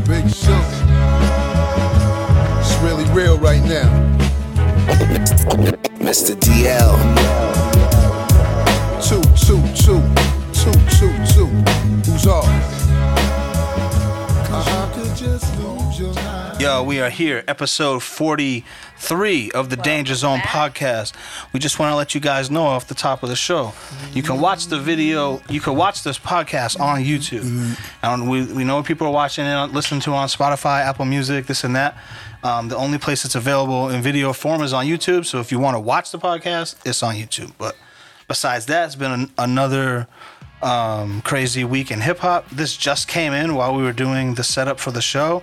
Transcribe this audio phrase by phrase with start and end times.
[0.00, 0.60] Big Show.
[2.60, 3.88] It's really real right now.
[5.98, 6.96] Myster DL.
[9.02, 10.02] Two, two, two,
[10.52, 11.46] two, two, two.
[12.10, 12.81] Who's off?
[16.58, 21.12] Yo, we are here, episode 43 of the Danger Zone podcast.
[21.52, 23.74] We just want to let you guys know off the top of the show.
[24.14, 27.76] You can watch the video, you can watch this podcast on YouTube.
[28.02, 31.44] And we, we know people are watching it, listening to it on Spotify, Apple Music,
[31.44, 31.98] this and that.
[32.42, 35.26] Um, the only place it's available in video form is on YouTube.
[35.26, 37.52] So if you want to watch the podcast, it's on YouTube.
[37.58, 37.76] But
[38.28, 40.08] besides that, it's been an, another
[40.62, 42.48] um, crazy week in hip hop.
[42.50, 45.42] This just came in while we were doing the setup for the show.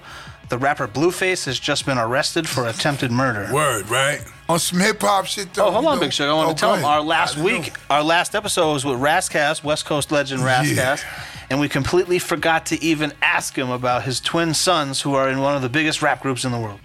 [0.49, 3.53] The rapper Blueface has just been arrested for attempted murder.
[3.53, 4.21] Word, right?
[4.47, 5.67] On some hip hop shit though.
[5.67, 6.27] Oh, hold on, know- Big Shug.
[6.27, 7.73] I want Oh, to tell him our last week, know.
[7.97, 11.09] our last episode was with Ras Kass, West Coast legend Ras Kass, Yeah.
[11.51, 15.39] and we completely forgot to even ask him about his twin sons who are in
[15.39, 16.79] one of the biggest rap groups in the world.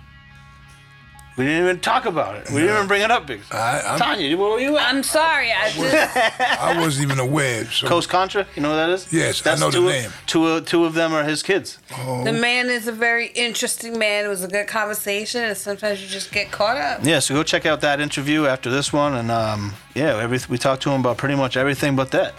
[1.37, 2.49] We didn't even talk about it.
[2.51, 3.41] We didn't even bring it up, Big.
[3.51, 4.89] I, I'm- Tanya, where were you at?
[4.89, 5.51] I'm sorry.
[5.51, 6.17] I just
[6.63, 7.65] I wasn't even aware.
[7.65, 9.13] So Coast Contra, you know what that is?
[9.13, 10.07] Yes, I know the two name.
[10.07, 11.79] Of, two, of, two of them are his kids.
[11.89, 14.25] the man is a very interesting man.
[14.25, 17.01] It was a good conversation, and sometimes you just get caught up.
[17.03, 20.57] Yeah, so go check out that interview after this one, and um, yeah, every, we
[20.57, 22.33] talked to him about pretty much everything but that.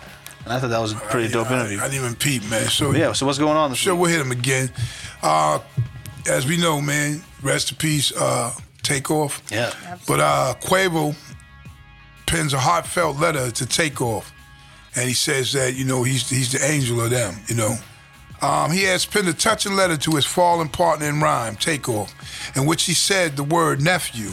[0.45, 1.79] And I thought that was a pretty dope I, interview.
[1.79, 2.67] I didn't even peep, man.
[2.69, 4.01] So yeah, so what's going on this Sure, week?
[4.03, 4.69] we'll hit him again.
[5.21, 5.59] Uh,
[6.29, 8.51] as we know, man, rest in peace, uh,
[8.85, 9.41] Takeoff.
[9.51, 9.73] Yeah.
[10.07, 11.15] But uh, Quavo
[12.27, 14.31] pens a heartfelt letter to Takeoff,
[14.95, 17.35] and he says that you know he's he's the angel of them.
[17.47, 17.75] You know,
[18.41, 22.13] um, he has penned a touching letter to his fallen partner in rhyme, Takeoff,
[22.55, 24.31] in which he said the word nephew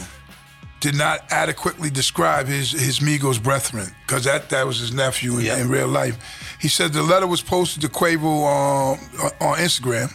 [0.79, 5.45] did not adequately describe his his Migos brethren, because that that was his nephew in,
[5.45, 5.57] Yeah.
[5.57, 6.17] in real life.
[6.59, 8.99] He said the letter was posted to Quavo um,
[9.41, 10.13] on Instagram.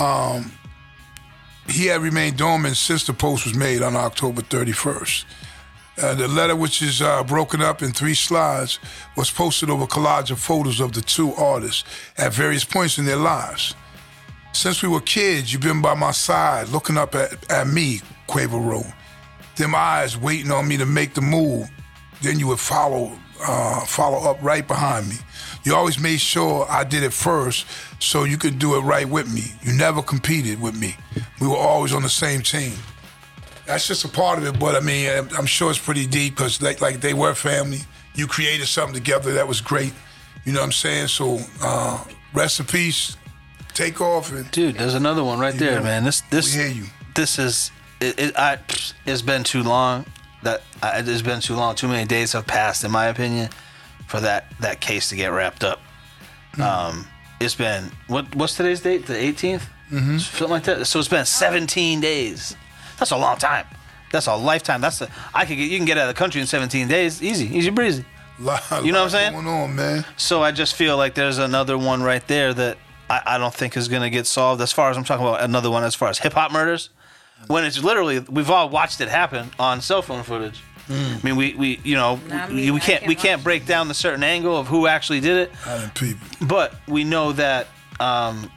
[0.00, 0.52] Um,
[1.68, 5.24] he had remained dormant since the post was made on October 31st.
[5.96, 8.80] Uh, the letter, which is uh, broken up in three slides,
[9.16, 11.84] was posted over collage of photos of the two artists
[12.18, 13.74] at various points in their lives.
[14.52, 18.64] Since we were kids, you've been by my side, looking up at, at me, Quavo
[18.64, 18.92] wrote.
[19.56, 21.70] Them eyes waiting on me to make the move.
[22.22, 25.16] Then you would follow, uh, follow up right behind me.
[25.64, 27.66] You always made sure I did it first,
[28.04, 29.42] so you could do it right with me.
[29.62, 30.96] You never competed with me.
[31.40, 32.74] We were always on the same team.
[33.66, 36.60] That's just a part of it, but I mean, I'm- sure it's pretty deep because
[36.60, 37.80] like, like they were family.
[38.14, 39.92] You created something together that was great.
[40.44, 41.08] You know what I'm saying?
[41.08, 42.04] So, uh,
[42.34, 43.16] rest in peace.
[43.72, 46.04] Takeoff and Dude, there's another one right there, know, man.
[46.04, 46.84] This this we hear you.
[47.14, 48.58] this is it, it I
[49.06, 50.04] it's been too long
[50.42, 51.74] that I, it's been too long.
[51.74, 53.48] Too many days have passed, in my opinion,
[54.06, 55.80] for that that case to get wrapped up.
[56.54, 56.62] Hmm.
[56.62, 57.06] Um,
[57.40, 59.06] it's been what what's today's date?
[59.06, 60.18] The 18th, mm-hmm.
[60.18, 60.86] something like that.
[60.86, 62.56] So it's been 17 days.
[62.98, 63.66] That's a long time.
[64.12, 64.80] That's a lifetime.
[64.80, 67.22] That's a, I could get you can get out of the country in 17 days,
[67.22, 68.04] easy, easy breezy.
[68.38, 69.32] Lot- You know what I'm saying?
[69.32, 70.04] Going on, man.
[70.16, 72.78] So I just feel like there's another one right there that
[73.10, 74.60] I, I don't think is gonna get solved.
[74.60, 76.90] As far as I'm talking about another one, as far as hip hop murders,
[77.48, 80.62] when it's literally we've all watched it happen on cell phone footage.
[80.88, 81.16] Mm.
[81.16, 83.42] I mean, we, we you know Nah, I we, mean, we can't can we can't
[83.42, 86.16] break down the certain angle of who actually did it, I didn't peep.
[86.42, 87.68] but we know that
[88.00, 88.50] um,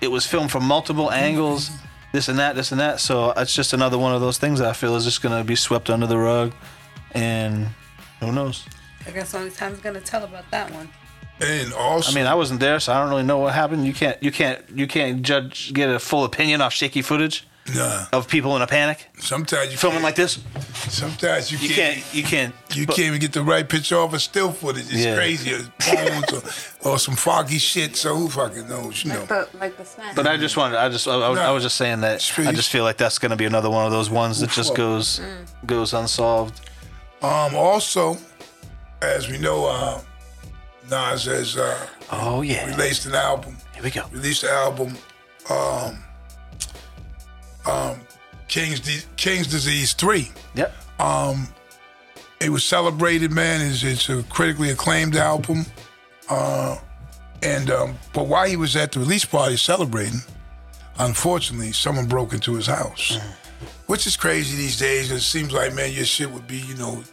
[0.00, 1.14] it was filmed from multiple mm-hmm.
[1.14, 1.70] angles,
[2.12, 2.98] this and that, this and that.
[3.00, 5.44] So uh, it's just another one of those things that I feel is just gonna
[5.44, 6.52] be swept under the rug,
[7.12, 7.68] and
[8.18, 8.64] who knows.
[9.06, 10.88] I guess only time's gonna tell about that one.
[11.40, 13.86] And also, I mean, I wasn't there, so I don't really know what happened.
[13.86, 18.06] You can't, you can't, you can't judge, get a full opinion off shaky footage nah.
[18.12, 20.40] of people in a panic Sometimes you filming can't, like this.
[20.88, 21.94] Sometimes you You can't.
[22.02, 22.54] can't, you can't.
[22.74, 24.84] You but- can't even get the right picture off of still footage.
[24.90, 25.14] It's Yeah.
[25.16, 25.52] crazy.
[25.54, 26.32] Or phones
[26.84, 27.96] or, or some foggy shit.
[27.96, 29.04] So who fucking knows?
[29.04, 29.24] You know.
[29.26, 30.16] The, like the snap.
[30.16, 32.48] But I just wanted, I just, I, I was- I was just saying that Streets.
[32.48, 34.70] I just feel like that's going to be another one of those ones that just
[34.70, 34.76] Oof.
[34.76, 35.20] goes,
[35.66, 36.60] goes unsolved.
[37.22, 37.54] Um.
[37.54, 38.16] Also,
[39.02, 40.00] as we know, uh,
[40.90, 43.56] Nas has uh, Oh yeah, released an album.
[43.74, 44.04] here we go.
[44.10, 44.96] Released the album.
[45.50, 46.02] Um.
[47.70, 48.00] Um.
[48.48, 50.30] King's Di- King's Disease Three.
[50.56, 50.74] Yep.
[50.98, 51.46] Um,
[52.40, 53.60] it was celebrated, man.
[53.60, 55.64] It's, it's a critically acclaimed album.
[56.28, 56.76] Uh,
[57.42, 60.20] and um, but while he was at the release party celebrating,
[60.98, 63.18] unfortunately, someone broke into his house,
[63.86, 65.08] which is crazy these days.
[65.08, 67.04] 'cause It seems like, man, your shit would be, you know,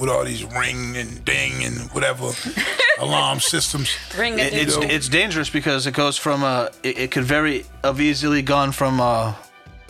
[0.00, 2.30] with all these ring and ding and whatever
[2.98, 3.90] alarm systems.
[4.16, 4.82] Ring It, it, it's know.
[4.82, 8.98] it's dangerous because it goes from a, it, it could very have easily gone from
[9.00, 9.36] a.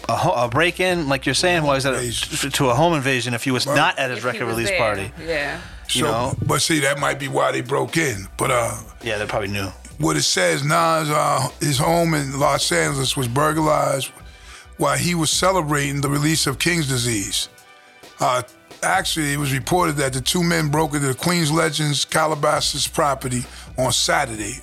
[0.09, 2.51] A, ho- a break-in, like you're saying, was that Invasion.
[2.53, 4.79] to a home invasion if he was not at his record release there.
[4.79, 5.11] party.
[5.25, 5.61] Yeah.
[5.91, 6.35] You So, know?
[6.47, 8.27] but see, that might be why they broke in.
[8.37, 9.67] But uh, Yeah, they probably knew.
[9.99, 14.13] what it says, Nas, uh, his home in Los Angeles was burglarized
[14.77, 17.49] while he was celebrating the release of King's Disease.
[18.21, 18.43] Uh,
[18.83, 23.45] actually, it was reported that the two men broke into the Queens Legends Calabasas property
[23.79, 24.61] on Saturday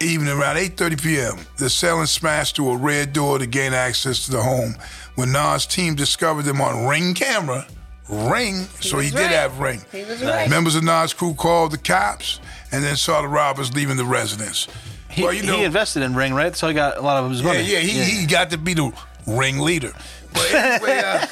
[0.00, 1.46] evening around 8.30 p.m.
[1.56, 4.74] The assailant smashed through a red door to gain access to the home.
[5.16, 7.66] When Nas' team discovered them on Ring camera,
[8.08, 9.30] Ring, so he was did right.
[9.32, 9.82] have Ring.
[9.92, 10.48] He was right.
[10.48, 12.40] Members of Nas' crew called the cops
[12.72, 14.68] and then saw the robbers leaving the residence.
[15.10, 16.54] He, well, you know, he invested in Ring, right?
[16.54, 17.60] So he got a lot of his yeah, money.
[17.62, 18.92] yeah, he, he got to be the
[19.26, 19.92] ring leader.
[20.32, 21.26] But anyway, uh,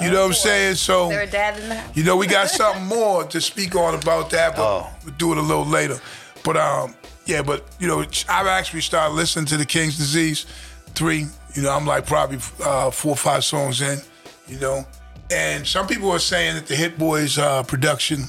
[0.00, 0.74] you know what I'm saying?
[0.76, 1.96] So, There a dad in the house?
[1.96, 4.90] you know, we got something more to speak on about that, but Oh.
[5.04, 5.98] we'll do it a little later.
[6.44, 6.94] But um,
[7.30, 10.46] yeah, but you know, I've actually started listening to the King's Disease
[10.94, 11.26] three.
[11.54, 14.00] You know, I'm like probably uh, four or five songs in.
[14.48, 14.84] You know,
[15.30, 18.24] and some people are saying that the Hit-Boy's uh, production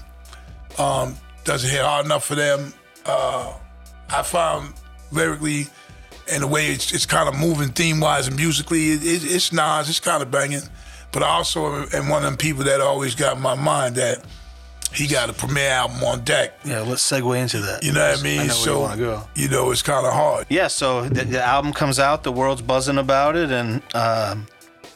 [0.77, 2.73] um, doesn't hit hard enough for them.
[3.03, 3.53] Uh,
[4.09, 4.75] I found
[5.11, 5.65] lyrically
[6.31, 9.51] and the way it's, it's kind of moving theme wise and musically, it, it, it's
[9.51, 10.61] Nas, it's kind of banging.
[11.11, 14.23] But I also am one of them people that always got in my mind that
[14.93, 16.59] he got a Premier album on deck.
[16.65, 17.83] Yeah, let's segue into that.
[17.83, 18.39] You know what I mean?
[18.39, 19.23] I know where so you go.
[19.35, 20.47] you know, it's kind of hard.
[20.49, 24.47] Yeah, so the, the album comes out, the world's buzzing about it, and um,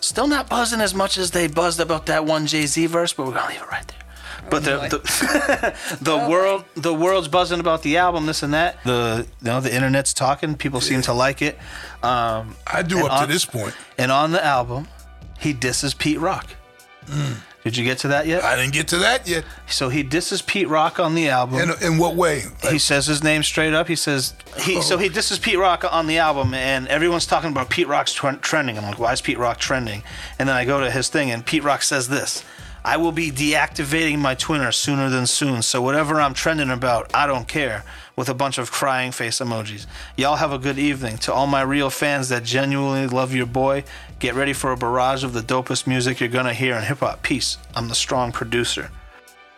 [0.02, 3.26] still not buzzing as much as they buzzed about that one Jay Z verse, but
[3.26, 3.98] we're gonna leave it right there.
[4.50, 4.90] But the boy.
[4.90, 8.84] the, the world the world's buzzing about the album, this and that.
[8.84, 10.56] The you know the internet's talking.
[10.56, 11.58] People seem to like it.
[12.04, 13.74] Um, I do up on- to this point.
[13.98, 14.88] and on the album,
[15.40, 16.48] he disses Pete Rock.
[17.66, 18.44] Did you get to that yet?
[18.44, 19.44] I didn't get to that yet.
[19.66, 21.60] so he disses Pete Rock on the album.
[21.60, 22.44] In, in what way?
[22.70, 23.88] he says his name straight up.
[23.88, 24.84] He says he.
[24.84, 25.08] So he.
[25.08, 25.10] Oh.
[25.10, 28.78] This is Pete Rock on the album, and everyone's talking about Pete Rock's tren- trending.
[28.78, 30.04] I'm like, why is Pete Rock trending?
[30.38, 32.46] And then I go to his thing, and Pete Rock says this:
[32.84, 35.64] "I will be deactivating my Twitter sooner than soon.
[35.64, 37.84] So whatever I'm trending about, I don't care."
[38.18, 39.86] With a bunch of crying face emojis.
[40.16, 41.18] Y'all have a good evening.
[41.18, 43.84] To all my real fans that genuinely love your boy,
[44.26, 47.22] get ready for a barrage of the dopest music you're gonna hear in hip hop.
[47.22, 47.60] Peace.
[47.76, 48.90] I'm the strong producer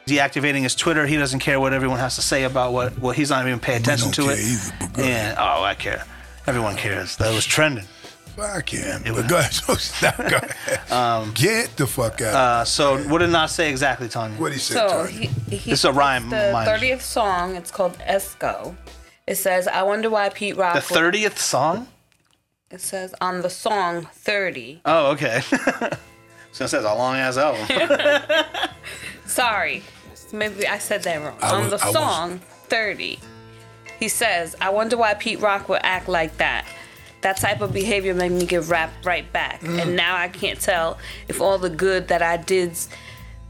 [0.06, 1.06] deactivating his Twitter.
[1.08, 3.00] He doesn't care what everyone has to say about what.
[3.00, 4.36] Well, he's not even paying attention to it.
[4.36, 6.04] care either, but go and oh, I care.
[6.48, 7.16] Everyone cares.
[7.16, 7.86] That was trending.
[8.36, 9.04] Fuck him.
[9.06, 9.54] It But go ahead.
[9.80, 11.34] Stop, go ahead.
[11.34, 12.36] get the fuck out.
[12.36, 14.38] Uh, so what did not say exactly, Tanya?
[14.40, 15.12] what he said, So Tony?
[15.50, 17.56] he, he This is a rhyme, The mind thirtieth song.
[17.56, 18.76] It's called Esco.
[19.26, 21.88] It says, "I wonder why Pete Rock." the thirtieth song.
[22.70, 24.82] It says on the song thirty.
[24.86, 25.40] Oh, okay.
[26.52, 27.66] so it says a long ass album.
[29.26, 29.84] Sorry,
[30.34, 31.38] maybe I said that wrong.
[31.42, 33.20] I on was- the I was- song thirty,
[34.00, 36.66] he says, "I wonder why Pete Rock would act like that."
[37.22, 39.82] That type of behavior made me get rapped right back, Mm.
[39.82, 40.98] and now I can't tell
[41.28, 42.90] if all the good that I did's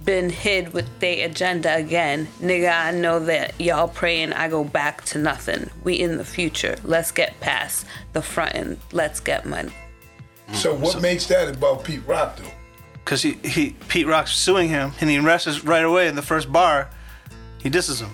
[0.08, 2.30] been hid with their agenda again.
[2.40, 5.70] Nigga, I know that y'all praying I go back to nothing.
[5.84, 6.78] We in the future.
[6.86, 8.78] Let's get past the front end.
[8.94, 9.74] let's get money.
[10.48, 10.56] Mm.
[10.56, 12.50] so what makes that about Pete Rock, though?
[13.04, 16.52] Because he, he Pete Rock's suing him, and he arrests right away in the first
[16.54, 16.90] bar.
[17.58, 18.12] He disses him.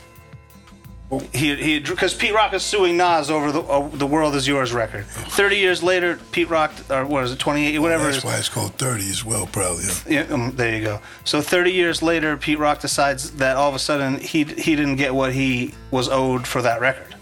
[1.33, 4.73] He he because Pete Rock is suing Nas over the uh, the World Is Yours
[4.73, 5.05] record.
[5.05, 8.37] Thirty years later, Pete Rock or what is it, twenty eight, whatever it That's why
[8.37, 9.85] it's called 30 as well, probably.
[10.07, 10.21] yeah.
[10.29, 10.99] Um, there you go.
[11.23, 14.97] So 30 years later, Pete Rock decides that all of a sudden he he didn't
[14.97, 17.15] get what he was owed for that record,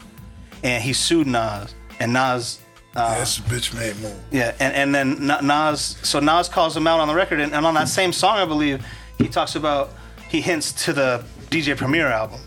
[0.64, 1.74] and he sued Nas.
[2.00, 2.60] And Nas,
[2.96, 4.16] uh, That's a bitch made move.
[4.32, 7.66] yeah, and and then Nas, so Nas calls him out on the record, and, and
[7.66, 8.86] on that same song, I believe,
[9.18, 9.92] he talks about
[10.30, 12.40] he hints to the DJ Premier album,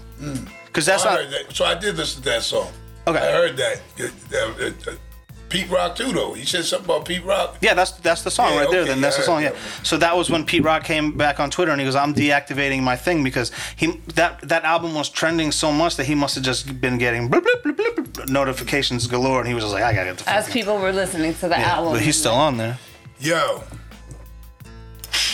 [0.74, 1.54] because that's I not heard that.
[1.54, 2.68] So I did listen to that song.
[3.06, 3.18] Okay.
[3.18, 3.80] I heard that.
[4.90, 4.92] Uh,
[5.48, 6.32] Pete Rock too, though.
[6.32, 7.58] He said something about Pete Rock.
[7.60, 8.84] Yeah, that's that's the song Yeah, right there.
[8.84, 9.40] then that's the song.
[9.40, 9.52] yeah.
[9.52, 9.58] Yeah.
[9.84, 12.82] So that was when Pete Rock came back on Twitter and he goes, "I'm deactivating
[12.82, 16.42] my thing because he that that album was trending so much that he must have
[16.42, 19.84] just been getting blip, blip, blip, blip, blip, notifications galore, and he was just like,
[19.84, 21.76] I gotta get the As people were listening to the yeah.
[21.76, 21.92] album.
[21.92, 22.78] But he's still on there.
[23.20, 23.62] Yo.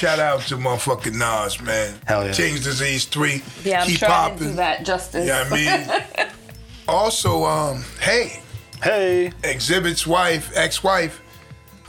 [0.01, 1.95] Shout out to motherfucking Nas, man.
[2.07, 2.33] Hell yeah.
[2.33, 3.43] King's Disease 3.
[3.65, 4.49] Yeah, I'm Keep trying to popping.
[4.49, 5.27] do that justice.
[5.27, 6.29] Yeah, I mean.
[6.89, 8.41] also, um, hey,
[8.83, 11.21] Hey, Xzibit's wife, ex-wife,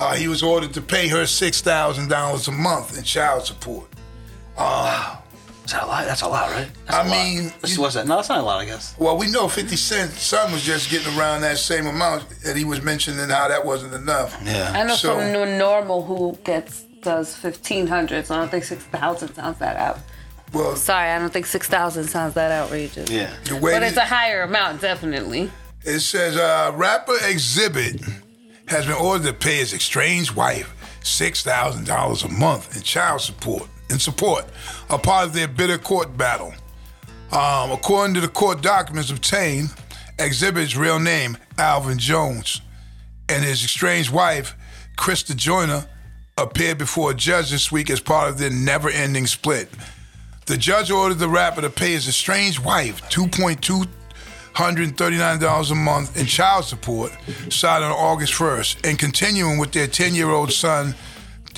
[0.01, 3.87] uh, he was ordered to pay her six thousand dollars a month in child support.
[3.93, 6.03] is that a lot?
[6.05, 6.67] That's a lot, right?
[6.87, 8.07] That's I a mean, This- you- what's that?
[8.07, 8.93] No, that's not a lot, I guess.
[8.97, 12.65] Well, we know 50 Cent's son was just getting around that same amount, and he
[12.65, 14.37] was mentioning how that wasn't enough.
[14.43, 14.73] Yeah.
[14.75, 18.83] I know So- someone normal who gets does fifteen hundred, so I don't think six
[18.83, 19.99] thousand sounds that out.
[20.53, 23.09] Well, Sorry, I don't think six thousand sounds that outrageous.
[23.09, 23.33] Yeah.
[23.45, 25.49] the way But it's a higher amount, definitely.
[25.83, 28.11] It says uh, rapper Xzibit
[28.67, 33.21] has been ordered to pay his estranged wife six thousand dollars a month in child
[33.21, 34.45] support in support,
[34.89, 36.53] a part of their bitter court battle.
[37.31, 39.69] Um, according to the court documents obtained,
[40.17, 42.61] Xzibit's real name, Alvin Jones,
[43.29, 44.55] and his estranged wife,
[44.97, 45.87] Krista Joyner,
[46.37, 49.69] appeared before a judge this week as part of their never ending split.
[50.45, 56.65] The judge ordered the rapper to pay his estranged wife $2.239 a month in child
[56.65, 57.11] support,
[57.49, 60.95] starting on August 1st, and continuing with their 10 year old son,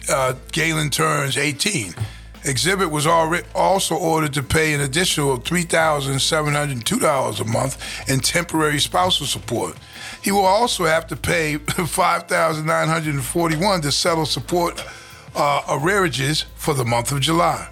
[0.09, 1.95] uh, Galen turns 18.
[2.43, 9.77] Xzibit was also ordered to pay an additional $3,702 a month in temporary spousal support.
[10.23, 14.83] He will also have to pay 5,941 to settle support
[15.35, 17.69] uh, arrearages for the month of July.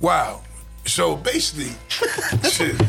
[0.00, 0.40] Wow.
[0.86, 1.74] So basically.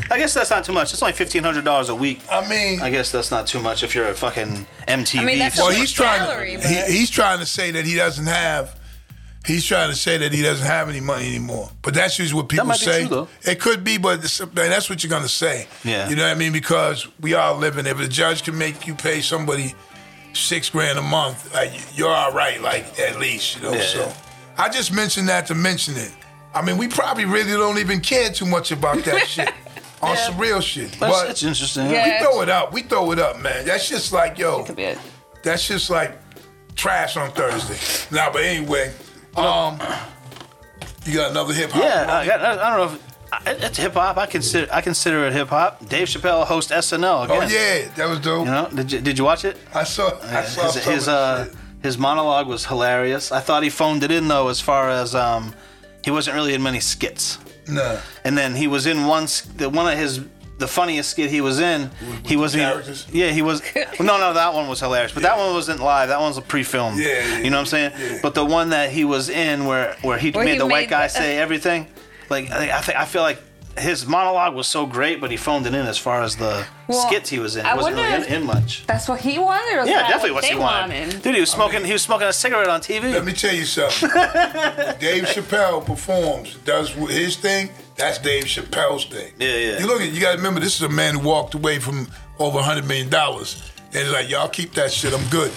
[0.09, 0.93] I guess that's not too much.
[0.93, 2.21] It's only fifteen hundred dollars a week.
[2.31, 5.19] I mean, I guess that's not too much if you're a fucking MTV.
[5.19, 6.21] I mean, that's well, a he's trying.
[6.21, 8.79] To, but- he, he's trying to say that he doesn't have.
[9.45, 11.71] He's trying to say that he doesn't have any money anymore.
[11.81, 13.07] But that's usually what people say.
[13.07, 13.27] true.
[13.43, 15.67] It could be, but that's what you're gonna say.
[15.83, 16.09] Yeah.
[16.09, 16.53] You know what I mean?
[16.53, 17.87] Because we all living.
[17.87, 19.73] If a judge can make you pay somebody
[20.33, 22.61] six grand a month, like, you're all right.
[22.61, 23.73] Like at least, you know.
[23.73, 23.81] Yeah.
[23.81, 24.13] So
[24.57, 26.13] I just mentioned that to mention it.
[26.53, 29.51] I mean, we probably really don't even care too much about that shit
[30.01, 30.91] on some real shit.
[30.91, 31.89] That's, but that's interesting.
[31.89, 32.19] Yeah.
[32.19, 32.73] we throw it up.
[32.73, 33.65] We throw it up, man.
[33.65, 34.63] That's just like yo.
[34.65, 34.99] Could be it.
[35.43, 36.19] That's just like
[36.75, 38.15] trash on Thursday.
[38.15, 38.93] Nah, but anyway,
[39.37, 39.79] um,
[41.05, 41.83] you got another hip hop?
[41.83, 42.95] Yeah, I, got, I don't know.
[42.95, 44.17] if I- It's hip hop.
[44.17, 45.87] I consider I consider it hip hop.
[45.87, 47.43] Dave Chappelle hosts SNL again.
[47.43, 48.45] Oh yeah, that was dope.
[48.45, 49.57] You know, did you, did you watch it?
[49.73, 50.11] I saw.
[50.21, 51.55] I saw his some his, of uh, shit.
[51.81, 53.31] his monologue was hilarious.
[53.31, 55.53] I thought he phoned it in though, as far as um,
[56.03, 57.37] he wasn't really in many skits.
[57.67, 57.99] Nah.
[58.25, 60.19] And then he was in one the one of his
[60.61, 61.89] the funniest skit he was in.
[62.23, 62.61] he with wasn't.
[62.61, 63.07] even- characters?
[63.11, 63.61] Yeah, he was.
[63.99, 65.11] no, no, that one was hilarious.
[65.11, 66.07] But that one wasn't live.
[66.07, 66.97] That one's a pre-film.
[66.97, 67.91] Yeah, yeah, you know what I'm saying?
[67.99, 68.19] yeah.
[68.21, 70.87] But the one that he was in, where where he Where made he the white
[70.89, 71.87] guy the- say everything,
[72.29, 73.39] like I, I think I feel like.
[73.77, 77.07] His monologue was so great, but he phoned it in as far as the Well,
[77.07, 77.65] skits he was in.
[77.65, 78.85] I He wasn't really in, in much.
[78.85, 81.21] That's what he wanted, or Yeah, that definitely what what he they wanted.
[81.21, 81.85] Dude, he was smoking.
[81.85, 83.13] He was smoking a cigarette on TV.
[83.13, 84.09] Let me tell you something.
[84.99, 87.69] Dave Chappelle performs, does his thing.
[87.95, 89.31] That's Dave Chappelle's thing.
[89.39, 89.79] Yeah, yeah.
[89.79, 90.11] You look at.
[90.11, 92.07] You got to remember, this is a man who walked away from
[92.39, 95.13] over hundred million dollars, and he's like, "Y'all keep that shit.
[95.13, 95.51] I'm good."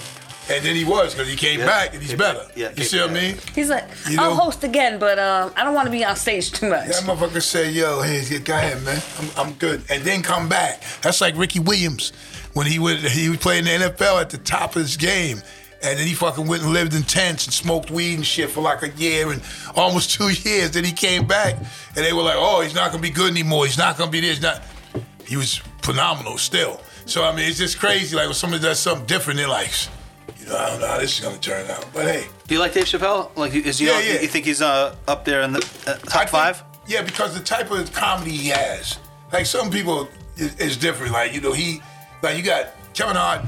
[0.49, 1.65] And then he was because he came Yeah.
[1.65, 2.45] back and he's Came better.
[2.55, 3.37] Yeah, you came see what I mean?
[3.55, 6.51] He's like, You I'll host again, but um, I don't want to be on stage
[6.51, 6.87] too much.
[6.87, 9.01] That motherfucker say, yo, hey, yeah, go ahead, man.
[9.19, 9.83] I'm, I'm good.
[9.89, 10.81] And then come back.
[11.01, 12.11] That's like Ricky Williams
[12.53, 15.41] when he went he was playing the NFL at the top of his game.
[15.83, 18.61] And then he fucking went and lived in tents and smoked weed and shit for
[18.61, 19.41] like a year and
[19.75, 20.71] almost two years.
[20.71, 23.65] Then he came back and they were like, oh, he's not gonna be good anymore.
[23.65, 24.41] He's not gonna be this.
[24.41, 24.61] Not.
[25.25, 26.81] He was phenomenal still.
[27.07, 28.15] So I mean, it's just crazy.
[28.15, 29.69] Like when somebody does something different, they're like,
[30.45, 31.85] you know, I don't know how this is gonna turn out.
[31.93, 33.35] But hey, Do you like Dave Chappelle?
[33.35, 34.21] Like, is you Yeah, yeah.
[34.21, 36.63] you think he's uh, up there in the uh, I top think- five?
[36.87, 38.99] Yeah, because the type of comedy he has.
[39.33, 41.13] Like some people is, is different.
[41.13, 41.81] Like, you know, he
[42.21, 43.41] like you got Kevin Hart.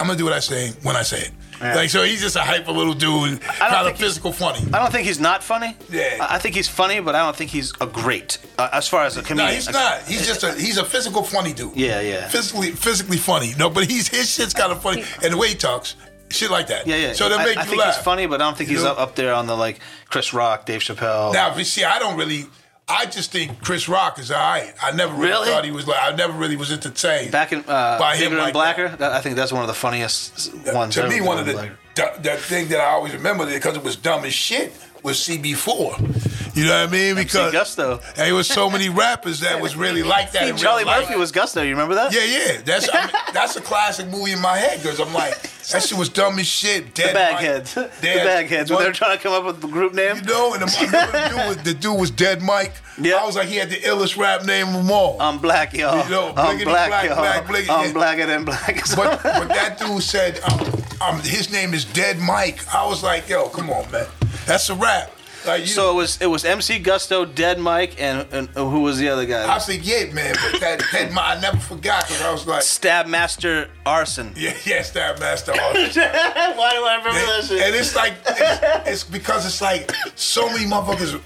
[0.00, 1.32] I'm gonna do what I say when I say it.
[1.60, 1.74] Yeah.
[1.74, 4.60] Like so he's just a hyper little dude, kind of think he's- physical funny.
[4.72, 5.76] I don't think he's not funny.
[5.90, 6.16] Yeah.
[6.20, 9.04] I I think he's funny, but I don't think he's a great uh, as far
[9.04, 9.54] as a No, comedian.
[9.54, 10.02] he's not.
[10.02, 11.76] He's just a he's a physical funny dude.
[11.76, 12.28] Yeah, yeah.
[12.28, 13.52] Physically physically funny.
[13.58, 15.04] No, but he's his shit's kind of funny.
[15.22, 15.96] And the way he talks,
[16.30, 16.86] shit like that.
[16.86, 17.12] Yeah, yeah.
[17.12, 17.96] So that I, make I you think laugh.
[17.96, 18.92] he's funny, but I don't think You he's know?
[18.92, 21.32] up, up there on the like Chris Rock, Dave Chappelle.
[21.34, 22.46] Now, but see, I don't really.
[22.90, 24.72] I just think Chris Rock is all right.
[24.82, 25.46] I never really, Really?
[25.48, 25.98] thought he was like.
[26.02, 27.30] I never really was entertained.
[27.32, 29.74] Back in uh, By him and like Blacker, that, I think that's one of the
[29.74, 30.94] funniest ones.
[30.96, 33.96] to me, one of the the, the thing that I always remember because it was
[33.96, 36.56] dumb as shit was CB4.
[36.56, 37.14] You know what I mean?
[37.14, 38.00] Because Gusto.
[38.08, 40.48] and there was so many rappers that was really like that.
[40.48, 40.84] in Charlie.
[40.84, 41.62] Murphy was Gusto.
[41.62, 42.12] You remember that?
[42.12, 42.60] Yeah, yeah.
[42.64, 45.40] That's I mean, that's a classic movie in my head because I'm like
[45.70, 46.94] that shit was dumb as shit.
[46.94, 47.74] The Dead Bagheads.
[47.74, 48.70] The Dead- Bagheads.
[48.70, 50.16] When they were trying to come up with the group name.
[50.16, 52.72] You know, and the, the, dude was, the dude was Dead Mike.
[53.00, 53.16] Yeah.
[53.16, 55.20] I was like, he had the illest rap name of them all.
[55.20, 56.04] I'm black, y'all.
[56.04, 57.16] You know, I'm black, black, y'all.
[57.16, 57.92] black, bliggity, I'm yeah.
[57.92, 58.82] blacker than black.
[58.96, 60.60] But but that dude said um,
[61.00, 62.66] um, his name is Dead Mike.
[62.74, 64.06] I was like, yo, come on, man,
[64.50, 65.12] that's a rap.
[65.46, 68.98] Like you, so it was it was MC Gusto, Dead Mike, and, and who was
[68.98, 69.50] the other guy?
[69.50, 72.62] I said, yeah, man, but that Dead Mike, I never forgot because I was like,
[72.62, 74.32] Stab Master Arson.
[74.36, 75.96] yeah, yes, that master artist.
[75.96, 80.66] Why do I remember and, and it's like it's, it's because it's like so many
[80.66, 81.20] motherfuckers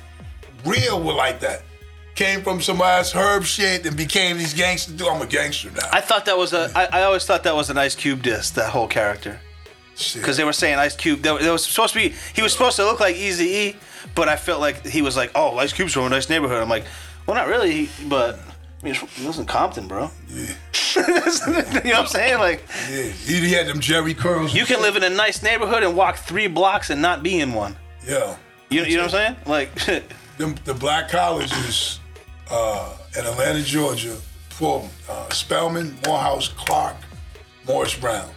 [0.64, 1.62] real were like that.
[2.14, 5.08] Came from some ass herb shit and became these gangster dude.
[5.08, 5.88] I'm a gangster now.
[5.92, 6.70] I thought that was a.
[6.76, 8.50] I, I always thought that was an Ice Cube diss.
[8.50, 9.53] That whole character, Shit.
[10.14, 11.22] Because they were saying Ice Cube.
[11.22, 12.14] That was supposed to be.
[12.34, 13.76] He was supposed to look like Easy E,
[14.14, 16.62] but I felt like he was like, oh, Ice Cube's from a nice neighborhood.
[16.62, 16.84] I'm like,
[17.26, 18.38] well, not really, but.
[18.38, 20.10] I mean, he was in Compton, bro.
[20.28, 20.46] Yeah.
[20.96, 22.38] you know what I'm saying?
[22.38, 24.54] Like, yeah, he, had them Jheri curls.
[24.54, 27.54] you can live in a nice neighborhood and walk three blocks and not be in
[27.54, 27.76] one.
[28.06, 28.36] Yo,
[28.68, 29.36] You, you know what I'm saying?
[29.46, 30.04] Like,
[30.38, 32.00] them, the black colleges
[32.50, 34.16] uh, in Atlanta, Georgia,
[34.50, 36.96] for uh, Spelman, Morehouse, Clark,
[37.66, 38.28] Morris Brown.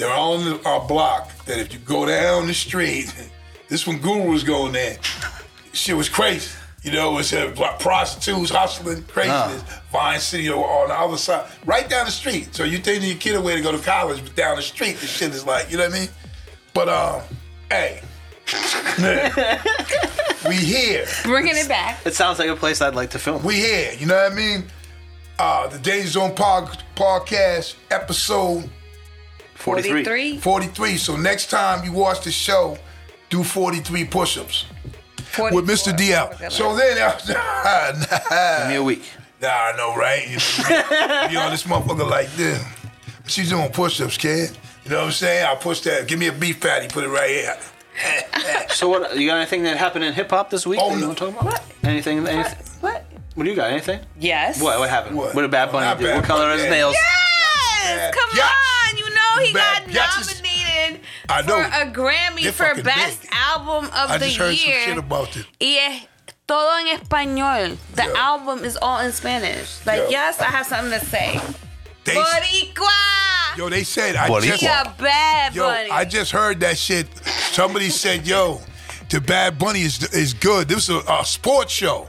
[0.00, 1.30] They're all on the- our block.
[1.44, 3.14] That if you go down the street,
[3.68, 4.96] this when Guru was going there,
[5.72, 6.50] shit was crazy.
[6.82, 9.62] You know, it was uh, like prostitutes hustling, craziness.
[9.92, 12.54] Vine City or on the other side, right down the street.
[12.54, 15.06] So you're taking your kid away to go to college, but down the street, the
[15.06, 16.08] shit is like, you know what I mean?
[16.72, 17.20] But um,
[17.68, 18.00] hey,
[20.48, 21.06] we here.
[21.24, 22.00] Bringing it back.
[22.06, 23.42] It sounds like a place I'd like to film.
[23.44, 24.64] We here, you know what I mean?
[25.38, 28.70] Uh, the Danger Zone pod- podcast episode
[29.60, 30.04] 43.
[30.04, 30.38] 43.
[30.38, 30.96] 43.
[30.96, 32.78] So next time you watch the show,
[33.28, 34.66] do 43 push-ups
[35.38, 36.50] with Myster DL.
[36.50, 36.96] So then,
[38.60, 39.02] Give me a week.
[39.40, 40.22] nah, I know, right?
[40.28, 40.38] You
[41.30, 42.62] be on this motherfucker like this.
[43.26, 44.56] She's doing push-ups, kid.
[44.84, 45.46] You know what I'm saying?
[45.46, 46.08] I'll push that.
[46.08, 47.56] Give me a beef patty, put it right here.
[48.70, 49.16] So what?
[49.18, 50.78] You got anything that happened in hip hop this week?
[50.80, 51.06] Oh, that you no.
[51.08, 51.44] want to talk about?
[51.52, 51.64] What?
[51.82, 52.26] Anything?
[52.26, 52.56] anything?
[52.80, 53.04] What?
[53.34, 53.70] What do you got?
[53.70, 54.00] Anything?
[54.18, 54.62] Yes.
[54.62, 54.78] What?
[54.78, 55.16] What happened?
[55.16, 55.34] What?
[55.34, 56.06] What did Bad Oh, Bunny not do?
[56.06, 56.70] Bad What color are his yeah.
[56.70, 56.94] nails?
[56.94, 58.48] Yes, come Yes.
[58.48, 58.79] on.
[59.48, 61.62] You know he Bad- got yes, nominated I know.
[61.62, 63.30] for a Grammy They're for Best big.
[63.32, 64.84] Album of I the just heard some Year.
[64.84, 65.46] shit about it.
[65.60, 66.06] Y es
[66.46, 67.76] todo en español.
[67.94, 68.12] The Yeah.
[68.16, 69.68] album is all in Spanish.
[69.86, 70.10] Like, Yeah.
[70.10, 71.40] yes, I have something to say.
[72.04, 73.56] They, Boricua!
[73.56, 74.42] yo, they said I Boricua.
[74.46, 75.90] just He a bad Yo, bunny.
[75.90, 77.06] I just heard that shit.
[77.52, 78.60] Somebody said, "Yo,
[79.10, 82.08] the Bad Bunny is is good." This was a, a sports show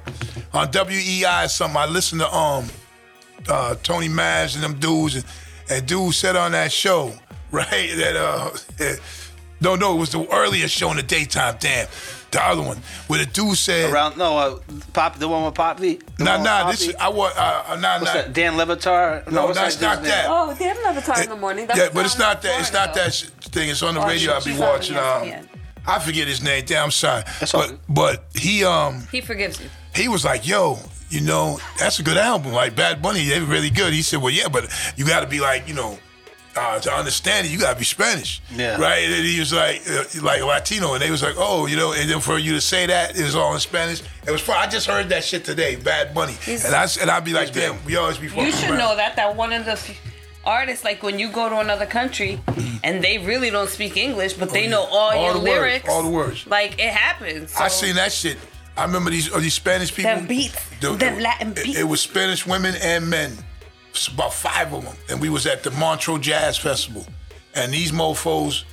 [0.53, 1.45] on WEEI.
[1.45, 2.69] or Something I listened to um
[3.50, 5.25] uh, Tony Maz and them dudes, and,
[5.71, 7.13] and dude said on that show,
[7.51, 7.91] right?
[7.95, 8.51] That uh,
[9.61, 11.55] no, no, it was the earlier show in the daytime.
[11.59, 11.87] Damn,
[12.31, 14.59] the other one where the dude said, Around no, uh,
[14.93, 15.99] Pop, the one with Poppy.
[16.17, 16.77] The "Nah, one nah, Poppy?
[16.87, 18.33] this I want uh, uh, nah, What's nah." that?
[18.33, 19.31] Dan Le Batard?
[19.31, 20.25] No, what's that's not that.
[20.29, 21.67] oh, Dan have another in the morning.
[21.67, 22.59] That's yeah, but it's not that.
[22.59, 23.03] It's not though.
[23.03, 23.69] that thing.
[23.69, 24.33] It's on the Oh, radio.
[24.33, 24.97] I'll be watching.
[24.97, 25.47] Um,
[25.85, 26.63] I forget his name.
[26.65, 27.23] Damn, I'm sorry.
[27.39, 27.79] That's but good.
[27.89, 29.67] but he um He forgives you.
[29.95, 30.77] he was like, yo,
[31.12, 32.51] you know, that's a good album.
[32.53, 33.94] Like Bad Bunny, they were really good.
[33.94, 36.00] He said, well, yeah, but you got to be like, you know.
[36.53, 38.76] Uh, to understand it, you gotta be Spanish, Yeah.
[38.76, 39.06] right?
[39.06, 42.10] And he was like, uh, like Latino, and they was like, oh, you know, and
[42.10, 44.02] then for you to say that, it was all in Spanish.
[44.28, 44.58] It was fun.
[44.60, 47.47] I just heard that shit today, Bad Bunny, He's- and I and I'd be like,
[47.47, 47.71] He's big.
[47.71, 48.26] damn, we always be.
[48.28, 48.80] You should around.
[48.80, 49.97] know that that one of the f-
[50.43, 52.41] artists, like when you go to another country
[52.84, 54.71] and they really don't speak English, but they yeah.
[54.71, 56.45] know all, All your the words, lyrics, all the words.
[56.47, 57.56] Like it happens.
[57.56, 58.38] I So- seen that shit.
[58.77, 60.15] I remember these uh, these Spanish people.
[60.15, 61.77] Them beats, The- them the- Latin it- beats.
[61.79, 63.31] It, was Spanish women and men.
[63.91, 67.05] It's about five of them, and we was at the Montreux Jazz Festival,
[67.53, 68.63] and these mofo's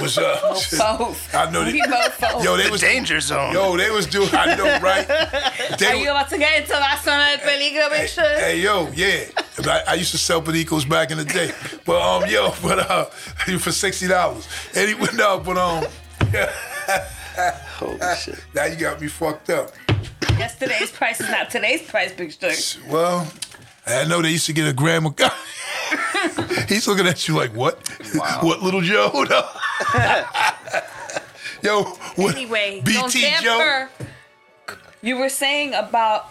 [0.00, 0.40] was uh.
[0.42, 1.34] Mofos.
[1.34, 2.42] I know We they, mofos.
[2.42, 3.52] Yo, they The was danger zone.
[3.52, 4.30] Yo, they was doing.
[4.32, 5.06] I know, right?
[5.78, 8.24] They Are were- you about to get into la zona del peligro, Hey, big Shug?
[8.38, 9.24] hey, yo, yeah.
[9.70, 11.52] I, I used to sell Pericos back in the day.
[11.84, 13.04] But um, yo, but uh,
[13.58, 14.48] for sixty dollars.
[14.74, 15.84] and he went up, but um,
[17.78, 18.44] Holy shit.
[18.54, 19.70] now you got me fucked up.
[20.38, 22.52] Yesterday's price is not today's price, big Shug.
[22.90, 23.30] Well,
[23.86, 25.14] I know they used to get a gram of.
[26.68, 27.86] He's looking at you like, what?
[28.40, 29.10] What, little Joe?
[31.62, 31.82] Yo,
[32.16, 32.34] what?
[32.34, 33.58] Anyway, don't BT Joe?
[33.58, 33.90] tamper.
[35.02, 36.30] You were saying about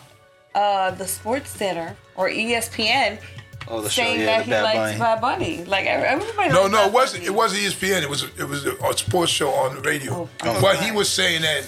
[0.55, 3.19] uh, the Sports Center or ESPN
[3.67, 4.99] Oh, the show, saying yeah, that the he Bad likes Bunny.
[4.99, 5.65] Bad Bunny.
[5.65, 6.49] Like everybody.
[6.49, 7.23] No, likes no, Bad it wasn't.
[7.23, 7.33] Bunny.
[7.33, 8.01] It wasn't ESPN.
[8.03, 8.23] It was.
[8.23, 10.29] It was a, a sports show on the radio.
[10.39, 11.67] but he was saying that.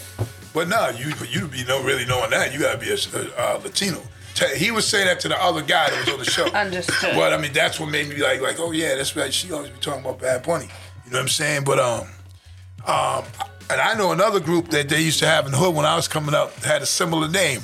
[0.53, 2.53] But no, you you you don't really knowing that.
[2.53, 4.01] You gotta be a, a, uh Latino.
[4.55, 6.45] He was saying that to the other guy that was on the show.
[6.53, 7.15] Understood.
[7.15, 9.33] But I mean, that's what made me like, like, oh yeah, that's right.
[9.33, 10.65] She always be talking about Bad Bunny.
[11.05, 11.63] You know what I'm saying?
[11.63, 12.07] But um,
[12.85, 13.23] um,
[13.69, 15.95] and I know another group that they used to have in the hood when I
[15.95, 17.61] was coming up had a similar name,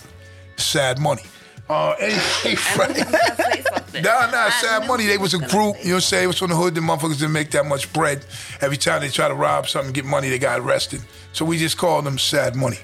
[0.57, 1.23] Sad Money.
[1.71, 3.81] Uh, anyway, I knew he was gonna say something.
[4.03, 5.05] Nah, nah, I Sad Money.
[5.05, 6.23] They was a group, you know what I'm saying?
[6.23, 6.75] It was from the hood.
[6.75, 8.25] The motherfuckers didn't make that much bread.
[8.61, 11.01] Every time they try to rob something, get money, they got arrested.
[11.33, 12.79] So we just called them Sad Money.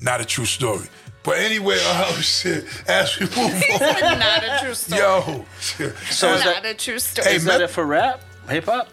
[0.00, 0.86] Not a true story.
[1.22, 2.64] But anyway, oh shit.
[2.88, 3.80] As we move on.
[4.18, 5.00] Not a true story.
[5.00, 5.44] Yo.
[5.60, 7.28] So is Not that, a true story.
[7.28, 8.20] Hey, is that it for rap?
[8.48, 8.88] Hip hop?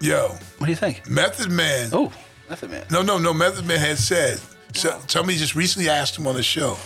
[0.00, 0.28] Yo.
[0.58, 1.08] What do you think?
[1.08, 1.90] Method Man.
[1.92, 2.12] Oh,
[2.48, 2.84] Method Man.
[2.90, 3.32] No, no, no.
[3.34, 4.40] Method Man had said,
[4.74, 6.76] so, somebody just recently asked him on the show,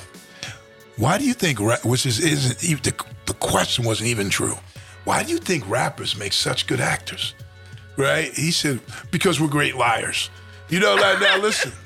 [0.97, 4.57] why do you think, which is, isn't even, the, the question wasn't even true.
[5.05, 7.35] Why do you think rappers make such good actors?
[7.97, 8.33] Right?
[8.33, 10.31] He said, because we're great liars.
[10.69, 11.73] You know, like, now listen.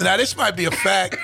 [0.00, 1.16] Now, this might be a fact,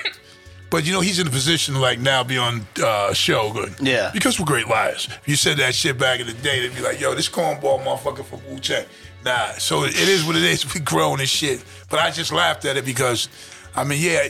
[0.68, 3.72] but you know, he's in a position like now be on uh, a show going,
[3.80, 4.10] Yeah.
[4.12, 5.06] Because we're great liars.
[5.22, 7.84] If you said that shit back in the day, they'd be like, yo, this cornball
[7.84, 8.84] motherfucker from Wu Tang.
[9.24, 10.74] Nah, so it is what it is.
[10.74, 11.62] We grown and shit.
[11.88, 13.28] But I just laughed at it because,
[13.76, 14.26] I mean, yeah,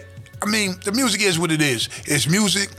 [0.47, 1.89] I mean, the music is what it is.
[2.07, 2.71] It's music.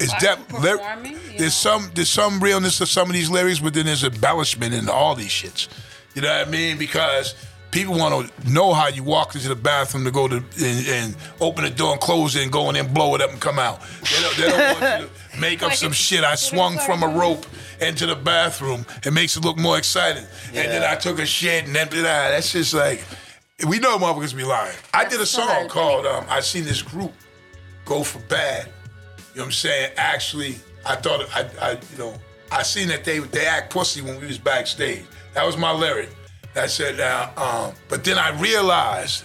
[0.00, 0.52] It's depth.
[0.52, 1.78] you Lyr- performing, you there's know?
[1.78, 5.14] some there's some realness to some of these lyrics, but then there's embellishment in all
[5.14, 5.68] these shits.
[6.14, 6.78] You know what I mean?
[6.78, 7.34] Because
[7.70, 11.16] people want to know how you walk into the bathroom to go to and, and
[11.40, 13.58] open the door and close it and go in and blow it up and come
[13.58, 13.80] out.
[14.02, 16.24] They don't, they don't want you to make up some shit.
[16.24, 17.46] I swung from a rope
[17.80, 18.86] into the bathroom.
[19.04, 20.24] It makes it look more exciting.
[20.48, 23.04] And then I took a shit and then ah, that's just like
[23.66, 24.76] we know motherfuckers be lying.
[24.94, 27.12] I did a song called um, I seen this group
[27.84, 28.66] go for bad.
[28.66, 29.92] You know what I'm saying?
[29.96, 32.14] Actually, I thought I, I you know,
[32.52, 35.04] I seen that they they act pussy when we was backstage.
[35.34, 36.10] That was my lyric.
[36.54, 39.24] I said now, um, but then I realized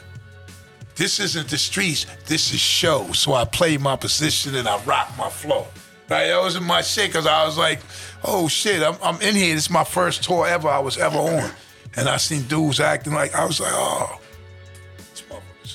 [0.96, 3.12] this isn't the streets, this is show.
[3.14, 5.68] So I played my position and I rocked my flow.
[6.10, 6.28] Right?
[6.28, 7.80] That wasn't my shit because I was like,
[8.24, 9.56] oh shit, I'm, I'm in here.
[9.56, 11.52] This is my first tour ever I was ever on.
[11.96, 14.20] And I seen dudes acting like, I was like, oh,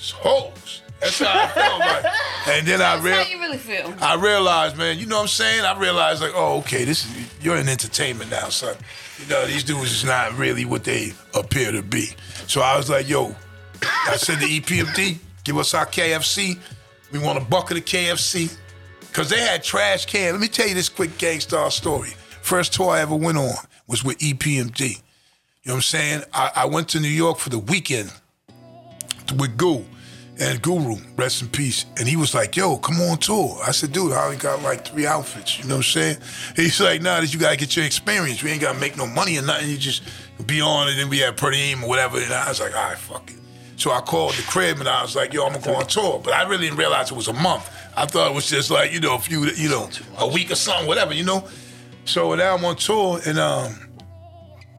[0.09, 0.83] is hoes.
[1.01, 2.05] That's how I felt like.
[2.49, 3.95] And then I That's real, how you really feel.
[4.01, 5.65] I realized, man, you know what I'm saying?
[5.65, 8.75] I realized like, oh, okay, this is you're in entertainment now, son.
[9.19, 12.09] You know, these dudes is not really what they appear to be.
[12.47, 13.37] So I was like, yo,
[13.83, 16.59] I said to EPMD, give us our KFC.
[17.13, 18.57] We want a bucket of KFC.
[19.13, 20.33] Cause they had trash cans.
[20.33, 22.11] Let me tell you this quick Gang Starr story.
[22.41, 23.55] First tour I ever went on
[23.87, 24.81] was with EPMD.
[24.81, 24.97] You
[25.67, 26.23] know what I'm saying?
[26.33, 28.11] I, I went to New York for the weekend
[29.37, 29.85] with Goo
[30.41, 31.87] and Guru, rest in peace.
[31.97, 33.59] And he was like, yo, come on tour.
[33.67, 35.59] I said, dude, I only got like three outfits.
[35.59, 36.17] You know what I'm saying?
[36.55, 38.43] He's like, nah, you gotta get your experience.
[38.43, 39.69] We ain't gotta make no money or nothing.
[39.69, 40.03] You just
[40.47, 42.19] be on it and we had per diem or whatever.
[42.21, 43.37] And I was like, all right, fuck it.
[43.77, 46.21] So I called the crib and I was like, yo, I'm gonna go on tour.
[46.23, 47.69] But I really didn't realize it was a month.
[47.97, 50.55] I thought it was just like, you know, a few, you know, a week or
[50.55, 51.49] something, whatever, you know?
[52.05, 53.75] So now I'm on tour and um,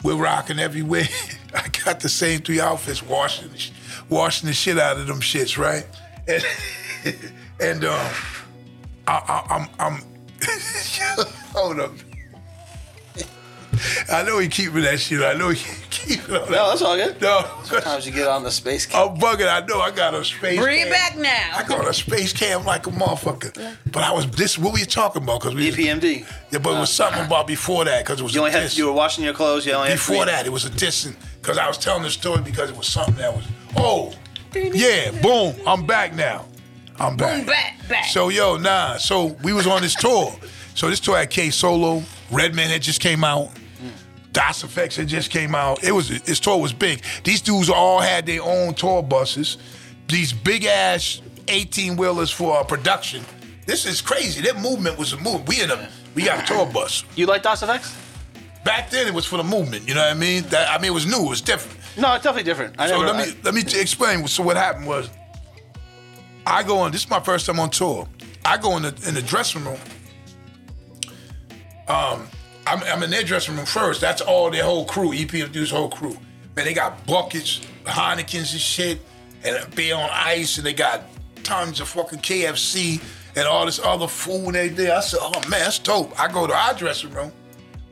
[0.04, 1.08] we're rocking everywhere.
[1.54, 3.50] I got the same three outfits, washing,
[4.10, 5.86] washing the shit out of them shits, right?
[6.28, 6.44] And,
[7.60, 8.12] and um,
[9.08, 9.14] I,
[9.48, 10.04] I, I'm, I'm,
[11.54, 11.92] hold up.
[14.12, 15.22] I know he keeping that shit.
[15.22, 16.52] I know he keeping all that.
[16.52, 17.22] No, that's all good.
[17.22, 19.12] No, Sometimes you get on the space camp.
[19.12, 19.48] I'm bugging.
[19.48, 20.60] I know I got a space.
[20.60, 20.92] Bring it cam.
[20.92, 21.58] back now.
[21.58, 23.78] I got a space cam like a motherfucker.
[23.92, 24.58] But I was this.
[24.58, 25.42] What were you talking about?
[25.42, 25.72] Because we.
[25.72, 26.26] EPMD.
[26.52, 28.76] Yeah, but it was something about before that because it was You a only had
[28.76, 29.66] you were washing your clothes.
[29.66, 32.10] You only had Before three- that, it was a dissing because I was telling the
[32.10, 33.46] story because it was something that was.
[33.78, 34.14] Oh,
[34.56, 35.56] yeah, boom!
[35.68, 36.46] I'm back now.
[37.00, 37.38] I'm back.
[37.38, 38.06] Boom, back, back.
[38.06, 38.98] So yo, nah.
[38.98, 40.34] So we was on this tour.
[40.76, 43.50] So this tour had K Solo, Redman had just came out.
[44.32, 45.84] Das EFX had just came out.
[45.84, 47.02] It was his tour was big.
[47.24, 49.58] These dudes all had their own tour buses.
[50.08, 53.24] These big ass 18 wheelers for production.
[53.66, 54.42] This is crazy.
[54.42, 55.48] Their movement was a move.
[55.48, 57.04] We in a we got a tour bus.
[57.16, 57.96] You like Das EFX?
[58.64, 59.88] Back then it was for the movement.
[59.88, 60.44] You know what I mean?
[60.50, 61.26] That I mean it was new.
[61.26, 61.78] It was different.
[61.98, 62.76] No, it's definitely different.
[62.80, 64.28] I So never, let me let me t- explain.
[64.28, 65.10] So what happened was,
[66.46, 66.92] I go on.
[66.92, 68.08] This is my first time on tour.
[68.46, 69.80] I go in the in the dressing room.
[71.88, 72.28] Um,
[72.70, 74.00] I'm, I'm in their dressing room first.
[74.00, 75.10] That's all their whole crew.
[75.10, 76.16] EPMD's whole crew.
[76.56, 79.02] Man, they got buckets, Heinekens and shit,
[79.44, 81.04] and beer on ice, and they got
[81.44, 83.02] tons of fucking KFC
[83.36, 84.92] and all this other food and everything.
[84.92, 86.20] I said, oh man, that's dope.
[86.20, 87.32] I go to our dressing room.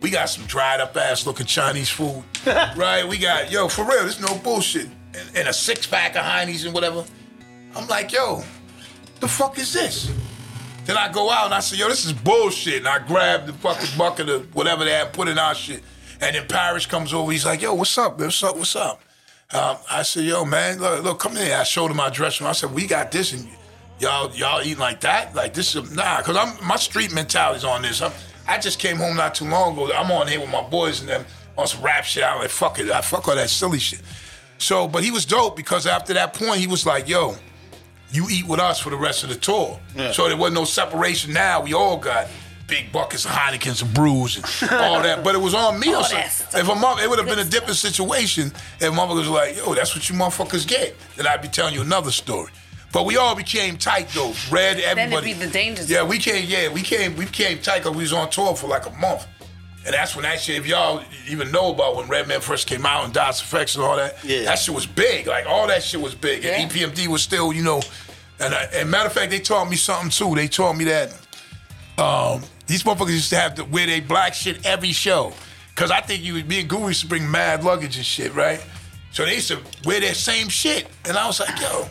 [0.01, 3.03] We got some dried up ass looking Chinese food, right?
[3.07, 4.01] We got yo for real.
[4.01, 7.03] there's no bullshit, and, and a six pack of Heinies and whatever.
[7.75, 8.43] I'm like, yo,
[9.19, 10.11] the fuck is this?
[10.87, 12.77] Then I go out and I say, yo, this is bullshit.
[12.77, 15.83] And I grab the fucking bucket of whatever they had put in our shit.
[16.21, 17.31] And then Parrish comes over.
[17.31, 18.19] He's like, yo, what's up?
[18.19, 18.57] What's up?
[18.57, 19.01] What's up?
[19.53, 21.55] Um, I said, yo, man, look, look, come here.
[21.55, 22.49] I showed him my dressing room.
[22.49, 23.47] I said, we got this, and
[23.99, 25.35] y'all, y'all eating like that?
[25.35, 28.01] Like this is nah, cause I'm my street mentality's on this.
[28.01, 28.11] I'm,
[28.47, 29.91] I just came home not too long ago.
[29.93, 31.25] I'm on here with my boys and them
[31.57, 32.23] on some rap shit.
[32.23, 34.01] I'm like, fuck it, I fuck all that silly shit.
[34.57, 37.35] So, but he was dope because after that point, he was like, yo,
[38.11, 39.79] you eat with us for the rest of the tour.
[40.13, 41.33] So there wasn't no separation.
[41.33, 42.27] Now we all got
[42.67, 45.23] big buckets of Heinekens and brews and all that.
[45.23, 45.93] But it was on me.
[45.93, 46.59] or All something.
[46.59, 49.73] If a mother, it would have been a different situation if motherfuckers was like, yo,
[49.73, 50.95] that's what you motherfuckers get.
[51.15, 52.51] Then I'd be telling you another story.
[52.93, 54.33] But we all became tight though.
[54.49, 54.93] Red, everybody.
[54.93, 56.45] Then it'd be the danger Yeah, we came.
[56.47, 57.15] Yeah, we came.
[57.17, 59.27] We became tight because we was on tour for like a month.
[59.87, 63.05] And that's when that shit, if y'all even know about when Redman first came out
[63.05, 64.43] and Das EFX and all that, Yeah.
[64.43, 65.27] that shit was big.
[65.27, 66.43] Like all that shit was big.
[66.43, 67.81] And EPMD was still, you know,
[68.41, 70.35] and, I, and matter of fact, they taught me something too.
[70.35, 71.13] They taught me that
[71.97, 75.31] um, these motherfuckers used to have to wear their black shit every show.
[75.75, 78.61] Cause I think you, me and Guru used to bring mad luggage and shit, right?
[79.13, 80.85] So they used to wear their same shit.
[81.05, 81.87] And I was like, yo,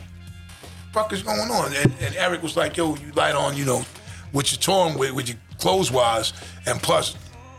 [0.92, 1.72] fuck is going on?
[1.74, 3.84] And, and Eric was like, yo, you light on, you know,
[4.32, 6.34] what you're touring with, with your clothes wise.
[6.66, 7.16] And plus,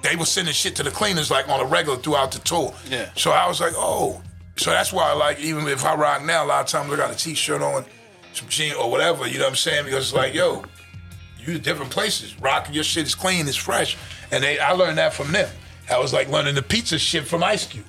[0.08, 2.74] they were sending shit to the cleaners like on a regular throughout the tour.
[2.90, 3.10] Yeah.
[3.16, 4.22] So I was like, oh.
[4.56, 6.96] So that's why, I like, even if I rock now, a lot of times I
[6.96, 7.86] got a t-shirt on,
[8.34, 9.86] some jeans or whatever, you know what I'm saying?
[9.86, 10.64] Because it's like, yo,
[11.40, 12.40] you to different places.
[12.40, 13.98] Rocking your shit is clean, it's fresh.
[14.32, 15.50] And they I learned that from them.
[15.90, 17.86] That was like learning the pizza shit from Ice Cube.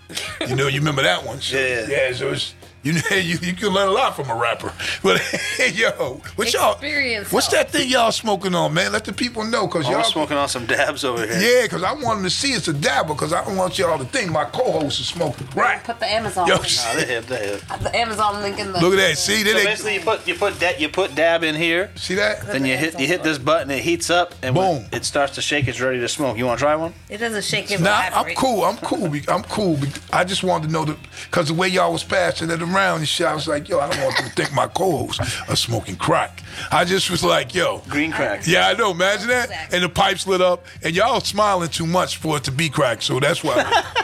[0.46, 1.40] You know, you remember that one?
[1.40, 1.86] So, Yeah.
[1.88, 4.72] Yeah, so it's, you know, you, you can learn a lot from a rapper.
[5.02, 5.20] But
[5.74, 6.72] yo, what y'all?
[6.72, 8.92] Experience What's that thing y'all smoking on, man?
[8.92, 11.38] Let the people know, cause Oh, we're y'all smoking on some dabs over here.
[11.38, 13.98] Yeah, because I want them to see it's a dabble, because I don't want y'all
[13.98, 15.82] to think my co-host is smoking Right.
[15.84, 16.68] Put the Amazon Yo, link.
[16.84, 17.62] Nah, they hip, they hip.
[17.80, 18.80] The Amazon link in the.
[18.80, 19.18] Look at that.
[19.18, 22.14] See, So they, basically, you put you put that you put dab in here, see
[22.16, 22.46] that?
[22.46, 24.84] then you hit you hit this button, it heats up, and Boom.
[24.92, 25.68] it starts to shake.
[25.68, 26.36] It's ready to smoke.
[26.36, 26.92] You want to try one?
[27.08, 27.80] It doesn't shake it.
[27.80, 28.64] Nah, I'm cool.
[28.64, 29.08] I'm cool.
[29.08, 29.78] be- I'm cool.
[30.12, 33.08] I just wanted to know the because the way y'all was passing it around and
[33.08, 35.96] shit, I was like, yo, I don't want them to think my co-hosts are smoking
[35.96, 36.42] crack.
[36.70, 38.46] I just was like, yo, Green crack.
[38.46, 38.90] yeah, I know.
[38.92, 39.44] Imagine that.
[39.46, 39.76] Exactly.
[39.76, 43.02] And the pipes lit up, and y'all smiling too much for it to be crack.
[43.02, 43.54] So that's why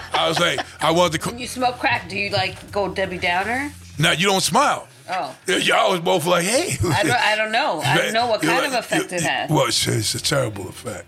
[0.12, 1.28] I was like, I wanted to.
[1.30, 3.72] When you smoke crack, do you like go Debbie Downer?
[3.98, 4.88] No, you don't smile.
[5.08, 6.76] Oh, Y'all was both like, hey.
[6.88, 7.12] I don't.
[7.12, 7.80] I don't know.
[7.84, 9.50] I don't know what You're kind of effect it you- has.
[9.50, 11.06] Well, it's, it's a terrible effect.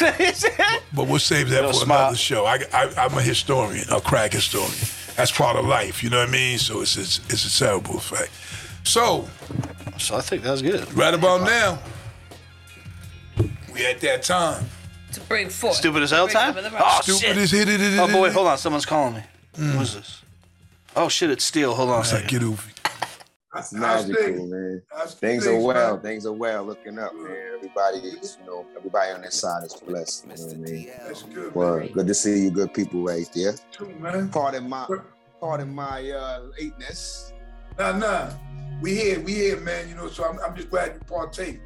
[0.94, 1.98] But we'll save that for smile.
[2.00, 2.44] another show.
[2.44, 4.72] I, I, I'm a historian, a crack historian.
[5.18, 6.58] That's part of life, you know what I mean?
[6.58, 8.30] So it's, it's, it's a terrible effect.
[8.84, 9.28] So,
[9.98, 10.90] So I think that's good.
[10.94, 11.80] right about now,
[13.74, 14.64] we at that time.
[15.14, 15.74] to bring forth.
[15.74, 16.54] Stupid as hell time?
[16.56, 17.02] Oh, rock.
[17.02, 17.36] shit.
[17.36, 17.98] As hit it.
[17.98, 19.22] Oh boy, hold on, someone's calling me.
[19.56, 20.22] Who's this?
[20.94, 21.74] Oh shit, it's Steele.
[21.74, 22.28] Hold on a like, second.
[22.28, 22.62] get over.
[23.58, 24.82] It's magical, man.
[25.08, 25.98] Things are well.
[25.98, 26.64] Things are well.
[26.64, 27.36] Looking up, man.
[27.56, 30.24] Everybody is, you know, everybody on this side is blessed.
[30.24, 30.90] You know what I mean?
[31.06, 31.54] That's good.
[31.54, 33.54] Well, good to see you, good people right there.
[33.72, 34.28] Too, man.
[34.30, 34.86] Pardon my,
[35.40, 37.32] pardon my uh, lateness.
[37.78, 38.30] Nah, nah.
[38.80, 39.88] We here, we here, man.
[39.88, 41.60] You know, so I'm, I'm just glad you partake.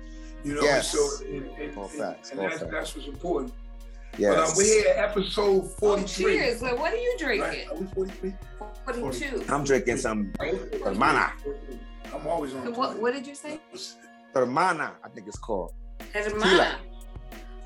[0.44, 0.90] You know, Yes.
[0.90, 2.70] so and, and, All and- facts, and that's, facts.
[2.72, 3.52] that's what's important.
[4.12, 4.50] But Yes.
[4.50, 6.36] um, we're here, at episode Oh, 43.
[6.38, 6.62] cheers.
[6.62, 7.38] Like, what are you Right?
[7.40, 7.68] drinking?
[7.70, 8.34] Are we 43?
[8.84, 9.44] Forty-two.
[9.48, 10.32] I'm drinking some
[10.84, 11.32] hermana.
[12.12, 12.74] I'm always on.
[12.74, 12.98] What?
[12.98, 13.60] What did you say?
[14.34, 15.72] Hermana, I think it's called.
[16.12, 16.78] Hermana.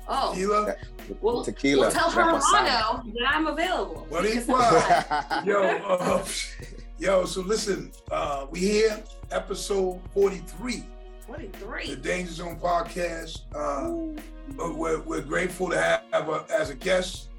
[0.07, 0.31] Oh.
[0.33, 0.75] Tequila?
[1.21, 1.81] Well, tequila.
[1.81, 2.67] well, tell reposado.
[2.67, 4.05] Hermano that I'm available.
[4.09, 5.45] What do you want?
[5.45, 6.25] Yo, uh,
[6.99, 10.85] yo, so listen, uh, we here, episode 43,
[11.27, 13.41] the Danger Zone podcast.
[13.53, 14.19] Uh,
[14.55, 17.29] but we're, we're grateful to have, have a, as a guest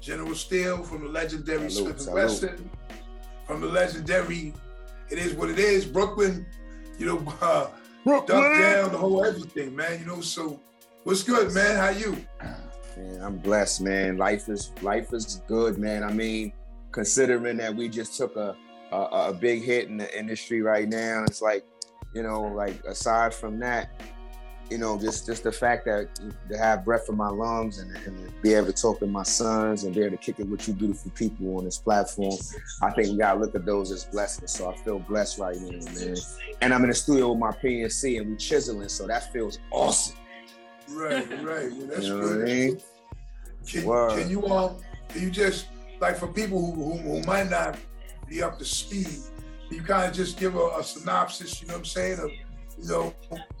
[0.00, 2.58] General Steele from the legendary Salute, Smif-n salute.
[2.58, 2.68] Wessun,
[3.46, 4.52] from the legendary
[5.10, 6.46] It Is What It Is, Brooklyn,
[6.98, 7.68] you know, uh,
[8.04, 10.00] Duck Down, the whole everything, man.
[10.00, 10.58] You know, so
[11.04, 11.76] what's good, man?
[11.76, 12.16] How you?
[12.96, 14.16] Man, I'm blessed, man.
[14.16, 16.02] Life is life is good, man.
[16.02, 16.52] I mean,
[16.92, 18.56] considering that we just took a
[18.90, 21.64] a, a big hit in the industry right now, it's like,
[22.14, 23.90] you know, like aside from that,
[24.70, 26.08] you know, just just the fact that
[26.48, 29.84] to have breath in my lungs and, and be able to talk to my sons
[29.84, 32.38] and be able to kick it with you beautiful people on this platform,
[32.80, 34.52] I think we gotta look at those as blessings.
[34.52, 36.16] So I feel blessed right now, man.
[36.60, 40.16] And I'm in the studio with my PNC and we chiseling, so that feels awesome.
[40.88, 41.70] Right, right.
[41.72, 42.80] Well, that's You know what I mean?
[43.66, 44.18] Can, Word.
[44.18, 44.76] can you um
[45.08, 45.66] can you just
[46.00, 47.76] like for people who, who, who might not
[48.28, 49.08] be up to speed,
[49.70, 52.30] you kind of just give a, a synopsis, you know what I'm saying, of
[52.82, 53.14] you know,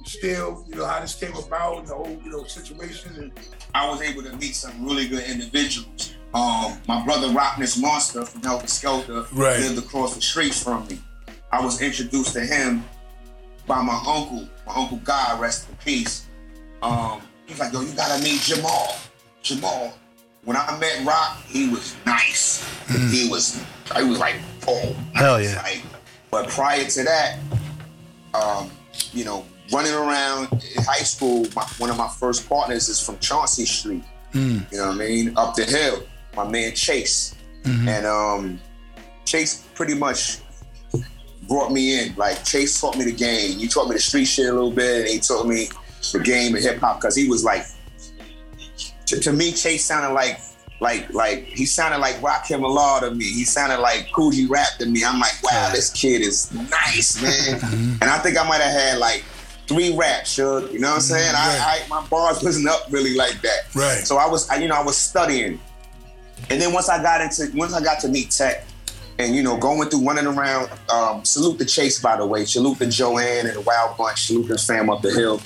[0.04, 3.32] still, you know, how this came about and the whole, you know, situation and
[3.74, 6.14] I was able to meet some really good individuals.
[6.32, 9.60] Um, my brother Rockness Monstah from Heltah Skeltah Right.
[9.60, 11.00] lived across the street from me.
[11.52, 12.84] I was introduced to him
[13.66, 16.26] by my uncle, my uncle Guy, rest in peace.
[16.82, 18.96] Um, he's like, yo, you gotta meet Jamal.
[19.42, 19.92] Jamal.
[20.44, 22.66] When I met Rock, he was nice.
[23.10, 23.62] He was,
[23.94, 25.60] he was like, oh, Hell yeah.
[25.62, 25.82] like,
[26.30, 27.38] but prior to that,
[28.34, 28.70] um,
[29.12, 33.18] you know, running around in high school, my, one of my first partners is from
[33.18, 34.04] Chauncey Street.
[34.70, 35.36] You know what I mean?
[35.36, 36.02] Up the hill,
[36.36, 37.34] my man Chase.
[37.88, 38.60] And um,
[39.24, 40.38] Chase pretty much
[41.48, 42.14] brought me in.
[42.16, 43.58] Like Chase taught me the game.
[43.58, 45.68] You taught me the street shit a little bit, and he taught me
[46.12, 47.64] the game of hip hop because he was like,
[49.06, 50.40] to, to me, Chase sounded like,
[50.80, 53.24] like, like he sounded like Rakim Allah to me.
[53.24, 55.04] He sounded like Kool G Rap to me.
[55.04, 57.60] I'm like, wow, this kid is nice, man.
[58.00, 59.24] and I think I might have had like
[59.66, 60.68] three raps, sure.
[60.70, 61.34] You know what I'm saying?
[61.36, 63.74] I, I my bars wasn't up really like that.
[63.74, 63.98] Right.
[64.04, 65.60] So I was, I, you know, I was studying,
[66.48, 68.64] and then once I got into, once I got to meet Tek,
[69.20, 70.70] and you know, going through running around.
[70.92, 72.44] Um, salute the Chase, by the way.
[72.46, 74.26] Salute the Joanne and the Wild Bunch.
[74.26, 75.40] Salute the fam up the hill.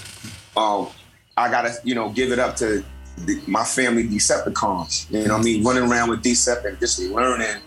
[0.57, 0.89] Um,
[1.37, 2.85] I gotta, you know, give it up to
[3.19, 5.11] the, my family Decepticons.
[5.11, 5.65] You know what I mean?
[5.65, 7.61] Running around with Decep and just learning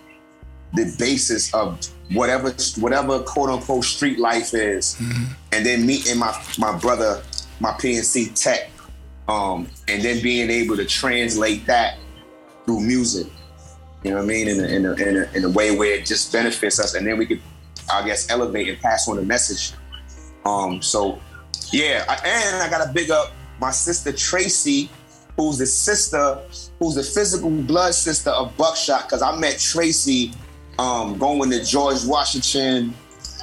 [0.74, 1.80] the basis of
[2.12, 5.00] whatever whatever quote unquote street life is.
[5.52, 7.24] And then meeting my my brother,
[7.60, 8.70] my PNC Tek,
[9.28, 11.98] um, and then being able to translate that
[12.66, 13.28] through music.
[14.04, 14.48] You know what I mean?
[14.48, 17.06] In a, in a, in a, in a way where it just benefits us, and
[17.06, 17.42] then we could,
[17.92, 19.74] I guess, elevate and pass on the message.
[20.46, 21.20] Um, so,
[21.72, 24.90] yeah, I, and I got to big up my sister Tracy
[25.38, 26.40] who's the sister,
[26.80, 30.34] who's the physical blood sister of Buckshot, because I met Tracy
[30.80, 32.94] um, going to George Washington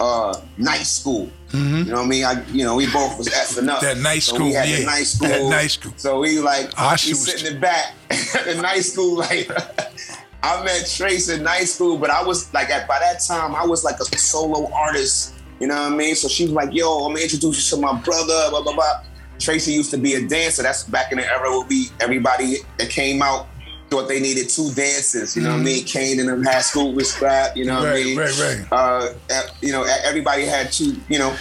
[0.01, 1.31] uh, night school.
[1.55, 2.25] You know what I mean?
[2.25, 3.81] I, you know, we both was effing up.
[3.81, 3.87] Mm-hmm.
[3.87, 4.81] That night so school, we had yeah.
[4.81, 5.29] the night school.
[5.29, 5.93] That night school.
[5.97, 9.19] So we like, Our we shoes sit in the back at the night school.
[9.19, 9.49] Like,
[10.43, 13.65] I met Trace in night school, but I was like, at by that time, I
[13.65, 15.35] was like a solo artist.
[15.61, 16.17] You know what I mean?
[16.17, 19.05] So she was like, "Yo, I'm gonna introduce you to my brother." Blah blah blah.
[19.39, 20.63] Tracy used to be a dancer.
[20.63, 23.47] That's back in the era where we everybody that came out
[23.91, 25.37] thought they needed two dances.
[25.37, 25.85] You know what I mean?
[25.85, 27.57] Kane and them had school with scrap.
[27.57, 28.19] You know what I mean?
[28.19, 28.67] right, right.
[28.73, 29.13] Uh,
[29.61, 30.97] you know, everybody had two.
[31.09, 31.37] You know,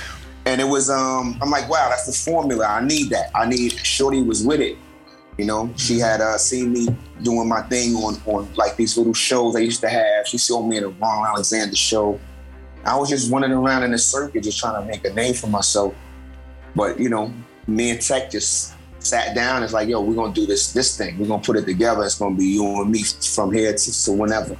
[0.45, 0.89] and it was.
[0.89, 2.65] Um, I'm like, wow, that's the formula.
[2.65, 3.31] I need that.
[3.35, 3.73] I need.
[3.85, 4.77] Shorty was with it.
[5.37, 6.87] You know, she had uh, seen me
[7.23, 10.27] doing my thing on on like these little shows I used to have.
[10.27, 12.19] She saw me at a Ron Alexander show.
[12.85, 15.47] I was just running around in the circuit, just trying to make a name for
[15.47, 15.95] myself.
[16.75, 17.33] But you know,
[17.67, 19.63] me and Tek just sat down.
[19.63, 21.17] It's like, yo, we're gonna do this this thing.
[21.17, 22.03] We're gonna put it together.
[22.03, 24.57] It's gonna be you and me from here to, to whenever.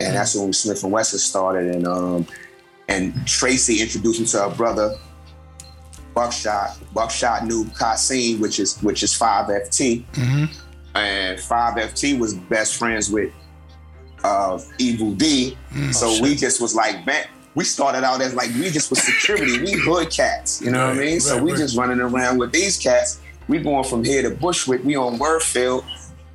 [0.00, 1.74] And that's when Smif-n-Wessun started.
[1.74, 2.26] And um,
[2.88, 4.96] and Tracy introduced me to her brother,
[6.14, 6.78] Buckshot.
[6.94, 10.04] Buckshot knew Kasim, which is which is Five FT,
[10.94, 13.32] and Five FT was best friends with
[14.24, 15.56] uh, Evil Dee.
[15.92, 19.58] so we just was like, man, we started out as like we just was security,
[19.62, 21.20] we hood cats, you know what I Right, mean?
[21.20, 21.58] so we right.
[21.58, 23.20] just running around with these cats.
[23.48, 24.84] We going from here to Bushwick.
[24.84, 25.84] We on Wordfield,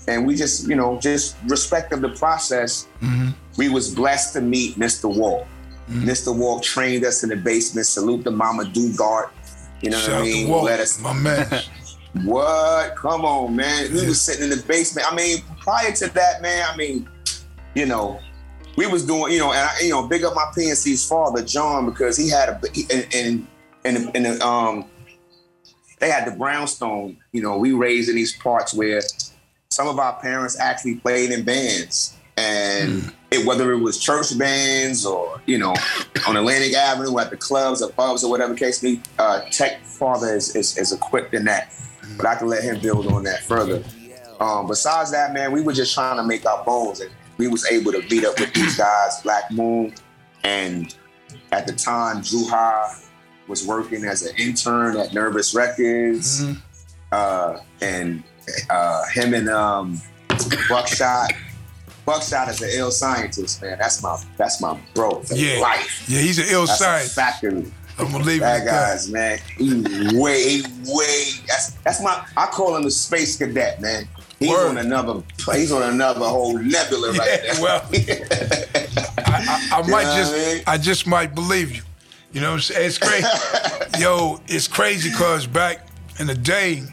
[0.07, 2.87] and we just you know just respect of the process.
[3.01, 3.29] Mm-hmm.
[3.57, 5.15] We was blessed to meet Mr.
[5.15, 5.45] Walt.
[5.89, 6.35] Mr.
[6.35, 7.85] Walt trained us in the basement.
[7.85, 9.29] Salute the Mama Dugard.
[9.81, 10.47] You know Shout what I mean?
[10.49, 11.45] Walt, Let us my man.
[12.23, 12.95] what?
[12.95, 13.93] Come on, man.
[13.93, 15.11] We was sitting in the basement.
[15.11, 17.07] I mean, prior to that, man, I mean,
[17.75, 18.19] you know,
[18.75, 21.85] we was doing, you know, and I, you know, big up my PNC's father, John,
[21.85, 22.59] because he had a
[23.13, 23.47] and
[23.85, 24.85] and and, um
[25.99, 29.01] they had the brownstone, you know, we raised in these parts where
[29.69, 32.17] some of our parents actually played in bands.
[32.35, 35.73] And it, whether it was church bands or, you know,
[36.27, 40.35] on Atlantic Avenue at the clubs or pubs or whatever case be, uh, Tek Father
[40.35, 41.73] is, is, is equipped in that.
[42.17, 43.81] But I can let him build on that further.
[44.41, 47.65] Um, besides that, man, we were just trying to make our bones and we was
[47.71, 49.93] able to meet up with these guys, Black Moon,
[50.43, 50.95] and
[51.51, 52.99] at the time, Dru Ha
[53.47, 56.45] was working as an intern at Nervous Records,
[57.11, 58.23] uh, and
[58.69, 60.01] uh, him and um,
[60.69, 61.31] Buckshot.
[62.05, 63.77] Buckshot is an ill scientist, man.
[63.79, 65.59] That's my that's my bro for Yeah.
[65.61, 66.03] life.
[66.09, 67.71] Yeah, he's an ill That's a factory.
[67.97, 68.65] I'm gonna leave that.
[68.65, 69.39] guy's man.
[69.57, 69.71] He
[70.17, 71.25] way, way.
[71.47, 72.25] That's that's my.
[72.35, 74.07] I call him the space cadet, man.
[74.43, 74.69] He's Word.
[74.69, 75.21] on another.
[75.53, 77.61] He's on another whole nebula right Yeah, there.
[77.63, 77.89] well,
[79.25, 80.63] I, I, I might just, I mean?
[80.67, 81.81] I just might believe you.
[82.31, 82.87] You know what I'm saying?
[82.87, 83.27] It's crazy.
[83.99, 85.87] Yo, it's crazy because back
[86.19, 86.83] in the day,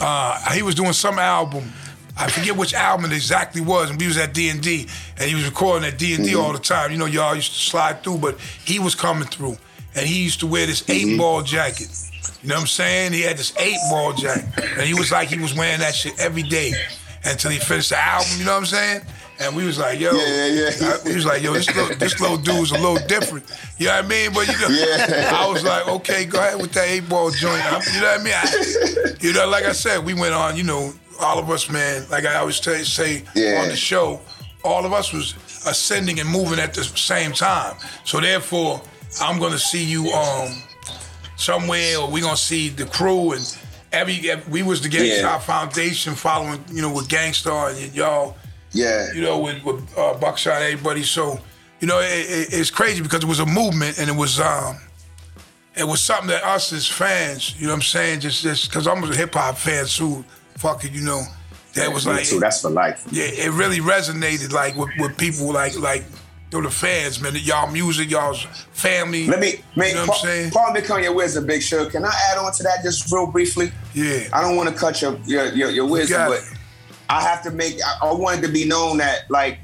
[0.00, 1.72] uh, he was doing some album.
[2.16, 5.28] I forget which album it exactly was, and we was at D and D, and
[5.28, 6.40] he was recording at D and D Mm-hmm.
[6.40, 6.90] all the time.
[6.90, 9.56] You know, y'all used to slide through, but he was coming through,
[9.98, 11.10] and he used to wear this Mm-hmm.
[11.10, 11.88] eight ball jacket.
[12.42, 13.12] You know what I'm saying?
[13.12, 14.44] He had this eight ball jacket,
[14.78, 16.72] and he was like he was wearing that shit every day
[17.24, 18.28] until he finished the album.
[18.38, 19.02] You know what I'm saying?
[19.40, 20.94] And we was like, yo, Yeah, yeah, yeah.
[20.94, 23.44] I- we was like, yo, this little, this little dude's a little different.
[23.78, 24.32] You know what I mean?
[24.32, 25.30] But you know, Yeah.
[25.34, 27.64] I was like, okay, go ahead with that eight ball joint.
[27.72, 28.34] I'm- you know what I mean?
[28.34, 30.56] I, you know, like I said, we went on.
[30.56, 32.06] You know, all of us, man.
[32.10, 33.62] Like I always tell, say Yeah.
[33.62, 34.20] on the show,
[34.64, 35.34] all of us was
[35.66, 37.76] ascending and moving at the same time.
[38.04, 38.80] So therefore,
[39.20, 40.62] I'm gonna see you um
[41.36, 43.58] somewhere, or we gonna see the crew and
[43.92, 44.30] every.
[44.50, 45.38] We was the Gang Starr Yeah.
[45.38, 48.36] Foundation, following you know with Gang Starr and y'all
[48.72, 49.12] Yeah.
[49.14, 51.02] you know, with, with uh, Buckshot, everybody.
[51.02, 51.38] So,
[51.80, 54.78] you know, it, it, it's crazy because it was a movement and it was um,
[55.74, 58.86] it was something that us as fans, you know what I'm saying, just just because
[58.86, 60.24] I'm a hip hop fan too,
[60.56, 61.22] fuck it, you know,
[61.74, 62.40] that was like, too.
[62.40, 63.06] That's for life.
[63.10, 66.04] yeah, it really resonated like with, with people like like
[66.50, 69.26] you know the fans, man, y'all music, y'all's family.
[69.26, 70.50] Let me, man, you know what I'm Paul, saying?
[70.50, 71.88] Paul McConya, where's the big show?
[71.88, 73.70] Can I add on to that just real briefly?
[73.94, 76.58] Yeah, I don't want to cut your your your, your wisdom, got but it.
[77.10, 77.78] I have to make.
[77.84, 79.58] I, I wanted to be known that like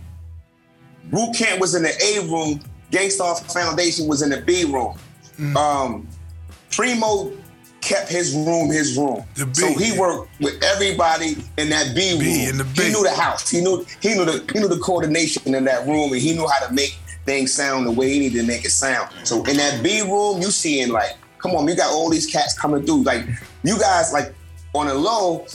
[1.04, 4.98] Boot Camp was in the A room, Gang Starr Foundation was in the B room.
[5.38, 5.56] Mm.
[5.56, 6.08] Um,
[6.70, 7.32] Primo
[7.84, 9.22] kept his room his room,
[9.52, 12.20] so he worked with everybody in that B room.
[12.20, 12.82] B, B.
[12.82, 13.48] He knew the house.
[13.50, 16.46] He knew he knew the he knew the coordination in that room, and he knew
[16.48, 19.10] how to make things sound the way he needed to make it sound.
[19.24, 22.58] So in that B room, you seeing like, come on, you got all these cats
[22.58, 23.02] coming through.
[23.02, 23.26] Like
[23.62, 24.34] you guys, like
[24.74, 25.46] on the low,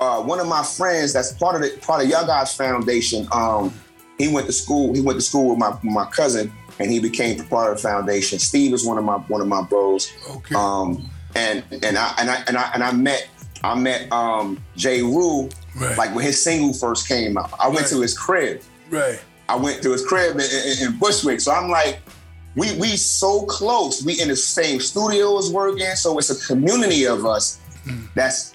[0.00, 3.26] uh, one of my friends that's part of the part of Young Guys Foundation.
[3.32, 3.72] Um,
[4.18, 4.94] he went to school.
[4.94, 8.38] He went to school with my my cousin, and he became part of the foundation.
[8.38, 10.12] Steve is one of my one of my bros.
[10.30, 10.54] Okay.
[10.54, 13.28] Um, and and I and I and I and I met
[13.64, 15.96] I met um, Jeru, Right.
[15.98, 17.50] like when his single first came out.
[17.58, 17.88] I went Right.
[17.90, 18.62] to his crib.
[18.90, 19.20] Right.
[19.48, 21.40] I went to his crib in, in, in Bushwick.
[21.40, 22.00] So I'm like,
[22.56, 24.02] we we so close.
[24.04, 25.86] We in the same studios working.
[25.96, 27.58] So it's a community of us
[28.14, 28.54] that's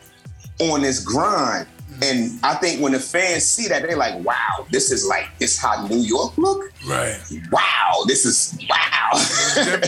[0.59, 1.67] on this grind.
[2.01, 5.57] And I think when the fans see that, they're like, wow, this is like this
[5.57, 6.71] how New York look.
[6.87, 7.17] Right.
[7.51, 9.11] Wow, this is wow.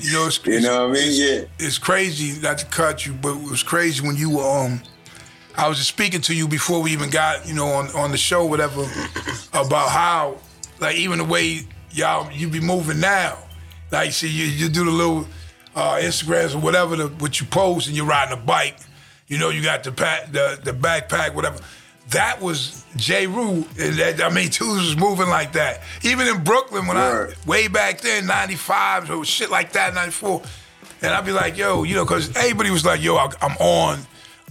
[0.00, 1.12] You know, it's, you know what I mean?
[1.14, 1.44] Yeah.
[1.58, 4.82] it's crazy not to cut you, but it was crazy when you were um
[5.56, 8.16] I was just speaking to you before we even got, you know, on, on the
[8.18, 8.82] show, whatever,
[9.54, 10.38] about how
[10.80, 11.60] like even the way
[11.92, 13.38] y'all you be moving now.
[13.90, 15.26] Like see you, you do the little
[15.74, 18.76] uh Instagrams or whatever the, what you post and you're riding a bike.
[19.28, 21.58] You know, you got the pack the, the backpack, whatever.
[22.10, 23.64] That was Jeru.
[23.78, 25.80] and that- I mean, Tools was moving like that.
[26.02, 27.34] Even in Brooklyn, when Word.
[27.44, 30.42] I way back then, '95 or shit like that, '94,
[31.02, 34.00] and I'd be like, yo, you know, because everybody was like, yo, I- I'm on.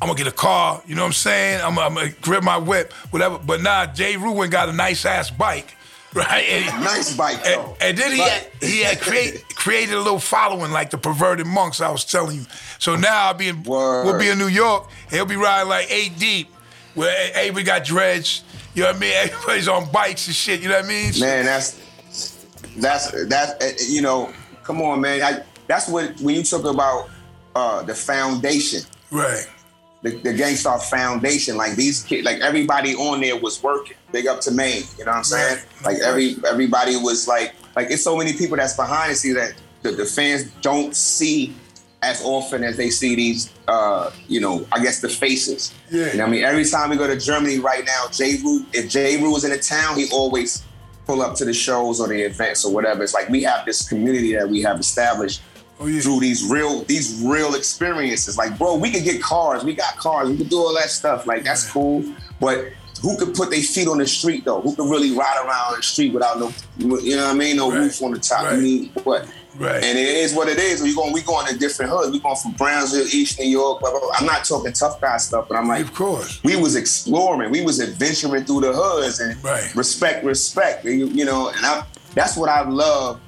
[0.02, 0.82] I'm gonna get a car.
[0.88, 1.62] You know what I'm saying?
[1.62, 3.38] I'm, I'm gonna grip my whip, whatever.
[3.38, 5.78] But nah, Jay Ruin got a nice ass bike,
[6.14, 6.46] right?
[6.50, 7.78] And, Nice bike, and, though.
[7.82, 11.82] and then he had, he had create, created a little following like the perverted monks
[11.82, 12.46] I was telling you.
[12.80, 14.06] So now I'll be in, Word.
[14.06, 14.90] we'll be in New York.
[15.10, 16.50] He'll be riding like eight deep,
[16.96, 18.44] where everybody got dreads.
[18.76, 19.14] You know what I mean?
[19.16, 20.62] Everybody's on bikes and shit.
[20.62, 21.12] You know what I mean?
[21.20, 21.80] Man, that's
[22.78, 24.32] that's that's uh, you know,
[24.64, 25.22] come on, man.
[25.22, 27.10] I, that's what when you talk about
[27.56, 29.46] uh, the foundation, Right.
[30.04, 31.58] The, the Gang Starr Foundation.
[31.58, 33.98] Like these kids, like everybody on there was working.
[34.12, 34.84] Big up to Maine.
[34.98, 35.64] You know what I'm saying?
[35.84, 39.54] Like every everybody was like like it's so many people that's behind the scenes that
[39.82, 41.56] the, the fans don't see
[42.02, 45.74] as often as they see these uh, you know, I guess the faces.
[45.90, 46.12] Yeah.
[46.12, 46.44] You know what I mean?
[46.44, 49.98] Every time we go to Germany right now, Jeru, if Jeru was in a town,
[49.98, 50.64] he always
[51.06, 53.04] pull up to the shows or the events or whatever.
[53.04, 55.42] It's like we have this community that we have established
[55.84, 56.02] Oh, yeah.
[56.02, 58.38] through these real these real experiences.
[58.38, 61.28] Like, bro, we could get cars, we got cars, we could do all that stuff.
[61.28, 62.04] Like, that's cool.
[62.40, 62.68] But
[63.02, 64.62] who could put their feet on the street though?
[64.62, 67.58] Who could really ride around the street without no, you know what I mean?
[67.58, 67.80] No Right.
[67.80, 68.44] roof on the top.
[68.46, 68.56] Right.
[68.56, 69.28] You need what?
[69.56, 69.84] Right.
[69.84, 70.82] And it is what it is.
[70.82, 72.12] We going, we going to different hoods.
[72.12, 73.82] We going from Brownsville, East New York.
[73.82, 74.10] Blah, blah, blah.
[74.18, 76.42] I'm not talking tough guy stuff, but I'm like, of course.
[76.44, 79.70] we was exploring, we was adventuring through the hoods and Right.
[79.76, 80.86] respect, respect.
[80.86, 83.20] You, you know, and I, that's what I love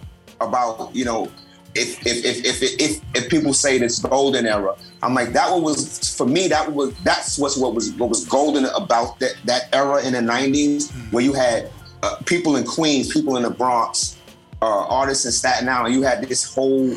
[0.41, 1.29] about you know.
[1.75, 5.61] If if if if if, if people say this golden era, I'm like that one
[5.61, 6.47] was for me.
[6.47, 10.19] That was that's what's what was what was golden about that that era in the
[10.19, 11.69] '90s where you had
[12.01, 14.17] uh, people in Queens, people in the Bronx,
[14.61, 15.93] uh, artists in Staten Island.
[15.93, 16.87] You had this whole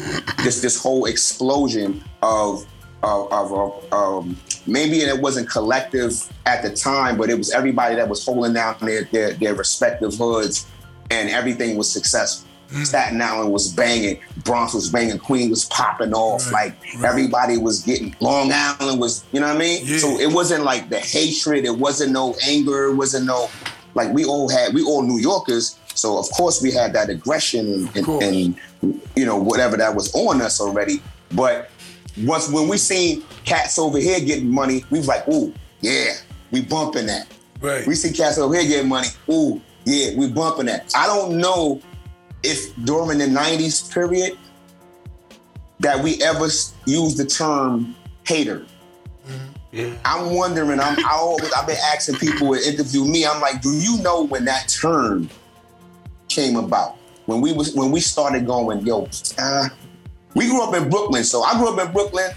[0.45, 2.65] this this whole explosion of
[3.03, 6.13] of, of, of um, maybe it wasn't collective
[6.47, 10.15] at the time, but it was everybody that was holding down their their, their respective
[10.15, 10.67] hoods,
[11.11, 12.48] and everything was successful.
[12.85, 16.53] Staten Island was banging, Bronx was banging, Queen was popping off.
[16.53, 18.15] Right, like everybody was getting.
[18.21, 19.83] Long Island was, you know what I mean?
[19.85, 19.99] Yeah.
[19.99, 21.65] So it wasn't like the hatred.
[21.65, 22.87] It wasn't no anger.
[22.87, 23.49] It wasn't no
[23.95, 24.75] like we all had.
[24.75, 25.79] We all New Yorkers.
[25.95, 30.15] So of course we had that aggression and, and, and you know whatever that was
[30.15, 31.03] on us already.
[31.35, 31.71] But
[32.25, 36.15] once when we seen cats over here getting money, we was like, ooh, yeah,
[36.51, 37.27] we bumping that.
[37.61, 37.87] Right.
[37.87, 40.93] We see cats over here getting money, ooh, yeah, we bumping that.
[40.95, 41.81] I don't know
[42.43, 44.39] if during the '90s period
[45.81, 46.49] that we ever
[46.87, 48.67] used the term hater.
[50.05, 50.81] I'm wondering.
[50.81, 53.27] I'm I always I've been asking people to interview me.
[53.27, 55.29] I'm like, do you know when that term
[56.29, 56.97] came about?
[57.27, 59.69] When we was when we started going, yo, uh,
[60.35, 62.31] we grew up in Brooklyn, so I grew up in Brooklyn.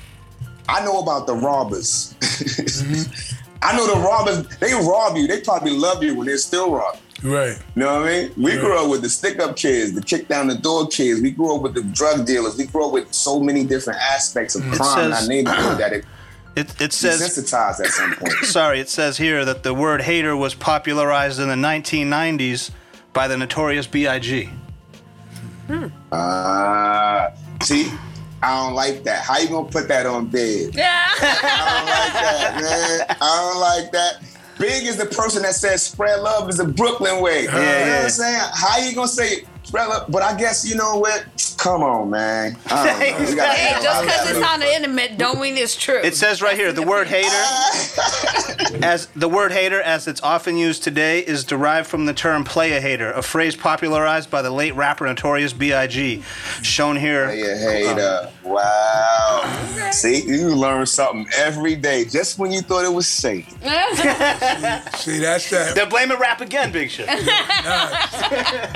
[0.67, 2.15] I know about the robbers.
[3.61, 4.47] I know the robbers.
[4.57, 5.27] They rob you.
[5.27, 7.01] They probably love you when they're still robbing.
[7.23, 7.57] Right.
[7.75, 8.31] You know what I mean?
[8.37, 8.61] We Yeah.
[8.61, 11.21] grew up with the stick up kids, the kick down the door kids.
[11.21, 12.55] We grew up with the drug dealers.
[12.57, 15.93] We grew up with so many different aspects of crime in says- our neighborhood that
[15.93, 16.05] it
[16.53, 18.33] It, it says desensitized at some point.
[18.43, 22.71] sorry, it says here that the word hater was popularized in the 1990s
[23.13, 24.49] by the notorious B.I.G.
[25.67, 25.87] Hmm.
[26.11, 27.29] Ah,
[27.63, 27.89] see,
[28.43, 29.23] I don't like that.
[29.23, 30.71] How you gonna put that on bed?
[30.75, 31.05] Yeah.
[31.21, 33.17] I don't like that, man.
[33.21, 34.21] I don't like that.
[34.61, 37.41] Big is the person that says spread love is a Brooklyn way.
[37.41, 38.41] you know what I'm saying?
[38.53, 40.05] How you gonna say spread love?
[40.09, 41.25] But I guess you know what?
[41.57, 42.57] Come on, man.
[42.67, 43.29] I don't know.
[43.29, 45.99] We gotta- Hey, just because it's on the internet don't mean it's true.
[46.03, 47.29] It says right here the word hater
[48.83, 52.73] as the word hater as it's often used today is derived from the term play
[52.73, 56.21] a hater, a phrase popularized by the late rapper Notorious B.I.G.
[56.63, 57.27] Shown here.
[57.29, 58.29] Hey, a hater.
[58.43, 59.89] Wow.
[59.91, 63.47] See, you learn something every day just when you thought it was safe.
[63.51, 65.73] See, that's that.
[65.75, 67.07] Then blame it rap again, Big Shit.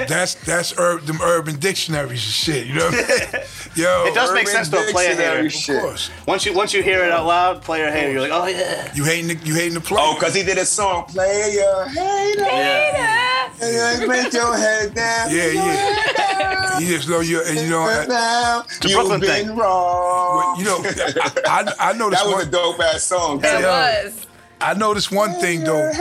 [0.08, 2.68] That's that's ur- them urban dictionaries and shit.
[2.68, 3.46] You know what I mean?
[3.76, 5.46] Yo, It does make sense to a player Dictionary hater.
[5.48, 5.82] of shit.
[5.82, 6.10] course.
[6.28, 8.92] Once you once you hear it out loud, player hater, you're like, oh yeah.
[8.96, 10.00] You hating the, you hating the play.
[10.02, 12.46] Oh, cause he did a song, Player Hater.
[12.46, 13.50] Yeah.
[13.62, 15.30] And Bend your head down.
[15.32, 16.80] Yeah, yeah.
[16.80, 19.56] You just know you and you know I, Now, The you've Brooklyn been thing.
[19.56, 20.60] wrong.
[20.60, 21.32] you know I,
[21.80, 23.40] I, I noticed that was one a dope ass song.
[23.40, 24.12] That too.
[24.12, 24.28] was.
[24.62, 25.92] I noticed one thing though.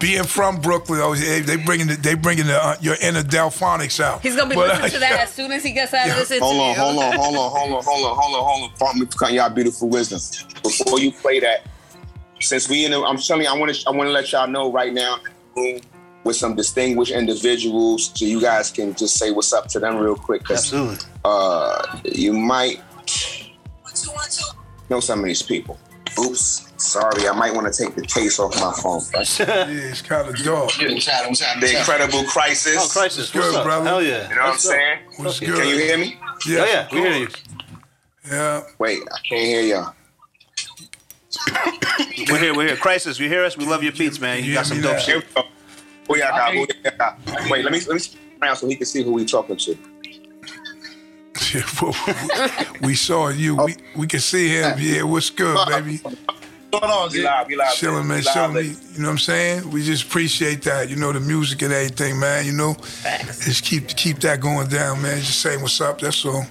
[0.00, 3.98] Being from Brooklyn, oh, they, they bringing the, they bringing the, uh, your inner Delphonics
[3.98, 4.22] out.
[4.22, 6.16] He's gonna be But, listening to uh, that as soon as he gets out of
[6.16, 6.46] this interview.
[6.46, 8.76] Hold on, hold on, hold on, hold on, hold on, hold on, hold on.
[8.78, 10.20] Pardon me for cutting y'all beautiful wisdom.
[10.62, 11.66] Before you play that,
[12.40, 14.46] since we in, the, I'm telling you, I want to, I want to let y'all
[14.46, 15.18] know right now,
[16.24, 20.14] with some distinguished individuals, so you guys can just say what's up to them real
[20.14, 20.98] quick, Absolutely.
[21.24, 22.80] uh, you might
[24.90, 25.76] know some of these people.
[26.20, 29.00] Oops, sorry, I might want to take the case off my phone.
[29.38, 30.72] Yeah, it's kind of dark.
[30.72, 32.76] The Incredible Khrysis.
[32.76, 33.32] Oh, Khrysis.
[33.32, 33.64] good, What's up?
[33.64, 33.84] brother?
[33.88, 34.28] Hell yeah.
[34.28, 34.72] You know what I'm What's up?
[34.72, 34.98] saying?
[35.16, 35.58] What's Can good?
[35.58, 36.18] Can you hear me?
[36.46, 37.28] Yeah, Oh yeah, we hear you.
[38.30, 38.62] Yeah.
[38.78, 39.94] Wait, I can't hear y'all.
[42.30, 42.54] We're here.
[42.54, 42.76] We're here.
[42.76, 43.18] Khrysis.
[43.18, 43.56] You hear us?
[43.56, 44.38] We love your beats, man.
[44.44, 45.02] You Yeah, got some dope that.
[45.02, 45.14] shit.
[45.24, 45.48] Here we go.
[46.08, 46.52] Who y'all got?
[46.52, 47.18] Who y'all got?
[47.50, 49.76] Wait, let me let me spin around so he can see who we talking to.
[52.82, 53.56] we saw you.
[53.56, 54.76] We we can see him.
[54.78, 56.00] Yeah, what's good, baby?
[56.70, 57.74] What's going on, We live, we live.
[57.74, 58.18] Chilling, man.
[58.18, 58.64] We Chilling.
[58.66, 59.70] You know what I'm saying?
[59.70, 60.90] We just appreciate that.
[60.90, 62.44] You know the music and everything, man.
[62.44, 62.74] You know,
[63.44, 65.18] just keep keep that going down, man.
[65.18, 66.00] Just saying what's up.
[66.00, 66.44] That's all.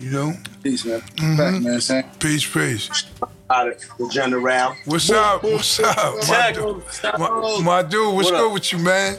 [0.00, 1.00] You know, Peace, man.
[1.00, 1.36] Mm-hmm.
[1.36, 1.80] Back, man.
[1.80, 2.04] Sam.
[2.18, 3.04] peace, peace.
[3.48, 4.74] Out of the general.
[4.84, 5.42] What's up?
[5.44, 6.54] What's up, my Check.
[6.56, 6.82] dude?
[7.18, 8.52] My, my dude, what's What good up?
[8.52, 9.16] with you, man?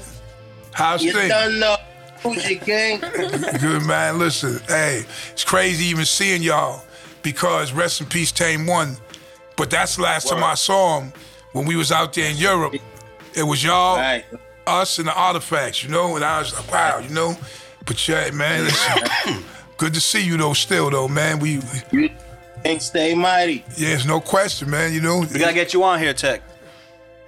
[0.74, 1.30] How's You things?
[1.30, 1.76] done know.
[2.26, 4.18] Good man.
[4.20, 6.84] Listen, hey, it's crazy even seeing y'all
[7.22, 8.98] because rest in peace, Tame One.
[9.58, 11.14] But that's the last time I saw him
[11.54, 12.76] when we was out there in Europe.
[13.36, 14.26] It was y'all, Right.
[14.68, 16.16] us, and the artifacts, you know.
[16.16, 17.36] And I was like, wow, you know.
[17.86, 19.44] But yeah, man, listen,
[19.78, 20.54] good to see you though.
[20.54, 21.40] Still though, man.
[21.40, 21.60] We,
[21.92, 22.10] we You
[22.64, 23.64] ain't stay mighty.
[23.78, 24.92] yeah, there's no question, man.
[24.94, 25.20] You know.
[25.20, 26.42] We gotta get you on here, Tek.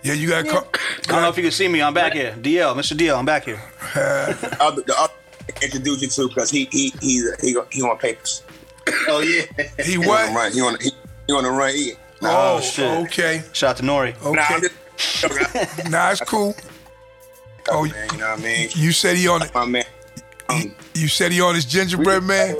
[0.04, 0.46] Yeah, you got.
[0.46, 0.64] to come.
[0.74, 1.82] I don't know if you can see me.
[1.82, 2.32] I'm back here.
[2.40, 3.62] DL, Myster DL, I'm back here.
[3.96, 5.14] Other, the other
[5.62, 8.44] introduce you to because he he he he he on papers.
[9.10, 9.44] Oh yeah.
[9.84, 10.36] He He on the what?
[10.36, 10.52] run.
[10.54, 10.92] He on he,
[11.28, 11.74] he on the run.
[11.74, 12.89] He, Oh, shit.
[13.05, 14.13] okay, Shout out to Nori.
[14.24, 14.68] Nah, I'm okay.
[14.68, 16.55] just, Nah, it's cool.
[17.70, 18.70] Oh, man, you know what I mean?
[18.76, 19.53] You said he on it.
[19.53, 19.84] My man.
[20.49, 22.55] Um, You said he on his gingerbread man.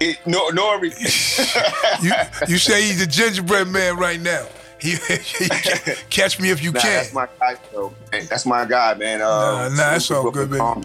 [0.00, 0.90] It, no, Nori.
[2.02, 2.12] You
[2.48, 4.46] you say he's the gingerbread man right now.
[4.80, 5.48] He, he
[6.10, 6.90] catch me if you Nah, can.
[7.02, 7.92] that's my guy, bro.
[8.10, 9.20] Man, that's my guy, man.
[9.22, 10.50] Uh, Nah, nah, it's all good.
[10.50, 10.84] Calm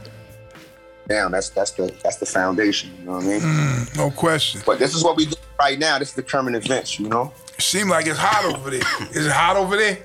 [1.08, 1.32] Down.
[1.32, 2.92] That's that's the that's the foundation.
[3.00, 3.40] You know what I mean?
[3.40, 4.62] Mm, no question.
[4.66, 5.98] But this is what we do right now.
[5.98, 7.00] This is the current events.
[7.00, 7.32] You know.
[7.58, 8.82] It seems like it's hot over there.
[9.12, 9.98] Is it hot over there?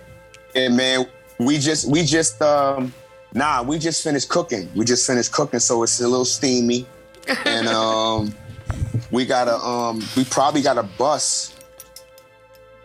[0.55, 1.07] And man,
[1.39, 2.93] we just we just um
[3.35, 4.71] nah, we just finished cooking.
[4.75, 6.87] We just finished cooking, so it's a little steamy.
[7.45, 8.35] and um
[9.11, 11.55] we gotta um we probably got a bus.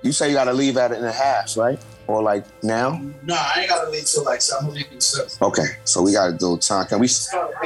[0.02, 1.80] You say you gotta leave at it in a half, right?
[2.08, 3.02] Or like now?
[3.24, 4.68] Nah, I ain't gotta leave till like seven.
[4.68, 5.30] I'm leaving seven.
[5.42, 6.88] Okay, so we gotta do time.
[6.88, 7.08] Can we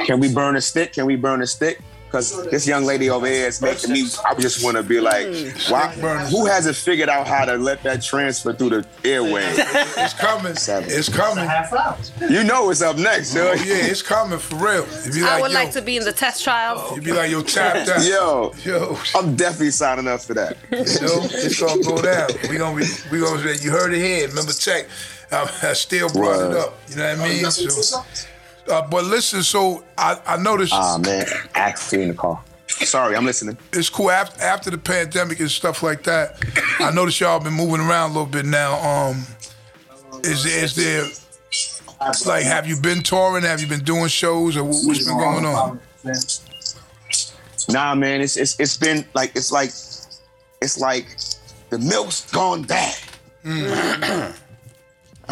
[0.06, 0.92] can we burn a stick?
[0.92, 1.80] Can we burn a stick?
[2.12, 4.04] Because this young lady over here is making me.
[4.26, 5.70] I just want to be like, mm.
[5.70, 5.88] why?
[6.26, 9.58] Who hasn't figured out how to let that transfer through the airways?
[10.02, 10.54] It's coming.
[10.54, 10.90] Seven.
[10.90, 11.46] It's coming.
[11.46, 12.12] Half hours.
[12.20, 14.82] You know it's up next, Oh yeah, it's coming for real.
[15.06, 16.94] It'd I would yo, like to be in the test trials.
[16.94, 18.04] You'd be like, yo, tapped out.
[18.06, 20.56] Yo, Yo, I'm definitely signing up for that.
[20.70, 22.28] you it's gonna go down.
[22.50, 23.42] We gonna be, we gonna.
[23.42, 23.56] be.
[23.62, 24.28] You heard it here.
[24.28, 24.86] Remember, check.
[25.30, 26.78] I, I still brought it up.
[26.88, 27.38] You know what I mean?
[27.38, 28.26] Oh, That's what So, it's
[28.70, 32.42] uh, but listen, so I, I noticed Ah man, actually in the car.
[32.68, 33.58] Sorry, I'm listening.
[33.72, 36.42] it's cool after, after the pandemic and stuff like that.
[36.80, 38.78] I noticed y'all been moving around a little bit now.
[38.80, 39.26] Um,
[40.24, 41.04] is is there
[42.26, 43.44] like have you been touring?
[43.44, 45.80] Have you been doing shows or what- what's been going on?
[47.68, 49.68] Nah, man, it's it's it's been like it's like
[50.60, 51.06] it's like
[51.70, 52.96] the milk's gone bad.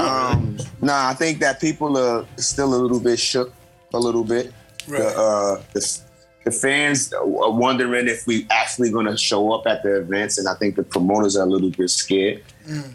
[0.00, 3.52] Um, nah, I think that people are still a little bit shook,
[3.94, 4.52] a little bit.
[4.88, 5.00] Right.
[5.00, 6.00] The, uh, the
[6.44, 10.48] the fans are wondering if we actually going to show up at the events, and
[10.48, 12.42] I think the promoters are a little bit scared.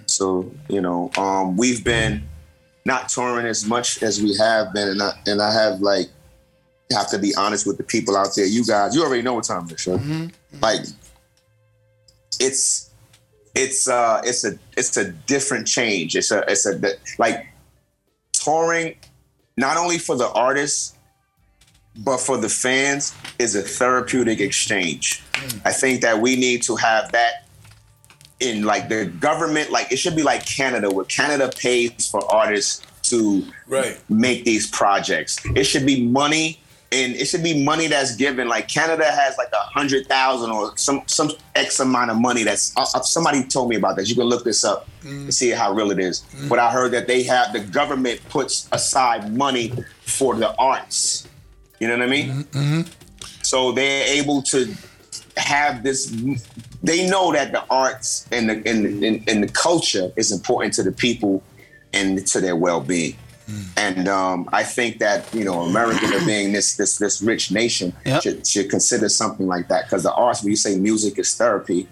[0.08, 2.24] So you know, um, we've been
[2.86, 6.08] not touring as much as we have been, and I, and I have like
[6.92, 8.46] have to be honest with the people out there.
[8.46, 10.32] You guys, you already know what time it is, right?
[10.62, 10.82] Like,
[12.40, 12.85] it's
[13.56, 16.16] it's uh it's a it's a different change.
[16.16, 16.80] It's a it's a
[17.18, 17.48] like
[18.34, 18.96] touring,
[19.58, 20.94] not only for the artists,
[21.98, 25.24] but for the fans is a therapeutic exchange.
[25.64, 27.46] I think that we need to have that
[28.40, 29.72] in like the government.
[29.72, 33.98] Like it should be like Canada, where Canada pays for artists to Right.
[34.10, 35.38] make these projects.
[35.56, 36.60] It should be money
[36.92, 38.48] and it should be money that's given.
[38.48, 42.44] Like Canada has like a hundred thousand or some some X amount of money.
[42.44, 44.10] That's uh, uh, somebody told me about this.
[44.10, 46.24] You can look this up and see how real it is.
[46.50, 51.28] But I heard that they have the government puts aside money for the arts.
[51.80, 52.86] You know what I mean?
[53.42, 54.74] So they're able to
[55.38, 56.06] have this.
[56.84, 60.84] They know that the arts and the and, and, and the culture is important to
[60.84, 61.44] the people
[61.94, 63.16] and to their well being.
[63.78, 68.22] And um, I think that you know, America being this this this rich nation Yep.
[68.24, 70.42] should, should consider something like that because the arts.
[70.44, 71.88] When you say music is therapy,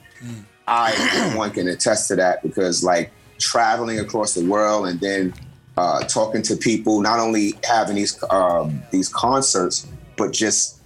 [0.67, 5.33] I one can attest to that because like traveling across the world and then
[5.77, 9.87] uh, talking to people, not only having these um, these concerts,
[10.17, 10.79] but just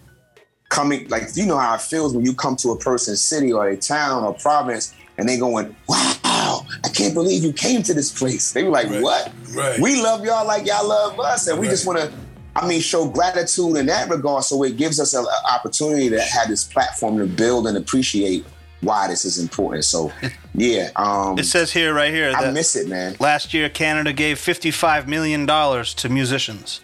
[0.69, 3.67] coming like you know how it feels when you come to a person's city or
[3.69, 6.13] a town or province and they going, "Wow,
[6.83, 9.01] I can't believe you came to this place." They were like, Right.
[9.01, 9.31] "What?
[9.53, 9.79] Right.
[9.79, 12.11] We love y'all like y'all love us, and we just want to."
[12.55, 14.43] I mean, show gratitude in that regard.
[14.43, 18.45] So it gives us an opportunity to have this platform to build and appreciate
[18.81, 19.85] why this is important.
[19.85, 20.11] So,
[20.55, 23.15] yeah, um, It says here, right here, I that miss it, man.
[23.19, 26.81] last year Canada gave $55 million to musicians.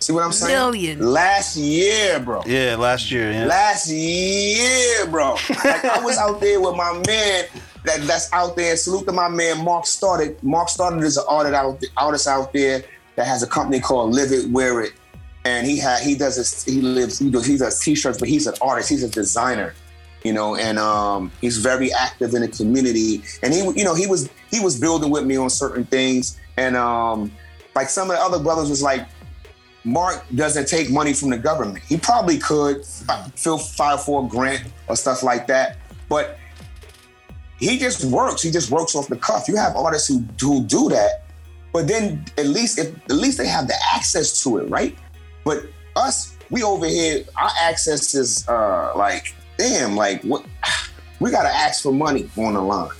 [0.00, 0.52] See what I'm saying?
[0.58, 0.98] Million.
[1.12, 2.42] Last year, bro.
[2.44, 3.30] Yeah, last year.
[3.30, 3.44] Yeah.
[3.44, 5.36] Last year, bro.
[5.64, 7.44] Like I was out there with my man
[7.84, 8.76] that, that's out there.
[8.76, 10.42] Salute to my man Mark started.
[10.42, 12.84] Mark started as an artist out, artist out there
[13.16, 14.92] that has a company called Live It, Wear It.
[15.44, 18.46] And he had he does this, he lives, he does he does t-shirts, but he's
[18.46, 19.74] an artist, he's a designer,
[20.22, 23.22] you know, and um he's very active in the community.
[23.42, 26.38] And he you know, he was he was building with me on certain things.
[26.56, 27.32] And um
[27.74, 29.08] like some of the other brothers was like,
[29.84, 31.84] Mark doesn't take money from the government.
[31.84, 32.84] He probably could
[33.34, 35.78] fill file for a grant or stuff like that,
[36.08, 36.38] but
[37.62, 38.42] he just works.
[38.42, 39.46] He just works off the cuff.
[39.46, 41.26] You have artists who who do that,
[41.72, 44.98] but then at least if at least they have the access to it, right?
[45.44, 50.44] But us, we over here, our access is uh like, damn, like what?
[51.20, 52.90] We gotta ask for money on the line.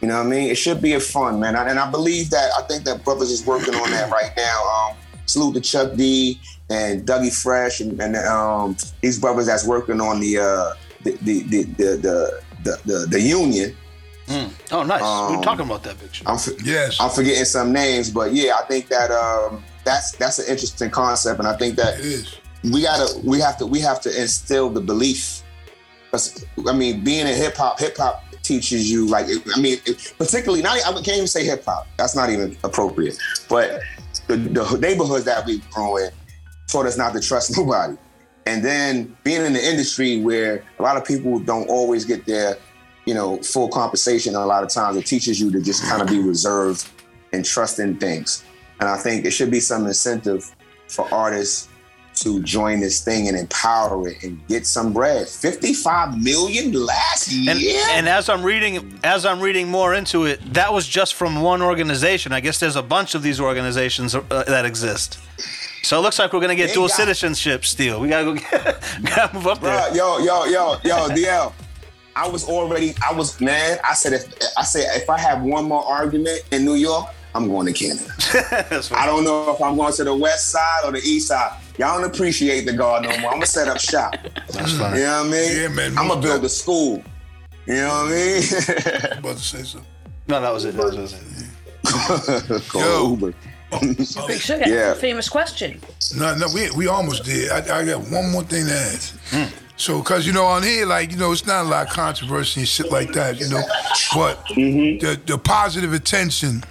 [0.00, 0.48] You know what I mean?
[0.48, 1.54] It should be a fun, man.
[1.56, 4.62] And I believe that I think that brothers is working on that right now.
[4.64, 4.96] Um,
[5.26, 6.40] salute to Chuck D
[6.70, 10.72] and Dougie Fresh and, and um, these brothers that's working on the uh,
[11.02, 13.20] the, the, the, the, the, the, the the
[14.30, 14.50] union.
[14.72, 15.00] Oh, nice.
[15.00, 16.24] we Um, were talking about that picture.
[16.26, 16.98] I'm for- Yes.
[17.00, 21.38] I'm forgetting some names, but yeah, I think that um, that's that's an interesting concept,
[21.38, 21.98] and I think that
[22.64, 25.42] we gotta we have to we have to instill the belief.
[26.10, 29.26] 'Cause, I mean, being in hip hop, hip hop teaches you like
[29.56, 29.78] I mean,
[30.18, 31.86] particularly not I can't even say hip hop.
[31.96, 33.16] That's not even appropriate.
[33.48, 33.80] But
[34.26, 36.10] the, the neighborhoods that we grew in
[36.66, 37.96] taught us not to trust nobody.
[38.46, 42.56] And then being in the industry where a lot of people don't always get their,
[43.10, 44.36] you know, full compensation.
[44.36, 46.88] A lot of times it teaches you to just kind of be reserved
[47.32, 48.44] and trust in things.
[48.78, 50.54] And I think there should be some incentive
[50.86, 51.66] for artists
[52.22, 55.26] to join this thing and empower it and get some bread.
[55.26, 57.50] 55 million last year?
[57.50, 57.60] And,
[57.98, 61.62] and as I'm reading, as I'm reading more into it, that was just from one
[61.62, 62.30] organization.
[62.32, 65.18] I guess there's a bunch of these organizations uh, that exist.
[65.82, 68.00] So it looks like we're gonna get They dual got- citizenship still.
[68.00, 68.84] We gotta go, get,
[69.16, 69.76] gotta move up there.
[69.76, 71.52] Bruh, yo, yo, yo, yo, DL.
[72.20, 74.26] I was already, I was, man, I said if
[74.58, 78.12] I said if I have one more argument in New York, I'm going to Canada.
[78.68, 81.58] That's I don't know if I'm going to the west side or the east side.
[81.78, 83.30] Y'all don't appreciate the guard no more.
[83.30, 84.16] I'm gonna set up shop.
[84.52, 85.56] That's You know what I mean?
[85.62, 87.02] Yeah, man, I'm gonna build a school.
[87.66, 89.18] You know what I mean?
[89.18, 89.88] about to say something.
[90.28, 90.74] No, that was it.
[90.76, 92.74] That was it.
[92.74, 93.10] Yo.
[93.10, 93.34] Uber.
[93.72, 93.80] Oh,
[94.26, 94.92] Big Shug, Yeah.
[94.94, 95.80] famous question.
[96.16, 97.50] No, no, we we almost did.
[97.50, 99.16] I, I got one more thing to ask.
[99.30, 99.69] Hmm.
[99.80, 102.60] So, cause you know on here, like you know, it's not a lot of controversy
[102.60, 103.62] and shit like that, you know.
[104.14, 106.62] But the the positive attention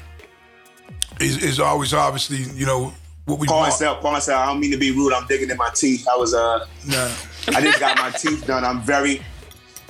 [1.19, 2.93] is is always obviously, you know,
[3.25, 3.71] what we Paul want.
[3.71, 4.39] myself, Paul myself.
[4.43, 5.11] I don't mean to be rude.
[5.13, 6.07] I'm digging in my teeth.
[6.07, 7.09] I was uh, Nah.
[7.47, 8.63] I just got my teeth done.
[8.63, 9.23] I'm very,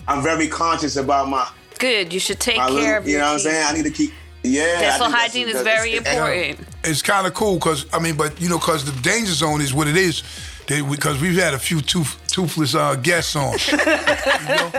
[0.07, 1.45] I'm very conscious about my
[1.77, 2.13] Good.
[2.13, 3.65] You should take care little, of you your know what I'm saying?
[3.67, 4.13] I need to keep.
[4.43, 6.67] Yeah, I Dental hygiene is that's- very it's- important.
[6.85, 9.73] it's kind of cool because I mean, but you know, because the danger zone is
[9.73, 10.23] what it is.
[10.67, 13.57] They because we've had a few tooth, toothless uh, guests on.
[13.69, 13.77] You
[14.55, 14.69] know?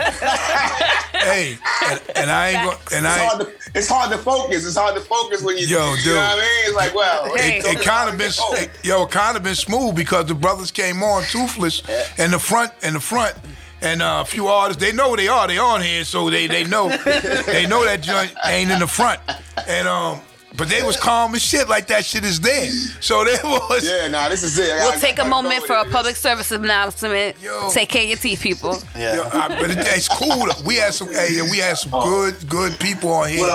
[1.13, 1.57] hey,
[1.89, 3.25] and, and I ain't going and It's I.
[3.25, 4.65] hard, to, it's hard to focus.
[4.65, 6.15] It's hard to focus when you, Yo, you dude.
[6.15, 6.65] know what I mean?
[6.65, 7.59] It's like, well, Hey.
[7.59, 11.03] It, it kind of been, it- yo, kind of been smooth because the brothers came
[11.03, 11.83] on toothless,
[12.17, 13.35] and the front, and the front,
[13.81, 14.81] and uh, a few artists.
[14.83, 15.47] They know where they are.
[15.47, 16.89] They on here, so they they know
[17.45, 19.19] they know that joint ain't in the front,
[19.67, 20.19] and um,
[20.57, 21.67] but they was calm as shit.
[21.69, 22.69] Like that shit is there.
[22.99, 23.87] So they was.
[23.87, 24.71] Yeah, nah, this is it.
[24.71, 27.35] I We'll gotta- take a moment for a public service announcement.
[27.41, 27.69] Yo.
[27.71, 28.77] Take care of your teeth, people.
[28.95, 29.15] Yeah.
[29.15, 30.45] Yo, I, but it, it's cool.
[30.45, 30.63] though.
[30.65, 33.45] We had some, hey, we had some good, good people on here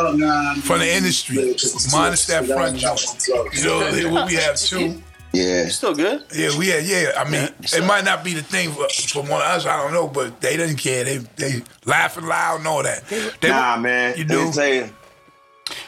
[0.62, 1.54] from the industry,
[1.92, 3.28] minus that front joint.
[3.56, 5.02] You know, what we have two.
[5.32, 5.64] Yeah.
[5.64, 6.22] He's still good.
[6.34, 6.84] Yeah, we had.
[6.86, 9.66] Yeah, I mean, so- it might not be the thing for, for one of us.
[9.66, 11.04] I don't know, but they didn't care.
[11.04, 13.04] They they laughing loud and all that.
[13.40, 14.14] They, Nah, man.
[14.16, 14.46] You Let do.
[14.46, 14.88] me tell you,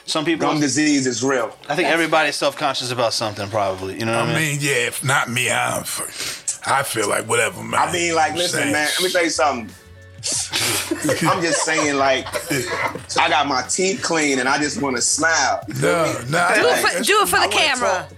[0.08, 0.48] Some people.
[0.48, 1.54] gum disease is real.
[1.68, 3.48] I think everybody's self conscious about something.
[3.50, 3.98] Probably.
[3.98, 4.52] You know what I I mean?
[4.52, 5.78] mean, yeah, if not me, I,
[6.66, 7.80] I feel like whatever, man.
[7.88, 8.72] I mean, like, I'm listen, saying.
[8.72, 8.88] man.
[8.98, 9.74] Let me tell you something.
[11.28, 12.26] I'm just saying, like,
[13.18, 15.62] I got my teeth clean and I just want to smile.
[15.80, 18.08] No, nah, Do it for, do it for I the wanna camera.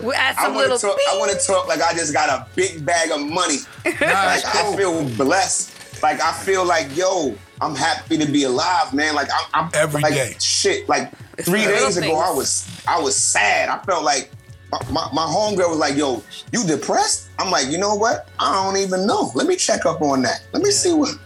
[0.00, 0.78] We add I some want little.
[0.78, 0.98] to talk.
[1.10, 3.56] I want to talk like I just got a big bag of money.
[3.84, 6.02] nah, Like it's I feel blessed.
[6.02, 9.14] Like I feel like yo, I'm happy to be alive, man.
[9.14, 10.34] Like I'm, I'm Every like, day.
[10.40, 13.68] Shit, like three days ago, I was I was sad.
[13.68, 14.30] I felt like
[14.70, 18.28] my, my, my homegirl was like, "Yo, you depressed?" I'm like, you know what?
[18.38, 19.30] I don't even know.
[19.34, 20.46] Let me check up on that.
[20.52, 21.16] Let me see what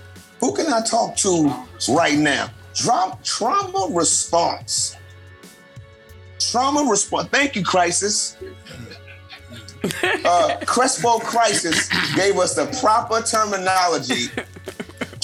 [0.41, 1.53] who can I talk to
[1.89, 2.51] right now.
[2.75, 4.97] Trauma, trauma response.
[6.39, 7.29] Trauma response.
[7.29, 8.37] Thank you, Khrysis
[10.25, 14.29] uh, Crespo Khrysis gave us the proper terminology.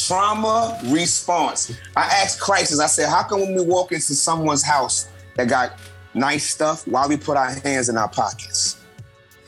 [0.09, 1.71] Trauma response.
[1.95, 5.79] I asked Khrysis, I said, how come when we walk into someone's house that got
[6.15, 8.81] nice stuff, why we put our hands in our pockets?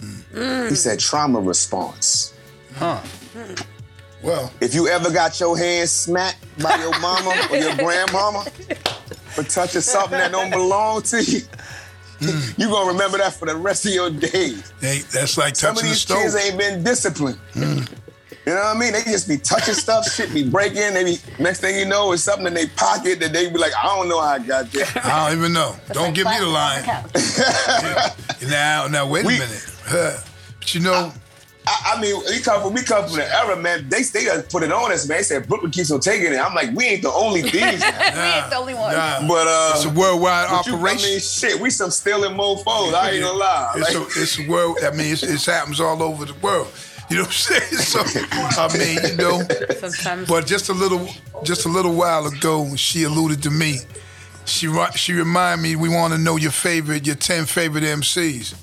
[0.01, 0.69] Mm.
[0.69, 2.35] He said, trauma response.
[2.75, 3.01] Huh.
[4.23, 8.45] Well, If you ever got your hands smacked by your mama or your grandmama
[9.31, 11.41] for touching something that don't belong to you,
[12.21, 12.61] hmm.
[12.61, 14.73] you gonna remember that for the rest of your days.
[14.81, 16.19] they, that's like Some of touching the these stove.
[16.19, 17.39] kids ain't been disciplined.
[17.55, 17.81] Hmm.
[18.47, 18.93] You know what I mean?
[18.95, 20.95] They just be touching stuff, shit be breaking.
[20.95, 23.73] They be next thing you know, it's something in their pocket that they be like,
[23.77, 24.87] I don't know how I got there.
[25.05, 25.77] I don't even know.
[25.93, 26.83] Don't give me the line.
[28.49, 29.67] Now, now, wait We- a minute.
[29.85, 30.17] Huh.
[30.59, 31.13] But you know,
[31.67, 33.89] I, I mean, we come from we come from the era, man.
[33.89, 35.19] They they done put it on us, man.
[35.19, 36.39] They said Brooklyn keeps on taking it.
[36.39, 37.55] I'm like, we ain't the only thieves.
[37.63, 37.83] we ain't
[38.51, 38.93] the only one.
[38.95, 41.09] nah, but uh, it's a worldwide but you- operation.
[41.09, 42.95] I mean, shit, we some stealing mofos.
[42.95, 43.73] I ain't gonna lie.
[43.77, 44.79] It's Like, a, it's a world.
[44.83, 46.69] I mean, it's, it happens all over the world.
[47.11, 47.61] You know what I'm saying?
[47.91, 48.01] So,
[48.63, 49.43] I mean, you know.
[49.81, 50.29] Sometimes.
[50.29, 51.09] But just a little,
[51.43, 53.79] just a little while ago, she alluded to me.
[54.45, 58.55] She she reminded me we want to know your favorite, your ten favorite MCs,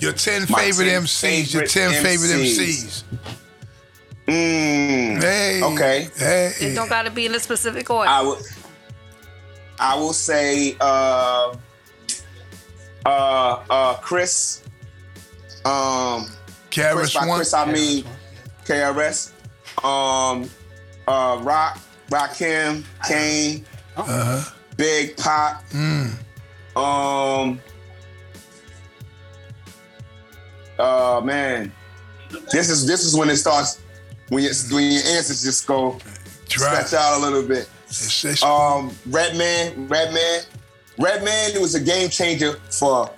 [0.00, 3.04] your ten My favorite 10 MCs, your favorite ten favorite MCs.
[3.04, 3.04] MCs.
[4.26, 6.08] mm, Hey, Okay.
[6.16, 8.08] Hey, it don't gotta be in a specific order.
[8.08, 8.38] I will.
[9.78, 11.54] I will say, uh,
[13.06, 14.62] uh, uh, Chris.
[15.64, 16.26] Um,
[16.72, 17.36] Chris, Karis by one.
[17.38, 18.04] Chris, I mean
[18.64, 19.32] KRS.
[19.84, 20.48] Um,
[21.06, 21.78] uh, Rock,
[22.10, 23.64] Rakim, Kane,
[23.96, 24.50] Uh-huh.
[24.76, 25.62] Big Pop.
[25.70, 26.12] Mm.
[26.76, 27.60] Um,
[30.78, 31.72] uh, man,
[32.50, 33.78] this is this is when it starts.
[34.28, 35.98] When your when your answers just go
[36.48, 36.82] Try.
[36.84, 37.68] stretch out a little bit.
[37.90, 40.40] It's- it's- Um, Redman, Redman,
[40.98, 43.10] Redman was a game changer for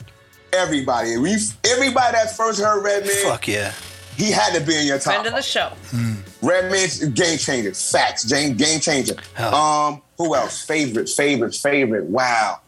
[0.55, 1.17] everybody.
[1.17, 3.73] We everybody that first heard Redman, Fuck yeah.
[4.17, 5.15] he had to be in your top.
[5.15, 5.73] Friend of the show.
[6.43, 7.73] Redman's a game changer.
[7.75, 9.17] Facts, game game changer.
[9.35, 9.55] Hell.
[9.55, 10.63] Um, who else?
[10.65, 12.05] Favorite, favorite, favorite.
[12.05, 12.61] Wow.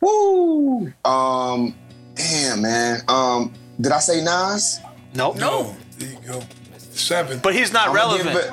[0.00, 0.92] Woo.
[1.04, 1.74] Um,
[2.14, 3.00] damn man.
[3.08, 4.80] Um, did I say Nas?
[5.14, 5.36] Nope.
[5.36, 5.76] no.
[5.98, 6.42] There you go.
[7.00, 7.38] Seven.
[7.40, 8.36] But he's not I'ma relevant.
[8.36, 8.50] it-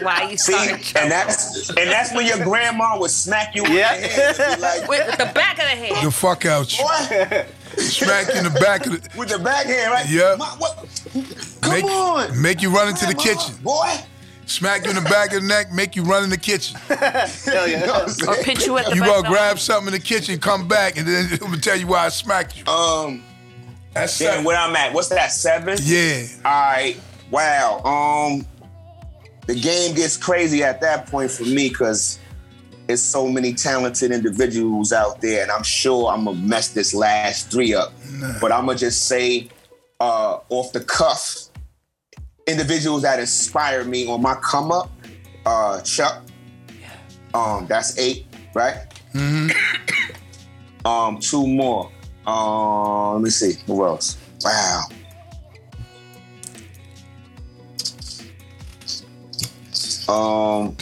[0.02, 0.54] Why you See,
[0.96, 3.96] and that's and that's when your grandma would smack you in Yeah.
[4.00, 6.04] the head like, with the back of the head?
[6.04, 6.84] the fuck out you.
[6.84, 9.08] boy, Smack you in the back of the.
[9.18, 10.08] with the back hand, right?
[10.08, 10.36] Yeah.
[10.38, 10.56] Ma-
[11.60, 12.40] Come Make, on.
[12.40, 13.54] make you run into the kitchen.
[13.62, 13.94] Boy.
[14.46, 16.76] Smack you in the back of the neck, make you run in the kitchen.
[16.88, 18.06] Hell You know yeah.
[18.22, 18.28] I'm?
[18.28, 20.96] Or pinch you at the You back gonna grab something in the kitchen, come back,
[20.98, 22.64] and then I'm gonna tell you why I smacked you.
[22.66, 23.22] Um,
[23.92, 24.44] That's damn, seven.
[24.44, 24.92] where I'm at.
[24.92, 25.78] What's that, seven?
[25.82, 26.26] Yeah.
[26.44, 27.00] All right.
[27.30, 27.80] Wow.
[27.84, 28.46] Um,
[29.46, 32.18] the game gets crazy at that point for me because
[32.86, 37.50] there's so many talented individuals out there, and I'm sure I'm gonna mess this last
[37.50, 37.92] three up.
[38.40, 39.48] But I'm gonna just say,
[40.00, 41.46] uh, off the cuff,
[42.46, 44.90] individuals that inspire me on my come up.
[45.46, 46.24] Uh, Chuck.
[47.32, 48.76] Um, that's eight, right?
[49.12, 49.50] Hmm.
[50.84, 51.90] um, two more.
[52.26, 53.54] Um, let me see.
[53.66, 54.16] Who else?
[54.44, 54.82] Wow.
[60.08, 60.76] Um,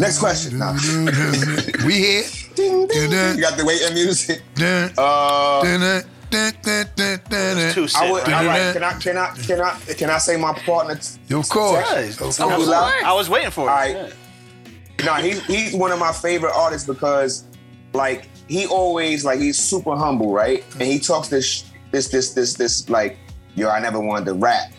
[0.00, 0.58] Next question.
[0.58, 0.72] Nah.
[1.84, 2.22] we here.
[2.54, 4.42] ding, ding, You got the waiting music.
[4.56, 7.74] Uh, dun, dun, dun, dun, dun, dun.
[7.74, 8.46] Two I would, all right?
[8.46, 8.72] right.
[8.72, 10.94] Can I, can I, can I, can I say my partner?
[10.96, 11.86] t- Of course.
[11.92, 12.40] Yeah, Of course.
[12.40, 12.72] Are we?
[12.72, 13.70] I was waiting for it.
[13.70, 13.96] All right.
[13.96, 15.04] Yeah.
[15.04, 17.44] No, he's he's one of my favorite artists because,
[17.92, 20.64] like, he always like he's super humble, right?
[20.74, 23.18] And he talks this this this this this like,
[23.54, 24.72] yo, I never wanted to rap,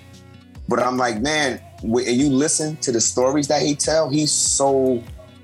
[0.68, 5.02] but I'm like, man, when you listen to the stories that he tell, he's so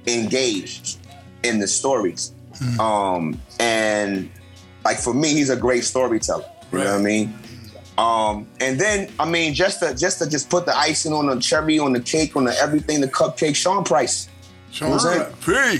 [0.07, 0.97] engaged
[1.43, 2.33] in the stories,
[2.79, 4.29] um, and
[4.83, 6.45] like for me, he's a great storyteller.
[6.71, 7.33] You know what I mean?
[7.97, 11.39] Um, and then I mean, just to just to just put the icing on the
[11.39, 13.55] cherry, on the cake, on the everything, the cupcake.
[13.55, 14.29] Sean Price.
[14.71, 15.33] Sean, that?
[15.37, 15.79] Free.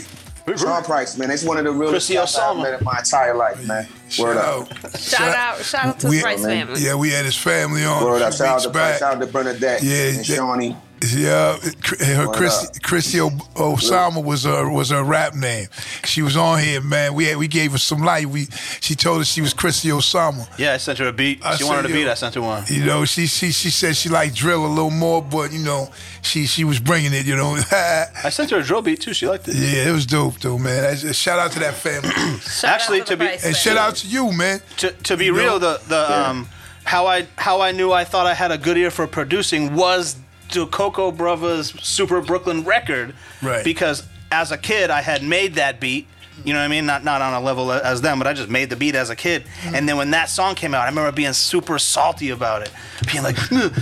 [0.57, 1.31] Sean Price, man.
[1.31, 3.87] It's one of the realest Chrissy cats I've met in my entire life, man.
[4.19, 4.71] Word Shout up.
[4.85, 4.99] out.
[4.99, 6.81] Shout out, shout out to We- the Price family.
[6.81, 8.33] Yeah, we had his family on Word up.
[8.33, 8.99] Shout out to back.
[8.99, 10.77] shout out to Bernadette Yeah, and that- Shawnee.
[11.13, 11.57] Yeah,
[11.99, 12.81] her What Chrissy, up?
[12.81, 15.67] Chrissy O- Osama was her was her rap name.
[16.03, 17.13] She was on here, man.
[17.13, 18.25] We had, we gave her some light.
[18.27, 18.45] We
[18.81, 20.47] she told us she was Chrissy Osama.
[20.57, 21.45] Yeah, I sent her a beat.
[21.45, 22.07] I she wanted a beat.
[22.07, 22.63] I sent her one.
[22.67, 25.89] You know, she she she said she liked drill a little more, but you know,
[26.21, 27.25] she she was bringing it.
[27.25, 29.13] You know, I sent her a drill beat too.
[29.13, 29.55] She liked it.
[29.55, 30.81] Yeah, it was dope though, man.
[30.81, 32.09] That's- Shout out to that family,
[32.63, 33.53] Actually, to to, be- and family.
[33.55, 34.59] shout out to you, man.
[34.77, 35.37] To, to be You know?
[35.39, 36.47] real, the the um
[36.83, 40.15] how I how I knew I thought I had a good ear for producing was
[40.51, 43.63] the Cocoa Brovaz Super Brooklyn record, Right.
[43.63, 46.07] Because as a kid, I had made that beat.
[46.43, 46.85] You know what I mean?
[46.85, 49.15] Not not on a level as them, but I just made the beat as a
[49.15, 49.45] kid.
[49.67, 52.71] And then when that song came out, I remember being super salty about it,
[53.09, 53.37] being like,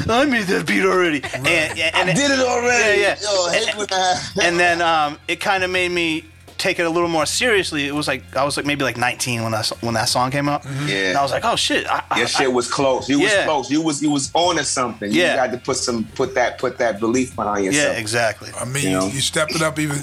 [0.08, 3.02] "I made that beat already." And, and, and I did it already.
[3.02, 3.32] Yeah, yeah.
[3.32, 6.26] Yo, I hate when that- and then um, it kind of made me
[6.64, 7.86] take it a little more seriously.
[7.88, 10.48] It was like I was like maybe like 19 when that when that song came
[10.48, 10.64] out.
[10.88, 11.10] Yeah.
[11.10, 11.86] And I was like, oh shit.
[11.88, 13.10] I, I- Your shit was close.
[13.10, 13.26] You Yeah.
[13.26, 13.72] was close.
[13.72, 15.12] You was you was on to something.
[15.12, 15.36] You Yeah.
[15.36, 17.94] got to put some put that put that belief behind yourself.
[17.96, 18.50] Yeah, exactly.
[18.60, 19.08] I mean, You you, know?
[19.08, 19.98] you step it up even.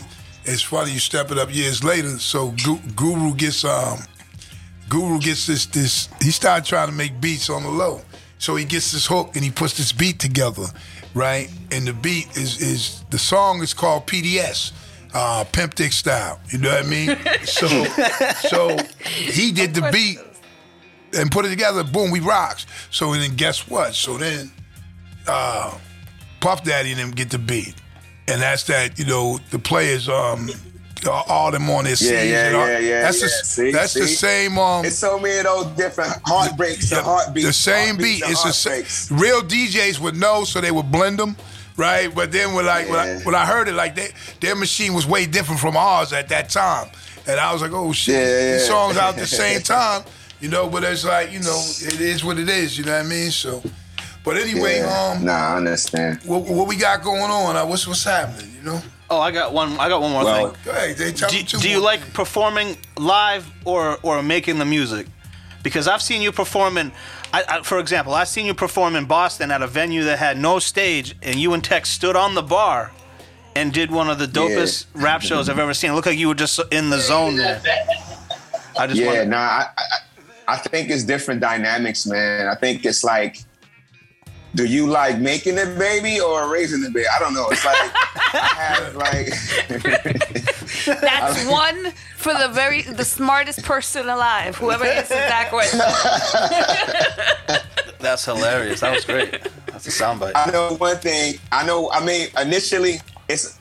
[0.45, 2.19] It's funny you step it up years later.
[2.19, 3.99] So Gu- Guru gets um,
[4.89, 6.09] Guru gets this this.
[6.21, 8.03] He started trying to make beats on the low.
[8.39, 10.65] So he gets this hook and he puts this beat together,
[11.15, 11.49] right?
[11.73, 14.73] And the beat is is the song is called PDS,
[15.15, 16.41] uh, Pimp Dick Style.
[16.51, 17.17] You know what I mean?
[17.45, 17.67] so
[18.49, 20.19] so he did the beat
[21.19, 21.83] and put it together.
[21.85, 22.67] Boom, we rocks.
[22.91, 23.95] So then guess what?
[23.95, 24.51] So then
[25.27, 25.77] uh,
[26.41, 27.75] Puff Daddy and them get the beat,
[28.29, 28.99] and that's that.
[28.99, 30.49] You know, the players, um,
[31.09, 33.27] all- all them on their Yeah, yeah, and all- yeah, yeah, That's yeah.
[33.27, 34.59] the See, that's the same.
[34.59, 38.23] Um, It's so many of those different heartbreaks, yeah, the heartbeats, the same heartbeats beat.
[38.25, 39.19] and It's the same.
[39.19, 41.37] Real DJs would know, so they would blend them.
[41.77, 44.09] Right, but then when like when, I, when I heard it, like they,
[44.41, 46.89] their machine was way different from ours at that time,
[47.27, 50.03] and I was like, "Oh shit, Yeah, these songs out at the same time,"
[50.41, 50.69] you know.
[50.69, 52.77] But it's like you know, it is what it is.
[52.77, 53.31] You know what I mean?
[53.31, 53.63] So,
[54.25, 55.15] but anyway, Yeah.
[55.17, 56.21] um, Nah, I understand.
[56.25, 57.57] what, what we got going on?
[57.57, 58.51] Uh, what's what's happening?
[58.59, 58.83] You know?
[59.09, 59.73] Oh, I got one.
[59.81, 60.57] I got one more Well, thing.
[60.67, 64.59] Go ahead, they tell Do, me two do you like performing live or or making
[64.59, 65.07] the music?
[65.63, 66.93] Because I've seen you performing.
[67.33, 70.37] I, I, for example, I've seen you perform in Boston at a venue that had
[70.39, 72.93] no stage, and you and Tex stood on the bar
[73.55, 75.91] and did one of the dopest rap shows I've ever seen.
[75.91, 77.61] It looked like you were just in the zone there.
[78.79, 82.47] I just Yeah, wanna- nah, I, I, I think it's different dynamics, man.
[82.49, 83.45] I think it's like,
[84.55, 87.07] do you like making it baby or raising the baby?
[87.15, 87.49] I don't know.
[87.51, 87.77] It's like
[88.35, 89.29] I have like
[91.01, 94.57] That's one for the very the smartest person alive.
[94.57, 95.81] Whoever answers that question.
[98.01, 98.81] That's hilarious.
[98.81, 99.43] That was great.
[99.67, 100.33] That's a soundbite.
[100.35, 101.35] I know one thing.
[101.53, 101.91] I know.
[101.91, 103.59] I mean, initially, it's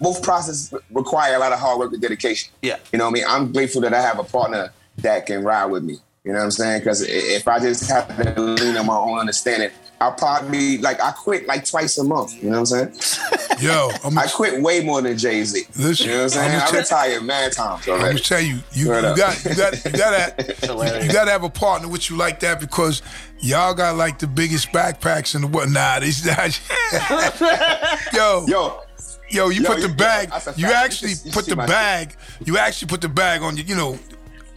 [0.00, 2.52] both processes require a lot of hard work and dedication.
[2.62, 2.78] Yeah.
[2.92, 3.24] You know what I mean?
[3.28, 5.98] I'm grateful that I have a partner that can ride with me.
[6.24, 6.80] You know what I'm saying?
[6.80, 9.70] Because if I just have to lean on my own understanding,
[10.00, 12.34] I'll probably like I quit like twice a month.
[12.42, 13.30] You know what I'm saying?
[13.60, 15.58] Yo, I'm I quit way more than Jay Z.
[15.74, 16.52] You know what I'm saying?
[16.52, 18.08] I'ma tell- retired mad times I'm already.
[18.10, 21.88] gonna tell you, you, you got you got you gotta you gotta have a partner
[21.88, 23.00] with you like that because
[23.40, 25.70] y'all got like the biggest backpacks in the world.
[25.72, 26.26] Nah, these
[28.12, 28.82] yo, yo,
[29.28, 30.30] Yo, you Yo, put the bag.
[30.30, 32.14] that's You actually You put the my bag.
[32.44, 33.98] You actually put the bag on your, you know,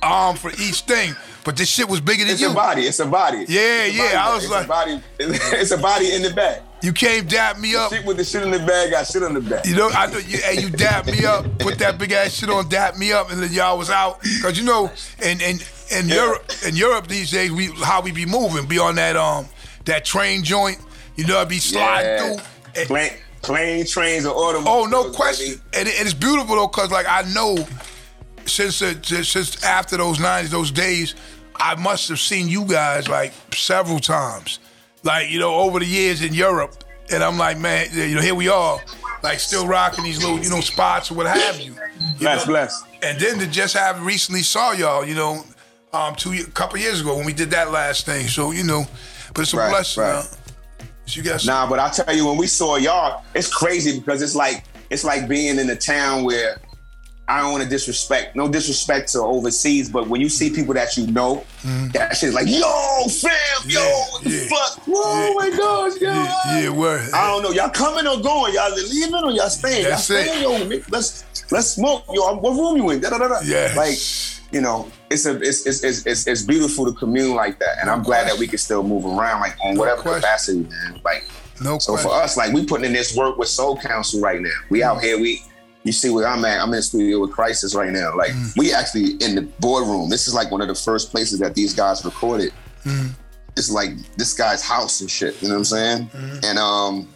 [0.02, 1.16] arm for each thing.
[1.46, 2.48] But this shit was bigger than it's you.
[2.48, 2.82] It's a body.
[2.84, 3.46] It's a body.
[3.48, 5.04] Yeah, a yeah, body, I was it's like- a body.
[5.20, 6.62] It's a body in the bag.
[6.82, 7.92] You came dap me up.
[7.92, 8.92] Shit with the shit in the bag.
[8.92, 9.66] Got shit in the bag.
[9.66, 10.38] You know, I know you.
[10.38, 13.42] Hey, you dap me up, put that big ass shit on, dap me up, and
[13.42, 14.22] then y'all was out.
[14.42, 14.90] Cause you know,
[15.22, 15.60] in in
[15.92, 16.16] in Yeah.
[16.16, 19.48] Europe, in Europe these days, we how we be moving, be on that um
[19.86, 20.78] that train joint.
[21.18, 22.36] You know, I be sliding Yeah.
[22.38, 22.86] through.
[22.86, 23.12] Plane,
[23.42, 24.86] plane, trains, or automobiles.
[24.86, 25.60] oh, no question.
[25.74, 27.58] And, it- and it's beautiful though, cause like I know
[28.50, 31.16] since the, since after those '90s, those days,
[31.56, 34.60] I must have seen you guys like several times,
[35.04, 36.84] like you know, over the years in Europe.
[37.12, 38.80] And I'm like, man, you know, here we are,
[39.24, 41.74] like still rocking these little, you know, spots or what have you.
[41.74, 42.52] You Bless, know?
[42.54, 42.84] bless.
[43.02, 45.44] And then to just have recently saw y'all, you know,
[45.92, 48.28] um, two a couple years ago when we did that last thing.
[48.28, 48.84] So you know,
[49.34, 50.04] but it's a Right, blessing.
[50.04, 50.16] right.
[50.18, 54.22] Uh, you guys, Nah, but I tell you, when we saw y'all, it's crazy because
[54.22, 56.60] it's like it's like being in a town where
[57.30, 60.98] I don't want to disrespect, no disrespect to overseas, but when you see people that
[60.98, 61.44] you know,
[61.94, 63.32] that shit's like, yo, fam,
[63.70, 63.80] yo, Mm-hmm.
[63.80, 64.84] Yeah, what the yeah, fuck?
[64.88, 66.12] Oh my gosh, yo.
[66.12, 67.08] yeah, yeah, word.
[67.14, 67.52] I don't know.
[67.52, 68.54] Y'all coming or going?
[68.56, 69.84] Y'all leaving or y'all staying?
[69.84, 70.72] That's y'all it.
[70.72, 70.82] yo.
[70.90, 72.36] Let's let's smoke, yo.
[72.38, 73.00] What room you in?
[73.00, 73.40] Da, da, da, da.
[73.46, 73.78] Yes.
[73.78, 77.78] Like, you know, it's a it's it's, it's it's it's beautiful to commune like that,
[77.80, 80.22] and I'm glad that we can still move around like on whatever question.
[80.22, 81.02] capacity, man.
[81.06, 81.24] Like
[81.62, 82.10] No so question.
[82.10, 84.50] for us, like we putting in this work with Soul Council right now.
[84.72, 85.44] We out here, we
[85.84, 86.60] you see where I'm at.
[86.60, 88.16] I'm in the studio with Khrysis right now.
[88.16, 90.10] Like we actually in the boardroom.
[90.10, 92.52] This is like one of the first places that these guys recorded.
[93.56, 95.42] It's like this guy's house and shit.
[95.42, 96.10] You know what I'm saying?
[96.44, 97.08] And um,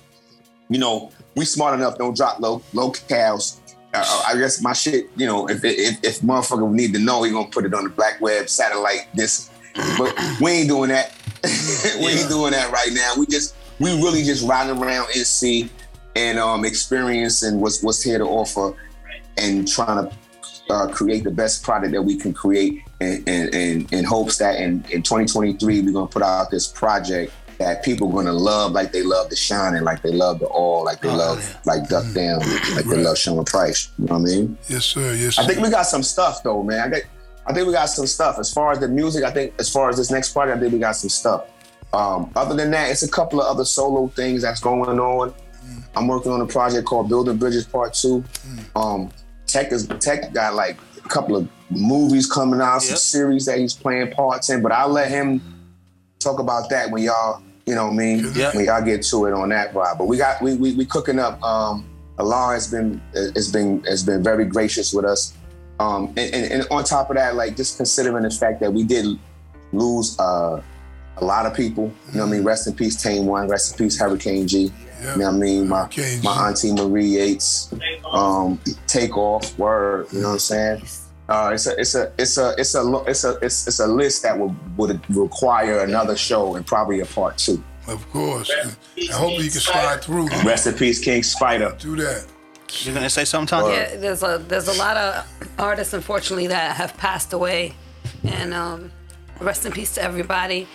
[0.70, 1.97] you know, we smart enough.
[1.97, 3.59] Don't drop low locales.
[3.93, 5.09] Uh, I guess my shit.
[5.16, 7.89] You know, if if, if motherfucker need to know, he gonna put it on the
[7.89, 9.49] black web satellite This,
[9.97, 11.14] But we ain't doing that.
[11.99, 13.14] we ain't doing that right now.
[13.18, 15.70] We just we really just riding around NC
[16.16, 18.74] and um experiencing what's what's here to offer
[19.38, 20.16] and trying to
[20.70, 24.55] uh, create the best product that we can create and and, and in hopes that
[24.59, 28.91] in, in 2023 we're gonna put out this project that people are gonna love like
[28.91, 31.72] they love the shining, like they love the all, like they Oh, love yeah.
[31.74, 32.39] like Duck Down,
[32.76, 33.89] like they love Sean Price.
[33.99, 34.57] You know what I mean?
[34.68, 35.14] Yes, sir.
[35.14, 36.80] Yes, I think we got some stuff though, man.
[36.80, 37.07] I think
[37.45, 38.39] I think we got some stuff.
[38.39, 40.74] As far as the music, I think as far as this next project, I think
[40.74, 41.45] we got some stuff.
[41.93, 45.34] Um, other than that, it's a couple of other solo things that's going on.
[45.96, 48.24] I'm working on a project called Building Bridges Part Two.
[48.76, 49.12] Um,
[49.48, 53.74] Tek is Tek got like a couple of movies coming out, some series that he's
[53.74, 54.62] playing parts in.
[54.62, 55.41] But I'll let him
[56.20, 58.32] talk about that when y'all, you know what I mean?
[58.34, 58.56] Yep.
[58.56, 59.98] When y'all get to it on that vibe.
[59.98, 61.41] But we got we we, we cooking up.
[61.44, 65.36] Um, Allah has been has been has been very gracious with us.
[65.80, 68.84] Um, and, and, and on top of that, like just considering the fact that we
[68.84, 69.06] did
[69.72, 70.62] lose uh,
[71.18, 71.91] a lot of people.
[72.12, 72.44] You know what I mean?
[72.44, 73.48] Rest in peace, Tame One.
[73.48, 74.72] Rest in peace, Hurricane G.
[75.04, 75.14] Yeah.
[75.14, 75.68] You know what I mean?
[75.68, 77.74] My Hurricane my auntie Marie Yates.
[78.10, 80.08] Um, Takeoff word.
[80.12, 80.84] You know what I'm saying?
[81.30, 84.24] Uh, it's a it's a it's a it's a it's a it's, it's a list
[84.24, 87.64] that would would require another show and probably a part two.
[87.88, 88.49] Of course.
[88.49, 88.76] And
[89.10, 90.28] hopefully you can slide through.
[90.43, 91.76] Rest in peace, King Spider.
[91.80, 92.26] Do that.
[92.82, 93.76] You're gonna say something, Tanya?
[93.76, 95.28] Yeah, there's a there's a lot of
[95.60, 97.74] artists unfortunately that have passed away,
[98.24, 98.91] and um,
[99.39, 100.68] rest in peace to everybody.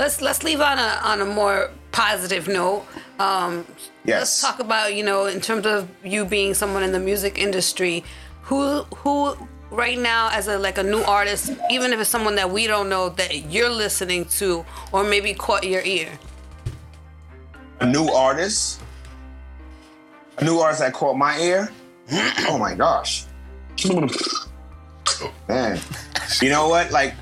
[0.00, 2.86] Let's let's leave on a on a more positive note.
[3.18, 3.66] Um,
[4.02, 4.20] Yes.
[4.20, 8.02] Let's talk about you know in terms of you being someone in the music industry,
[8.48, 9.36] who who
[9.70, 12.88] right now as a like a new artist, even if it's someone that we don't
[12.88, 16.08] know that you're listening to or maybe caught your ear.
[17.80, 18.80] a new artist,
[20.38, 21.70] a new artist that caught my ear.
[22.48, 23.26] Oh my gosh,
[25.48, 25.80] man!
[26.40, 26.90] You know what?
[26.90, 27.14] Like,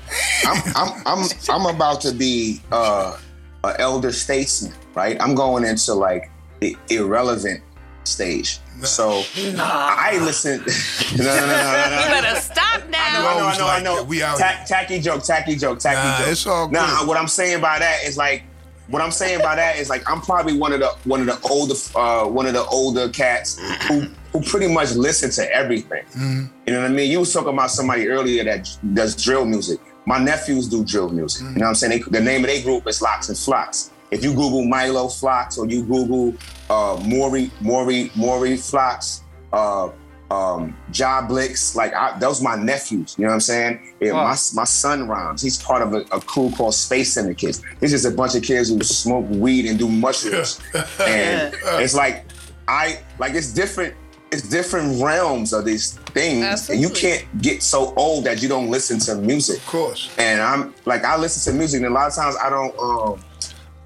[0.45, 3.17] I'm I'm I'm I'm about to be uh,
[3.63, 5.17] an elder statesman, right?
[5.21, 6.29] I'm going into like
[6.59, 7.61] the irrelevant
[8.03, 8.59] stage.
[8.83, 10.59] So I listen.
[11.17, 12.21] no, no, no, no, no, You no.
[12.21, 13.13] better stop I now.
[13.13, 14.03] know, I know, I always know, I know.
[14.03, 14.65] We out Ta- here.
[14.67, 16.27] tacky joke, tacky joke, tacky Nah, joke.
[16.29, 18.43] it's all Nah, what I'm saying by that is like,
[18.89, 21.39] what I'm saying by that is like, I'm probably one of the one of the
[21.47, 26.03] older uh, one of the older cats who who pretty much listen to everything.
[26.05, 26.45] Mm-hmm.
[26.65, 27.11] You know what I mean?
[27.11, 29.79] You was talking about somebody earlier that does drill music.
[30.05, 31.43] My nephews do drill music.
[31.43, 31.53] Mm-hmm.
[31.53, 32.03] You know what I'm saying?
[32.03, 33.91] They, the name of their group is Locks and Flocks.
[34.11, 36.33] If you Google Milo Flocks or you Google
[36.69, 39.23] uh, Maury Maury Maury Flocks,
[39.53, 39.89] uh,
[40.31, 43.15] um, Job Blix, like I, those my nephews.
[43.17, 43.93] You know what I'm saying?
[43.99, 44.23] Yeah, Wow.
[44.25, 45.41] my my son rhymes.
[45.41, 47.61] He's part of a, a crew called Space Syndicates.
[47.81, 50.59] It's just a bunch of kids who smoke weed and do mushrooms,
[50.99, 52.25] and it's like
[52.67, 53.95] I like it's different.
[54.31, 58.69] It's different realms of these things, and you can't get so old that you don't
[58.69, 59.57] listen to music.
[59.57, 60.13] Of course.
[60.19, 63.19] And I'm like I listen to music, and a lot of times I don't um,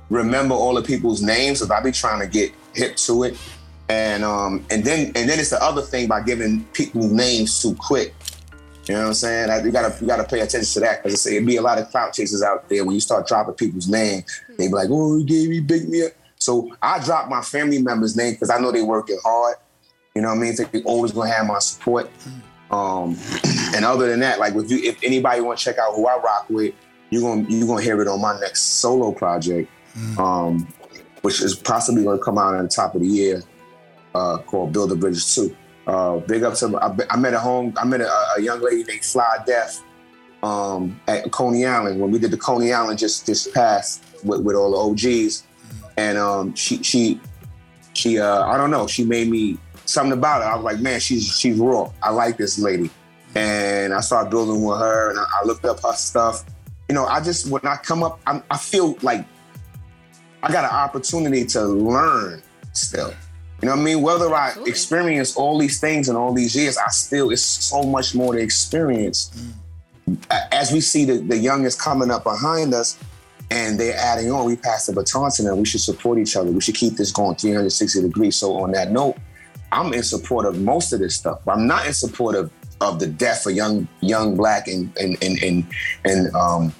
[0.10, 3.38] remember all the people's names, so I be trying to get hip to it.
[3.94, 7.76] And um, and then and then it's the other thing by giving people names too
[7.76, 8.12] quick.
[8.88, 9.50] You know what I'm saying?
[9.50, 11.92] Like, you gotta you gotta pay attention to that because it'd be a lot of
[11.92, 14.24] clout chasers out there when you start dropping people's name.
[14.58, 17.84] They be like, "Oh, he gave me big me." up." So I drop my family
[17.84, 19.58] members' name because I know they working hard.
[20.16, 20.56] You know what I mean?
[20.56, 22.10] So they always gonna have my support.
[22.72, 23.16] Um,
[23.76, 26.18] and other than that, like if you if anybody want to check out who I
[26.18, 26.74] rock with,
[27.12, 29.70] you're gonna you're gonna hear it on my next solo project,
[30.18, 30.68] um,
[31.22, 33.44] which is possibly gonna come out on the top of the year,
[34.16, 35.56] uh, called Build a Bridges Two.
[35.86, 38.84] Uh, big up to I, I met a home I met a, a young lady
[38.86, 39.84] named Fly Death
[40.44, 44.56] um, at Coney Island when we did the Coney Island just this past with, with
[44.56, 45.44] all the OGs,
[45.98, 47.20] and um, she she
[47.94, 50.46] she uh, I don't know she made me something about it.
[50.46, 51.92] I was like, man, she's she's raw.
[52.02, 52.90] I like this lady,
[53.36, 56.46] and I started building with her, and I, I looked up her stuff.
[56.90, 59.26] You know, I just when I come up, I'm, I feel like
[60.44, 62.42] I got an opportunity to learn
[62.74, 63.14] still.
[63.64, 64.02] You know what I mean?
[64.02, 64.72] Whether I Absolutely.
[64.72, 68.40] experience all these things in all these years, I still it's so much more to
[68.42, 69.32] experience.
[70.30, 73.00] A- As we see the, the youngest coming up behind us,
[73.52, 75.60] and they're adding on, we pass the baton to them.
[75.60, 76.52] We should support each other.
[76.52, 78.36] We should keep this going 360 degrees.
[78.36, 79.16] So on that note,
[79.72, 81.40] I'm in support of most of this stuff.
[81.46, 82.52] But I'm not in support of
[82.82, 85.66] of the death of young young black and and and and,
[86.04, 86.74] and um,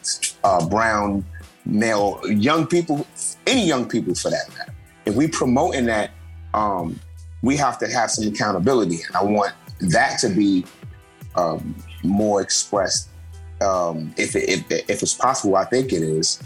[0.44, 1.24] uh, brown
[1.66, 3.08] male young people,
[3.48, 4.74] any young people for that matter.
[5.06, 6.12] If we promoting that,
[6.54, 7.00] um,
[7.42, 9.54] we have to have some accountability, and I want
[9.92, 10.66] that to be
[11.36, 13.10] um, more expressed.
[13.62, 16.42] Um, if, it, if if it's possible, I think it is.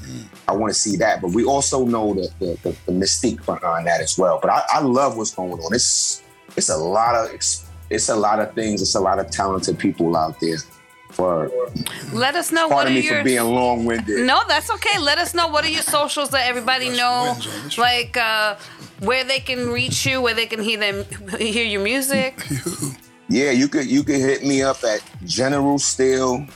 [0.48, 3.88] I want to see that, but we also know the the, the, the mystique behind
[3.88, 4.40] that as well.
[4.42, 5.74] But I, I love what's going on.
[5.74, 6.24] It's
[6.56, 7.32] it's a lot of
[7.90, 8.82] it's a lot of things.
[8.82, 10.58] It's a lot of talented people out there.
[11.12, 11.50] For
[12.14, 14.26] Let us know what pardon are me your for being long winded.
[14.26, 15.00] No, that's okay.
[15.00, 17.78] Let us know what are your socials that everybody know, wins on this.
[17.78, 18.56] like uh,
[19.00, 21.06] where they can reach you, where they can hear them,
[21.40, 22.46] hear your music.
[23.30, 26.48] Yeah, you could you could hit me up at General Steele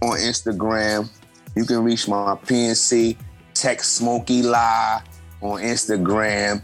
[0.00, 1.10] on Instagram.
[1.56, 3.16] You can reach my PNC
[3.52, 5.02] Tek Smoky Lie
[5.40, 6.62] on Instagram.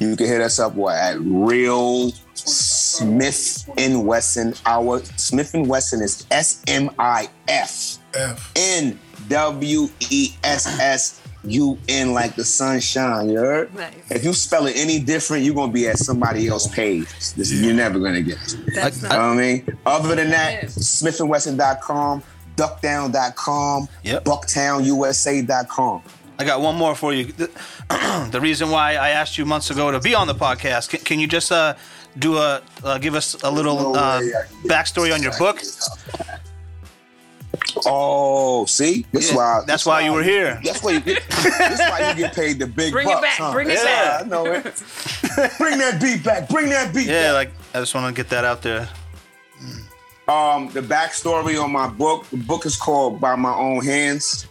[0.00, 4.54] You can hit us up what, at Real Smith and Wesson.
[4.66, 8.52] Our Smif-n-Wessun is S M I F F.
[8.56, 8.98] N
[9.28, 13.30] W E S S U N like the sunshine.
[13.30, 13.74] You heard?
[13.74, 13.94] Nice.
[14.10, 17.06] If you spell it any different, you're gonna be at somebody else's page.
[17.34, 18.56] This, You're never gonna get it.
[18.74, 19.12] That's You not.
[19.14, 19.78] know what I mean?
[19.86, 20.68] Other than that, Yeah.
[20.68, 22.22] SmithandWesson.com,
[22.56, 24.24] DuckDown.com, Yep.
[24.24, 26.02] BucktownUSA.com.
[26.40, 27.24] I got one more for you.
[27.26, 27.50] The,
[28.32, 30.88] the reason why I asked you months ago to be on the podcast.
[30.88, 31.74] Can, can you just uh,
[32.18, 35.22] do a uh, give us a little No uh, way I can get backstory on
[35.22, 35.60] your book?
[37.84, 39.62] Oh, see, this is Yeah, why.
[39.66, 40.60] that's this why you were here.
[40.64, 41.22] That's why you get.
[41.28, 43.22] this is why you get paid the big Bring it bucks.
[43.22, 43.52] back, huh?
[43.52, 44.24] bring it yeah, back.
[44.24, 44.64] I know it.
[45.58, 46.48] bring that beat back.
[46.48, 47.06] Bring that beat.
[47.06, 47.34] Yeah, back.
[47.34, 48.88] like I just want to get that out there.
[50.28, 54.46] um the backstory on my book the book is called by my own hands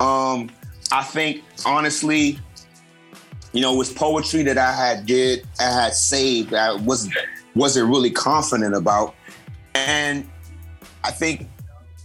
[0.00, 0.50] um
[0.92, 2.38] i think honestly
[3.52, 7.14] you know it was poetry that i had did i had saved i wasn't
[7.54, 9.14] wasn't really confident about
[9.74, 10.28] and
[11.04, 11.48] i think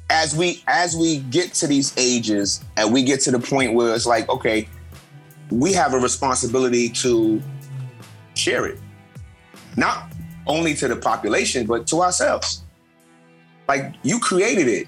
[0.10, 3.94] as we as we get to these ages and we get to the point where
[3.96, 4.68] it's like okay
[5.50, 7.42] we have a responsibility to
[8.36, 8.80] share it
[9.78, 10.12] not
[10.48, 12.64] only to the population but to ourselves
[13.72, 14.88] like you created it.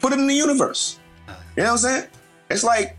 [0.00, 0.98] Put it in the universe.
[1.28, 2.08] You know what I'm saying?
[2.48, 2.96] It's like,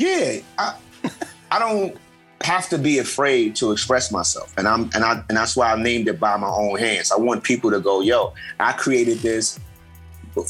[0.00, 0.76] yeah, I
[1.50, 1.96] I don't
[2.40, 4.52] have to be afraid to express myself.
[4.56, 7.12] And I'm and I and that's why I named it by my own hands.
[7.12, 9.60] I want people to go, yo, I created this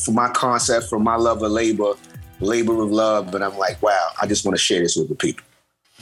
[0.05, 1.95] for my concept, for my love of labor,
[2.39, 3.33] labor of love.
[3.33, 5.45] But I'm like, wow, I just want to share this with the people.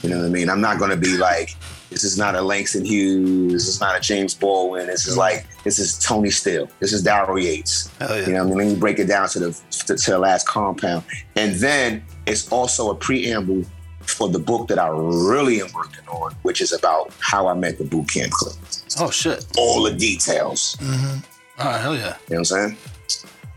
[0.02, 0.48] You know what I mean?
[0.48, 1.56] I'm not gonna be like,
[1.90, 5.44] this is not a Langston Hughes, this is not a James Baldwin, this is like,
[5.64, 7.90] this is Tony Steele, this is Daryl Yates.
[8.00, 8.14] Yeah.
[8.14, 8.58] You know what I mean?
[8.58, 11.02] Let me break it down to the to, to the last compound.
[11.34, 13.64] And then it's also a preamble
[14.02, 17.78] for the book that I really am working on, which is about how I met
[17.78, 18.56] the Boot Camp Clik.
[19.00, 19.44] Oh shit!
[19.58, 20.76] All the details.
[20.80, 21.14] You know
[21.58, 22.00] All right, hell yeah.
[22.00, 22.76] You know what I'm saying?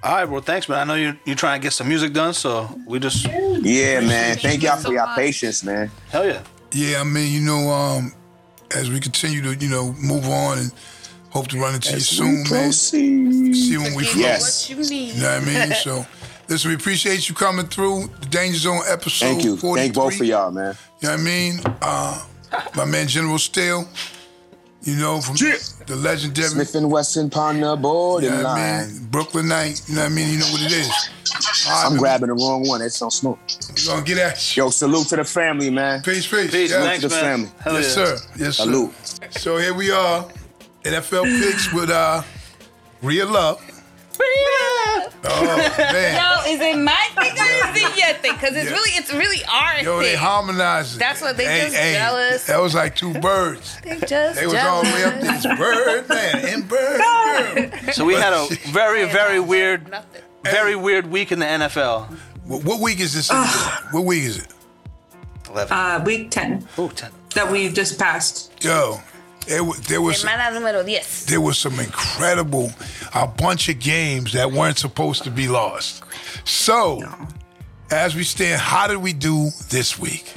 [0.04, 0.80] All right, well, thanks, man.
[0.80, 4.36] I know you're you're trying to get some music done, so we just Yeah, man.
[4.38, 5.16] Thank you y'all so for your much.
[5.18, 5.92] patience, man.
[6.10, 6.42] hell yeah.
[6.74, 8.14] Yeah, I mean, you know, um,
[8.76, 10.72] as we continue to, you know, move on and
[11.30, 12.72] hope to run into you soon, man.
[12.72, 14.16] See when we flow.
[14.16, 14.70] me Yes.
[14.70, 15.16] what you need.
[15.16, 15.74] You know what I mean?
[15.84, 16.06] So,
[16.52, 19.26] listen, we appreciate you coming through the Danger Zone episode.
[19.26, 19.58] Thank you.
[19.58, 19.82] 43.
[19.82, 20.76] Thank both of y'all, man.
[21.00, 21.60] You know what I mean?
[21.82, 22.26] Uh,
[22.76, 23.88] my man General Steele,
[24.84, 25.56] you know, from Yeah.
[25.88, 28.94] the legendary, Smif-n-Wessun Ponder you boarding know what I line.
[28.94, 29.08] mean?
[29.10, 30.30] Brooklyn Night, you know what I mean?
[30.34, 30.88] You know what it is.
[31.68, 32.82] All right, I'm man, grabbing the wrong one.
[32.82, 33.40] It's on smoke.
[33.76, 34.64] we gonna get at you.
[34.64, 36.02] Yo, salute to the family, man.
[36.02, 36.52] Peace, peace.
[36.52, 36.82] Peace, Yeah.
[36.82, 37.22] thanks, the man.
[37.22, 37.52] family.
[37.64, 38.06] Hell Yes, yeah.
[38.06, 38.18] sir.
[38.38, 38.64] Yes, sir.
[38.64, 38.94] Salute.
[39.40, 40.28] So here we are,
[40.84, 42.22] NFL picks with uh,
[43.02, 43.62] Real Love.
[44.20, 48.34] Oh man, No, is it my thing or is it your thing?
[48.34, 48.76] Because it's Yeah.
[48.76, 50.18] really, it's really our yo, they thing.
[50.18, 51.00] harmonizing.
[51.00, 52.46] That's what they just jealous.
[52.46, 53.78] That was like two birds.
[53.84, 55.44] They just They was all the way up jealous.
[55.44, 57.02] this bird man and bird
[57.82, 57.94] girl.
[57.94, 60.22] So we had a very, very weird, Nothing.
[60.44, 62.08] very weird week in the NFL.
[62.46, 63.30] What, what week is this?
[63.92, 64.48] what week is it?
[65.50, 65.78] Eleven.
[65.78, 67.12] Uh, week 10 Ooh, 10.
[67.36, 68.52] that we just passed.
[68.64, 69.02] Yo,
[69.48, 71.28] there, wa- there was Semana número 10.
[71.28, 72.72] there was some incredible,
[73.14, 76.04] a bunch of games that weren't supposed to be lost.
[76.46, 77.02] So,
[77.90, 80.34] as we stand, how did we do this week?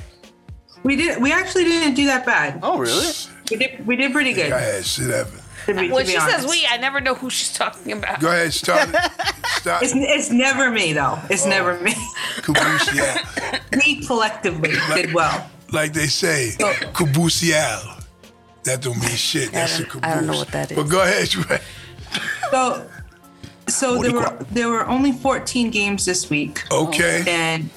[0.83, 1.21] We did.
[1.23, 2.61] We actually didn't do that bad.
[2.63, 3.07] Oh, really?
[3.51, 3.87] We did.
[3.87, 4.51] We did pretty good.
[4.51, 5.29] Go ahead, sit up.
[5.67, 6.41] To be, When she honest.
[6.43, 8.21] says we, I never know who she's talking about.
[8.21, 8.91] Go ahead, start.
[8.93, 9.13] it.
[9.47, 9.83] Start.
[9.83, 11.19] it's, it's never me though.
[11.31, 11.95] It's never me.
[12.43, 13.61] Caboose, yeah.
[13.73, 15.49] we collectively did well.
[15.73, 16.53] Like they say,
[16.93, 17.94] caboosial.
[18.65, 19.53] That don't mean shit.
[19.53, 20.11] That's a don't- caboose.
[20.11, 20.77] I don't know what that is.
[20.77, 21.61] But go ahead, Trey.
[22.51, 22.89] So,
[23.69, 27.25] so there were there were only 14 games this week, Okay.
[27.27, 27.71] and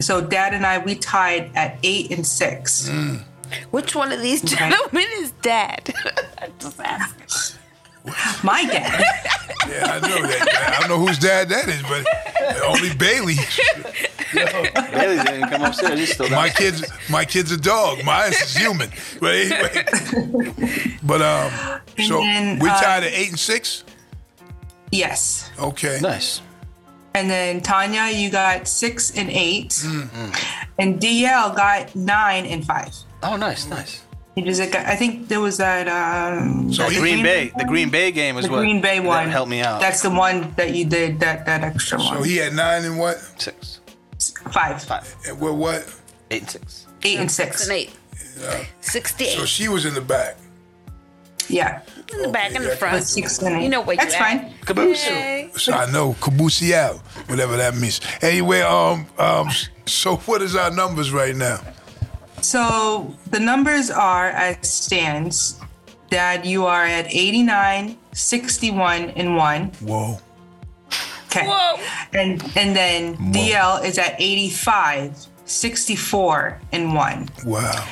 [0.00, 2.88] so Dad and I we tied at eight and six.
[2.88, 3.22] Mm.
[3.70, 5.94] Which one of these gentlemen is dad?
[6.38, 7.56] I just asked.
[8.42, 9.04] My dad.
[9.68, 10.74] Yeah, I know that.
[10.76, 12.06] I don't know whose dad that is, but
[12.64, 13.34] only Bailey.
[14.32, 15.98] Bailey didn't come upstairs.
[15.98, 16.30] He's still.
[16.30, 18.02] My kid's my kid's a dog.
[18.02, 18.90] Mine is human.
[19.20, 20.98] But anyway.
[21.02, 23.84] But um, so then, we uh, tied at eight and six.
[24.90, 25.50] Yes.
[25.58, 25.98] Okay.
[26.00, 26.40] Nice.
[27.14, 29.70] And then Tanya, you got six and eight.
[29.70, 30.32] Mm-hmm.
[30.78, 32.94] And DL got nine and five.
[33.22, 34.02] Oh, nice, nice.
[34.38, 35.88] He just, I think there was that.
[35.88, 37.64] Um, So that he- Green Bay, the?
[37.64, 39.28] Green Bay game was The what Green Bay one.
[39.28, 39.80] Help me out.
[39.80, 42.16] That's the one that you did that that extra So one.
[42.18, 43.16] So he had nine and what?
[43.36, 43.80] six,
[44.52, 45.86] Five, five, And what what?
[46.30, 46.86] eight, and six.
[47.02, 47.62] eight and Six six.
[47.68, 47.90] and eight.
[48.36, 49.48] So 68.
[49.48, 50.36] she was in the back.
[51.48, 51.80] Yeah,
[52.12, 53.02] in the back and the front.
[53.04, 53.62] six and eight.
[53.62, 54.38] You know where That's you fine.
[54.38, 54.60] at.
[54.66, 55.62] Caboose.
[55.62, 56.98] So I know Kabusial,
[57.28, 58.00] whatever that means.
[58.20, 59.48] Anyway, um, um,
[59.86, 61.58] so what is our numbers right now?
[62.40, 65.60] So the numbers are as stands.
[66.10, 69.66] Dad, you are at 89, 61, and 1.
[69.82, 70.18] Whoa.
[71.26, 71.46] Okay.
[71.46, 71.76] Whoa.
[72.14, 77.28] And and then DL is at 85, 64, and 1.
[77.44, 77.86] Wow.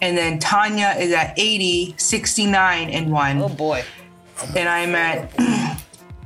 [0.00, 3.42] And then Tanya is at 80, 69, and 1.
[3.42, 3.84] Oh boy.
[4.56, 5.30] And I'm at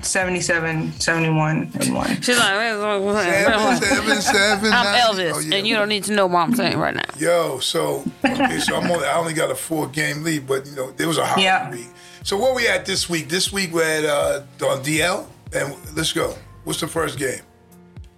[0.05, 2.21] 77, 71, and 1.
[2.23, 5.01] She's like, Seven, seven, seven, I'm nine.
[5.01, 5.57] Elvis, Oh, yeah.
[5.57, 7.03] and you don't need to know what I'm saying right now.
[7.19, 10.73] Yo, so okay, so I'm only I only got a four game lead, but you
[10.77, 11.71] know there was a hot Yeah.
[11.71, 11.89] week.
[12.25, 13.29] So where we at this week?
[13.29, 16.35] This week we're at uh, on DL, and let's go.
[16.65, 17.41] What's the first game?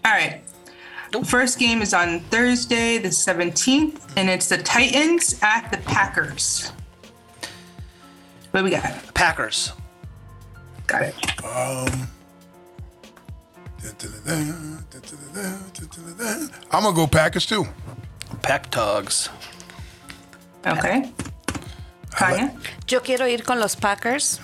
[0.04, 0.42] All right.
[1.12, 6.72] The First game is on Thursday, the 17th, and it's the Titans at the Packers.
[8.50, 9.14] What we got?
[9.14, 9.72] Packers.
[10.86, 11.14] Got it.
[16.70, 17.66] I'm gonna go Packers too.
[18.42, 19.28] Pack Dogs.
[20.66, 21.12] Okay.
[22.10, 22.54] Tanya?
[22.88, 24.40] Yo quiero ir con los Packers.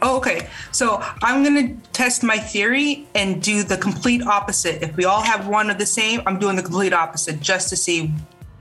[0.00, 0.48] Oh, okay.
[0.70, 4.82] So I'm gonna test my theory and do the complete opposite.
[4.82, 7.76] If we all have one of the same, I'm doing the complete opposite just to
[7.76, 8.10] see if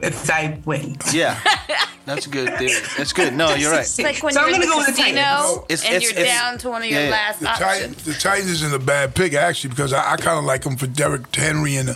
[0.03, 0.97] I win.
[1.13, 1.39] Yeah,
[2.05, 2.79] that's a good theory.
[2.97, 3.33] That's good.
[3.33, 3.81] No, you're right.
[3.81, 5.57] It's like when So I'm you're in gonna the go with the casino Titans.
[5.69, 7.11] It's- and it's- you're it's- down to one of your yeah, yeah.
[7.11, 7.67] last The options.
[7.69, 10.77] Titans, the Titans isn't a bad pick actually because I, I kind of like them
[10.77, 11.93] for Derrick Henry and uh,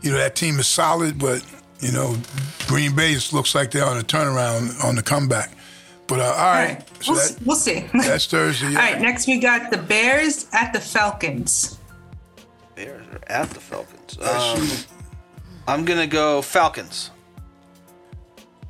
[0.00, 1.44] you know that team is solid, but
[1.80, 2.16] you know
[2.68, 5.50] Green Bay just looks like they're on a turnaround on the comeback.
[6.06, 6.88] But uh, all All right, right.
[7.04, 7.84] so We'll, that, we'll see.
[7.92, 8.66] that's Thursday.
[8.68, 8.98] All right.
[8.98, 11.78] Next we got the Bears at the Falcons.
[12.76, 14.18] Bears are at the Falcons.
[14.22, 14.68] Um.
[15.66, 17.10] I'm gonna go Falcons.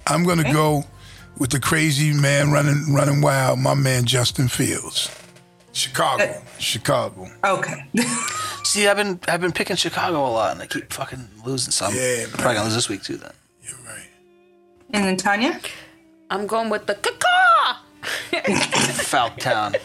[0.09, 0.85] I'm gonna go
[1.39, 5.10] with the crazy man running running wild, my man Justin Fields.
[5.72, 6.24] Chicago.
[6.24, 7.28] Uh, Chicago.
[7.44, 7.86] Okay.
[8.64, 11.94] See, I've been I've been picking Chicago a lot, and I keep fucking losing some.
[11.94, 12.28] Yeah, man.
[12.30, 13.16] Probably gonna lose this week too.
[13.16, 13.32] Then
[13.62, 14.09] You're right.
[14.90, 15.60] and then Tanya?
[16.30, 17.76] I'm going with the caca.
[19.09, 19.76] Falctown.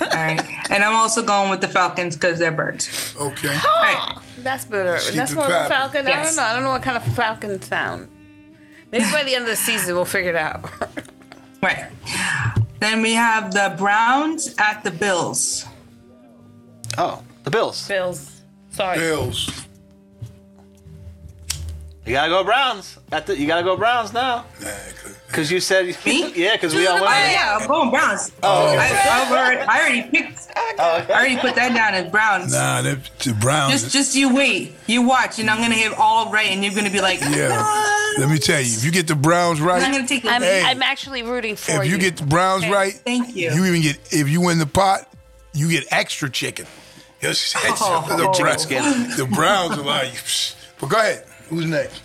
[0.00, 0.40] All right.
[0.70, 3.14] And I'm also going with the Falcons because they're birds.
[3.20, 3.48] Okay.
[3.48, 4.18] All right.
[4.38, 4.98] That's better.
[4.98, 6.04] Keep That's it more of a poppin'.
[6.04, 6.06] falcon.
[6.06, 6.42] I don't know.
[6.42, 8.08] I don't know what kind of falcon sound.
[8.90, 10.64] Maybe by the end of the season we'll figure it out.
[11.62, 11.90] Right.
[12.78, 15.66] Then we have the Browns at the Bills.
[16.96, 17.86] Oh, the Bills.
[17.86, 18.40] Bills.
[18.70, 18.96] Sorry.
[18.96, 19.66] Bills.
[22.06, 22.98] You gotta go Browns.
[23.12, 24.46] At the, you gotta go Browns now.
[24.62, 24.68] Nah,
[25.30, 25.36] good.
[25.36, 26.32] Cause you said Me?
[26.34, 26.56] yeah.
[26.56, 27.06] Cause we all went.
[27.06, 28.32] Oh yeah, I'm going Browns.
[28.42, 30.48] Oh, I, I've already, I already picked.
[30.56, 32.52] Oh, I already put that down as Browns.
[32.52, 33.72] Nah, the, the Browns.
[33.72, 36.90] Just, just you wait, you watch, and I'm gonna have all right, and you're gonna
[36.90, 37.50] be like, yeah.
[37.60, 40.24] "What?" Let me tell you, if you get the Browns right, I'm right, gonna take.
[40.24, 40.62] I'm, the Hey.
[40.64, 42.72] I'm actually rooting for if you get the Browns Okay.
[42.72, 43.50] right, Thank you.
[43.52, 45.08] You even get if you win the pot,
[45.54, 46.66] you get extra chicken.
[47.22, 48.04] Yes, Oh.
[48.08, 49.10] the, Chicken Browns, skin.
[49.16, 50.12] the Browns are like.
[50.80, 51.24] But go ahead.
[51.50, 52.00] Who's next?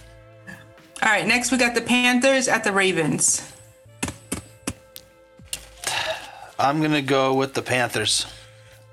[1.05, 3.53] All right, next we got the Panthers at the Ravens.
[6.57, 8.25] I'm gonna go with the Panthers.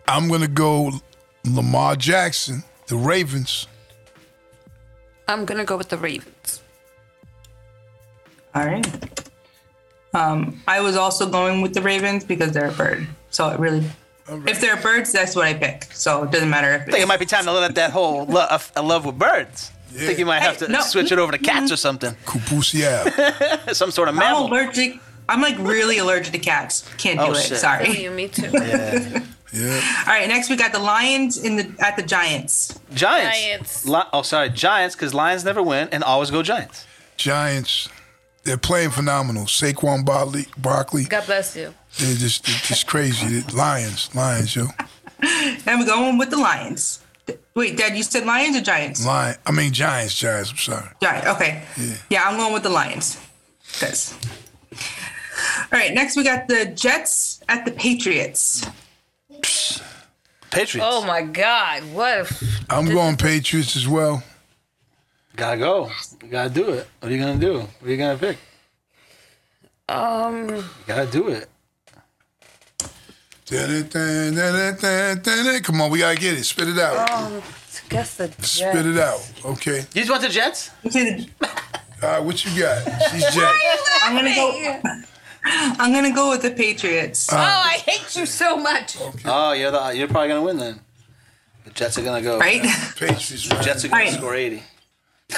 [0.06, 0.92] I'm gonna go
[1.46, 3.66] Lamar Jackson, the Ravens.
[5.26, 6.60] I'm gonna go with the Ravens.
[8.54, 8.86] All right.
[10.12, 13.06] Um, I was also going with the Ravens because they're a bird.
[13.30, 13.84] So it really,
[14.46, 15.84] if they're birds, that's what I pick.
[15.94, 18.26] So it doesn't matter if I think it might be time to let that whole
[18.26, 19.72] lo- a, a love with birds.
[19.94, 20.80] I think you might have Hey, to no.
[20.80, 22.14] switch it over to cats or something.
[22.24, 23.74] Kupusial.
[23.74, 24.46] Some sort of mammal.
[24.46, 24.98] I'm allergic.
[25.28, 26.88] I'm like really allergic to cats.
[26.98, 27.42] Can't oh, do Oh, it.
[27.42, 27.58] shit.
[27.58, 28.02] Sorry.
[28.02, 28.50] You, me too.
[28.52, 29.20] Yeah.
[29.52, 30.04] yeah.
[30.06, 32.78] All right, next we got the Lions in the at the Giants.
[32.94, 33.36] Giants.
[33.42, 33.86] Giants.
[33.86, 36.86] Li- oh, sorry, Giants, because Lions never win and always go Giants.
[37.18, 37.88] Giants.
[38.44, 39.44] They're playing phenomenal.
[39.44, 41.04] Saquon Barkley, Barkley.
[41.04, 41.74] God bless you.
[41.98, 43.42] They're just, they're just crazy.
[43.54, 44.66] Lions, Lions, yo.
[45.66, 47.00] And we're going with the Lions.
[47.54, 49.04] Wait, Dad, you said Lions or Giants?
[49.06, 49.36] Lion.
[49.46, 50.50] I mean Giants, Giants.
[50.50, 50.88] I'm sorry.
[51.02, 51.26] Giants.
[51.28, 51.62] Okay.
[51.78, 51.94] Yeah.
[52.10, 53.18] yeah, I'm going with the Lions.
[53.80, 54.14] Guys.
[54.72, 58.66] All right, next we got the Jets at the Patriots.
[60.50, 60.86] Patriots.
[60.90, 61.82] Oh my God!
[61.94, 62.18] What?
[62.20, 64.22] If, I'm going Patriots as well.
[65.34, 65.90] Gotta go.
[66.22, 66.86] You gotta do it.
[67.00, 67.60] What are you gonna do?
[67.60, 68.36] What are you gonna pick?
[69.88, 71.48] um, You gotta do it.
[75.62, 76.44] Come on, we gotta get it.
[76.44, 77.10] Spit it out.
[77.10, 77.42] I
[77.90, 78.48] guess the Jets.
[78.50, 79.30] Spit it out.
[79.44, 79.78] Okay.
[79.94, 80.70] You just want the Jets?
[80.84, 82.82] All right, what you got?
[83.10, 83.54] She's Jack.
[84.02, 84.80] I'm gonna go.
[85.44, 87.28] I'm gonna go with the Patriots.
[87.30, 88.96] Oh, I hate you so much.
[89.26, 90.80] Oh, you're the, you're probably gonna win then.
[91.64, 92.38] The Jets are gonna go.
[92.38, 92.62] right.
[92.96, 93.50] Patriots.
[93.50, 93.62] Right.
[93.62, 94.12] Jets are gonna Right.
[94.14, 94.62] score 80.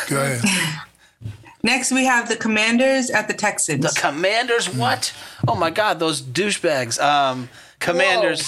[0.09, 0.43] Go ahead.
[1.65, 3.83] Next, we have the Commanders at the Texans.
[3.95, 5.13] The Commanders, what?
[5.49, 7.01] Oh my God, those douchebags.
[7.03, 7.49] Um,
[7.85, 8.43] Commanders.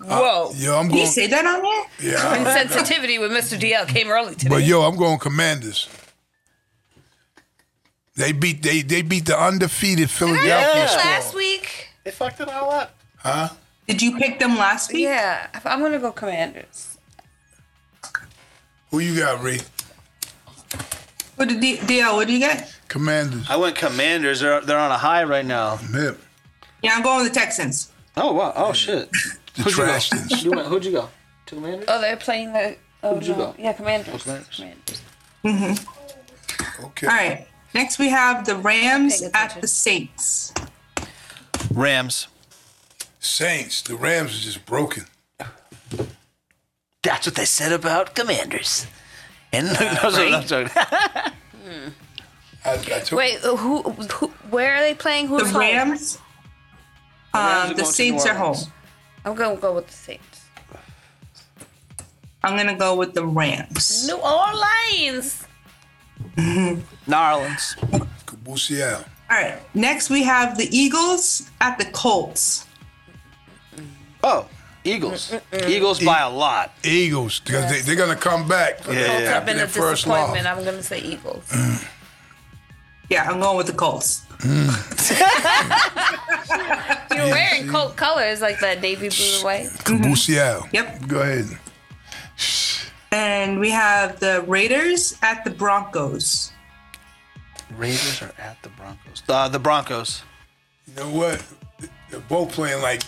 [0.00, 0.52] Uh, Whoa!
[0.56, 1.10] Yo, I'm Did you going.
[1.10, 2.12] say that on there?
[2.12, 2.54] Yeah.
[2.68, 4.48] Sensitivity with Myster DL came early today.
[4.48, 5.88] But yo, I'm going Commanders.
[8.16, 10.86] They beat they they beat the undefeated Philadelphia Yeah.
[10.86, 11.04] squad.
[11.04, 11.88] Last week.
[12.04, 12.94] They fucked it all up.
[13.18, 13.48] Huh?
[13.86, 15.02] Did you pick them last week?
[15.02, 16.98] Yeah, I'm gonna go Commanders.
[18.90, 19.58] Who you got, Ray?
[21.36, 22.14] What did D- DL?
[22.14, 22.72] What do you get?
[22.88, 23.46] Commanders.
[23.48, 24.40] I went Commanders.
[24.40, 25.76] They're, they're on a high right now.
[25.76, 26.18] Hip.
[26.82, 27.92] Yeah, I'm going with the Texans.
[28.20, 28.52] Oh wow!
[28.56, 29.08] Oh shit!
[29.54, 30.36] The Who'd you go?
[30.38, 31.08] You went- Who'd you go?
[31.46, 31.84] To Commanders?
[31.88, 32.76] Oh, they're playing the.
[33.02, 33.38] Oh, Who'd you no.
[33.38, 33.54] go?
[33.58, 34.22] Yeah, Commanders.
[34.22, 35.00] Commanders.
[35.42, 35.86] Commanders.
[36.84, 37.06] Okay.
[37.06, 37.46] All right.
[37.74, 40.52] Next, we have the Rams at the Saints.
[41.72, 42.28] Rams.
[43.20, 43.82] Saints.
[43.82, 45.04] The Rams are just broken.
[47.02, 48.86] That's what they said about Commanders.
[49.52, 49.66] And
[50.02, 50.72] no, sorry, I'm joking.
[50.76, 51.92] I,
[52.72, 54.26] I took, Wait, uh, who, who?
[54.50, 55.26] Where are they playing?
[55.28, 55.60] The Who's home?
[55.60, 56.18] Rams.
[57.38, 58.56] Rams Um, the Saints are home.
[59.24, 60.42] I'm gonna go with the Saints.
[62.42, 64.06] I'm gonna go with the Rams.
[64.06, 65.44] New Orleans.
[66.36, 67.76] New Narlands.
[68.26, 69.04] Cabusial.
[69.30, 69.58] All right.
[69.74, 72.66] Next, we have the Eagles at the Colts.
[74.22, 74.46] Oh,
[74.84, 75.34] Eagles.
[75.66, 76.72] Eagles by a lot.
[76.82, 77.40] Eagles.
[77.40, 78.78] Because they, they're going to come back.
[78.80, 79.20] Yeah, Colts yeah.
[79.32, 80.46] have been a disappointment.
[80.46, 81.44] I'm gonna say Eagles.
[83.10, 84.22] Yeah, I'm going with the Colts.
[87.18, 89.66] You're wearing Colt colors like that navy blue and white.
[89.84, 90.72] Cabusial.
[90.72, 91.08] Yep.
[91.08, 91.58] Go ahead.
[93.10, 96.52] And we have the Raiders at the Broncos.
[97.76, 99.22] Raiders are at the Broncos.
[99.28, 100.22] Uh, the Broncos.
[100.86, 101.44] You know what?
[102.10, 103.02] They're both playing like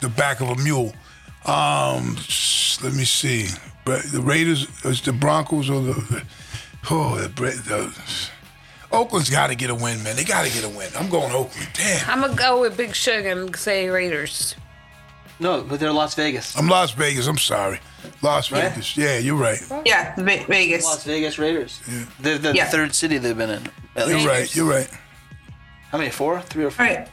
[0.00, 0.92] the back of a mule.
[1.46, 2.16] Um,
[2.82, 3.48] let me see.
[3.84, 6.24] But the Raiders, is the Broncos or the
[6.90, 7.94] oh the, Bra- the
[8.92, 10.16] Oakland's got to get a win, man.
[10.16, 10.88] They got to get a win.
[10.98, 11.68] I'm going Oakland.
[11.74, 12.10] Damn.
[12.10, 14.56] I'm gonna go with Big Shug and say Raiders.
[15.38, 16.56] No, but they're Las Vegas.
[16.58, 17.26] I'm Las Vegas.
[17.26, 17.80] I'm sorry.
[18.20, 18.70] Las Right?
[18.70, 18.96] Vegas.
[18.96, 19.58] Yeah, you're right.
[19.86, 20.84] Yeah, Ve- Vegas.
[20.84, 21.80] Las Vegas Raiders.
[22.18, 22.66] They're the Yeah.
[22.66, 23.68] third city they've been in.
[23.96, 24.26] You're least.
[24.26, 24.54] right.
[24.56, 24.88] You're right.
[25.92, 26.10] How many?
[26.10, 26.40] Four?
[26.42, 26.84] Three or four?
[26.86, 27.08] All right.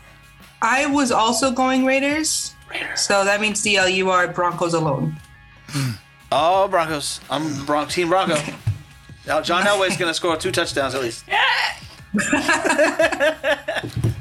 [0.61, 2.53] I was also going Raiders.
[2.69, 2.99] Raiders.
[3.01, 5.15] So that means DL, you are Broncos alone.
[6.31, 7.21] Oh, Broncos.
[7.29, 8.35] I'm Bron- Team Bronco.
[9.27, 11.23] Now, John Elway's going to score two touchdowns at least.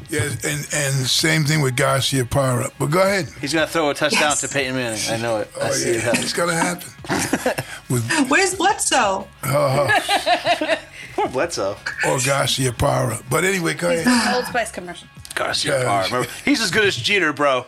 [0.08, 2.70] Yes, and and same thing with Garciaparra.
[2.78, 3.28] But go ahead.
[3.40, 4.40] He's going to throw a touchdown Yes.
[4.42, 5.00] to Peyton Manning.
[5.10, 5.50] I know it.
[5.60, 6.20] I Oh see it yeah, happen.
[6.22, 6.88] it's gonna happen.
[7.90, 9.26] with Where's Bledsoe?
[9.42, 10.76] Uh-huh.
[11.14, 11.72] Poor Bledsoe.
[12.06, 13.24] or Garciaparra.
[13.28, 14.34] But anyway, go ahead.
[14.36, 15.08] Old Spice commercial.
[15.34, 15.84] Garcia Yeah.
[15.86, 16.04] Parra.
[16.04, 17.66] Remember, He's as good as Jeter, bro.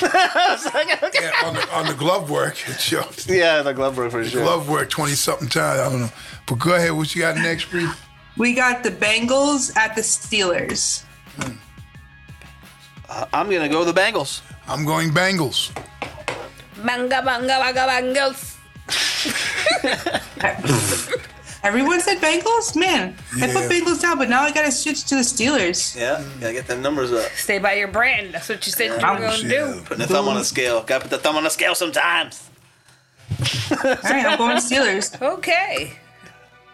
[0.00, 3.26] Yeah, on the on the glove work, it shows.
[3.28, 4.42] Yeah, the glove work for sure.
[4.44, 5.80] Glove work twenty something times.
[5.80, 6.10] I don't know.
[6.50, 6.90] But go ahead.
[6.90, 7.88] What you got next, Bree?
[8.36, 11.04] We got the Bengals at the Steelers.
[13.08, 14.42] Uh, I'm going to go with the Bengals.
[14.66, 15.70] I'm going Bengals.
[16.84, 18.56] Banga banga banga bangles.
[21.62, 22.74] Everyone said Bengals?
[22.74, 25.94] Man, I put Bengals down, but now I gotta switch to the Steelers.
[25.94, 27.30] Yeah, gotta get the numbers up.
[27.32, 28.32] Stay by your brand.
[28.32, 29.74] That's what you said you were gonna Yeah.
[29.74, 29.82] do.
[29.84, 30.82] Putting the thumb on the scale.
[30.82, 32.48] Gotta put the thumb on the scale sometimes.
[33.70, 35.20] All right, I'm going Steelers.
[35.38, 35.92] Okay.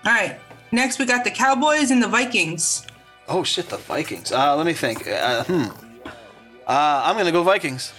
[0.06, 0.38] All right,
[0.70, 2.86] next we got the Cowboys and the Vikings.
[3.28, 4.30] Oh shit, the Vikings.
[4.30, 5.04] Uh, let me think.
[5.08, 5.64] Uh, hmm.
[6.64, 7.92] Uh, I'm gonna go Vikings.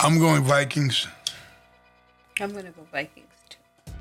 [0.00, 1.06] I'm going Vikings.
[2.40, 3.92] I'm gonna go Vikings too.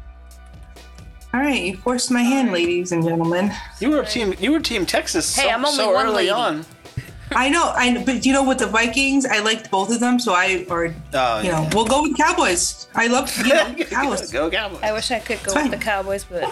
[1.35, 3.51] All right, you forced my hand, ladies and gentlemen.
[3.79, 4.33] You were team.
[4.39, 5.35] You were team Texas.
[5.35, 6.29] Hey, so, I'm only so one early lady.
[6.31, 6.65] on.
[7.31, 10.33] I know, I but you know with the Vikings, I liked both of them, so
[10.33, 11.69] I or Oh, you know yeah.
[11.75, 12.87] we'll go with Cowboys.
[12.95, 14.31] I love you know Cowboys.
[14.31, 14.79] Go Cowboys.
[14.81, 15.77] I wish I could go It's with the.
[15.77, 16.49] Cowboys, but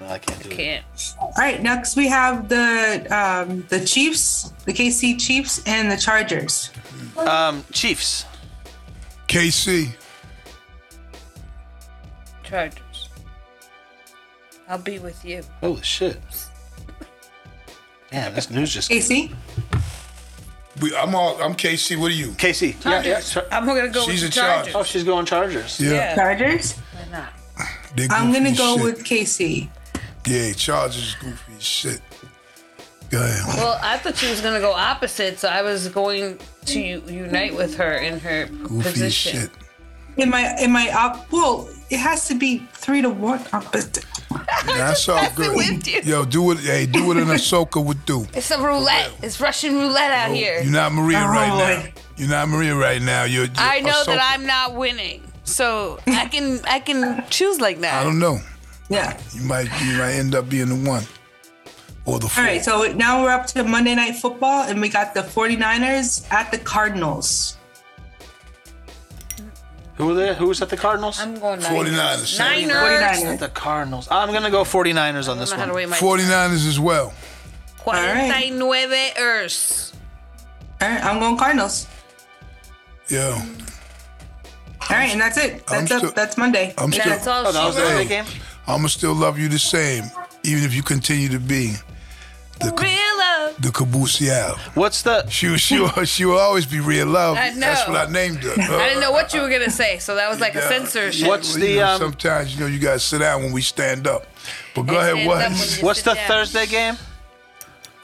[0.00, 0.56] No, I can't do it.
[0.56, 0.84] can't.
[1.20, 6.70] All right, next we have the um, the Chiefs, the KC Chiefs, and the Chargers.
[7.16, 8.24] Um, Chiefs.
[9.26, 9.90] KC.
[12.42, 13.08] Chargers.
[14.68, 15.42] I'll be with you.
[15.60, 16.18] Holy shit.
[18.12, 18.90] Man, this news just.
[18.90, 19.34] KC.
[20.80, 21.40] We, I'm all.
[21.42, 21.98] I'm KC.
[21.98, 22.32] What are you?
[22.34, 22.76] Casey.
[22.84, 23.20] Yeah, yeah.
[23.20, 24.54] Char- I'm gonna go She's with in the charge.
[24.56, 24.74] Chargers.
[24.76, 25.80] Oh, she's going Chargers.
[25.80, 26.14] Yeah.
[26.14, 26.78] Chargers.
[27.94, 28.08] Why not?
[28.08, 28.84] They I'm gonna go shit.
[28.84, 29.68] with KC.
[30.26, 32.00] Yeah, Chargers is goofy as shit.
[33.10, 33.56] Go ahead.
[33.56, 37.76] Well, I thought she was gonna go opposite, so I was going to unite with
[37.76, 39.40] her in her Goofy as position.
[39.40, 39.50] shit.
[40.18, 40.40] Am I?
[40.58, 41.30] Am I up?
[41.32, 44.04] Well, it has to be three to one opposite.
[44.66, 45.56] That's all good.
[45.56, 46.00] with you.
[46.02, 46.58] Yo, do it.
[46.58, 48.26] Hey, do what an Ahsoka would do.
[48.34, 49.12] It's a roulette.
[49.22, 50.60] It's Russian roulette out here.
[50.60, 51.82] You're not Maria Oh, right boy.
[51.86, 52.02] now.
[52.16, 53.22] You're not Maria right now.
[53.24, 53.44] You're.
[53.44, 57.94] you're I know that I'm not winning, so I can I can choose like that.
[58.00, 58.38] I don't know.
[58.88, 59.18] Yeah.
[59.34, 59.64] You might.
[59.84, 61.04] You might end up being the one.
[62.06, 62.44] Or the All four.
[62.44, 62.64] right.
[62.64, 66.58] So now we're up to Monday Night Football, and we got the 49ers at the
[66.58, 67.56] Cardinals.
[69.96, 70.34] Who were there?
[70.34, 71.18] Who was at the Cardinals?
[71.20, 72.38] I'm going 49ers.
[72.38, 73.20] Niners.
[73.20, 73.38] 49ers.
[73.40, 74.08] the Cardinals.
[74.10, 76.18] I'm gonna go 49ers on I this don't know how to one.
[76.20, 77.12] 49ers as well.
[77.78, 79.92] Cuarenta y nueve ers.
[80.80, 81.04] All right.
[81.04, 81.88] I'm going Cardinals.
[83.08, 83.44] Yeah.
[84.90, 85.62] All right, and that's it.
[85.68, 86.74] I'm That's up, that's Monday.
[86.78, 87.04] I'm still.
[87.04, 88.08] That's all Oh, that was the wrote.
[88.08, 88.24] game.
[88.66, 90.04] I'ma still love you the same,
[90.44, 91.74] even if you continue to be
[92.60, 93.60] the ca- Real love.
[93.62, 94.56] the caboosial.
[94.74, 95.26] What's the?
[95.28, 97.36] She will- she will, she will always be real love.
[97.36, 97.60] I know.
[97.60, 98.52] That's what I named her.
[98.52, 101.28] I didn't know what you were gonna say, so that was like a censorship.
[101.28, 103.60] What's Well, you the, know, um, sometimes you know you gotta sit down when we
[103.62, 104.26] stand up.
[104.74, 105.42] But go ahead, what?
[105.44, 106.26] up when you What's the down.
[106.28, 106.96] Thursday game?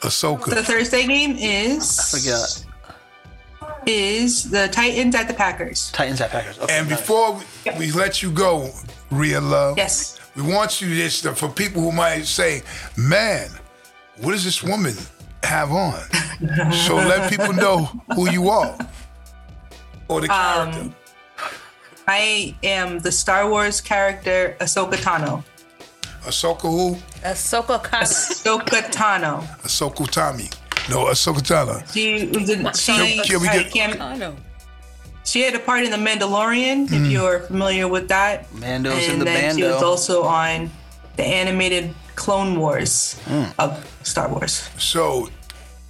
[0.02, 0.47] Ahsoka.
[0.51, 2.73] The Thursday game is I Forget.
[3.86, 5.90] Is the Titans at the Packers.
[5.93, 6.59] Titans at Packers.
[6.59, 6.98] Okay, And nice.
[7.01, 8.70] before we, we let you go,
[9.11, 9.77] real love.
[9.77, 10.19] Yes.
[10.36, 12.62] We want you just to, for people who might say,
[12.97, 13.48] "Man,
[14.20, 14.94] what does this woman
[15.44, 16.01] have on?"
[16.73, 17.85] so let people know
[18.16, 18.77] who you are
[20.09, 20.81] or the character.
[20.81, 20.94] Um,
[22.09, 25.43] I am the Star Wars character Ahsoka Tano.
[26.24, 26.97] Ahsoka who?
[27.23, 28.05] Ahsoka Kana.
[28.05, 29.43] Ahsoka Tano.
[29.62, 30.48] Ahsoka Tommy.
[30.90, 31.85] No, uh, Ahsoka Tana.
[31.93, 34.36] She was in, she, Can we I get- can't- Kano.
[35.24, 37.11] she had a part in The Mandalorian, if mm.
[37.11, 38.52] you're familiar with that.
[38.55, 40.70] Mando's and in the then she was also on
[41.16, 43.52] the animated Clone Wars mm.
[43.59, 44.69] of Star Wars.
[44.78, 45.28] So,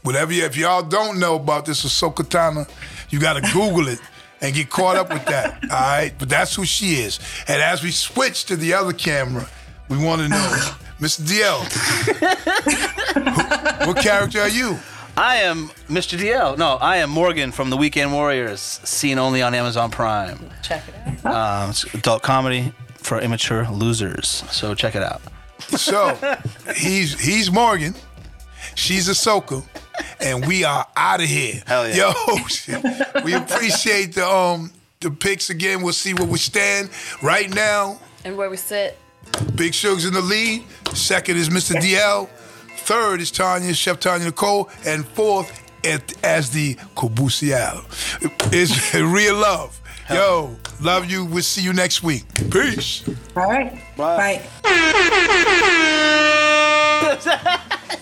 [0.02, 2.68] whatever you, if y'all don't know about this Ahsoka Tano,
[3.10, 4.00] you got to Google it
[4.40, 5.54] and get caught up with that.
[5.64, 7.18] All right, but that's who she is.
[7.48, 9.48] And as we switch to the other camera,
[9.88, 10.36] we want to know,
[11.00, 11.60] Myster DL,
[13.86, 14.78] what character are you?
[15.16, 16.58] I am Myster DL.
[16.58, 20.50] No, I am Morgan from the Weekend Warriors, seen only on Amazon Prime.
[20.62, 21.64] Check it out.
[21.64, 24.26] Um, it's adult comedy for immature losers.
[24.50, 25.20] So check it out.
[25.68, 26.18] So,
[26.74, 27.94] he's he's Morgan,
[28.74, 29.62] she's Ahsoka,
[30.20, 31.62] and we are out of here.
[31.66, 32.12] Hell yeah.
[32.12, 35.82] Yo, we appreciate the um the picks again.
[35.82, 36.90] We'll see where we stand
[37.22, 38.00] right now.
[38.24, 38.98] And where we sit.
[39.54, 40.64] Big Shug's in the lead.
[40.94, 42.28] Second is Myster DL.
[42.78, 44.68] Third is Tanya, Chef Tanya Nicole.
[44.86, 45.60] And fourth
[46.22, 47.84] as the Kobusial.
[48.52, 49.80] It's real love.
[50.10, 51.24] Yo, love you.
[51.24, 52.24] We'll see you next week.
[52.50, 53.02] Peace.
[53.36, 53.72] All right.
[53.96, 54.42] Bye.
[54.62, 54.80] Bye.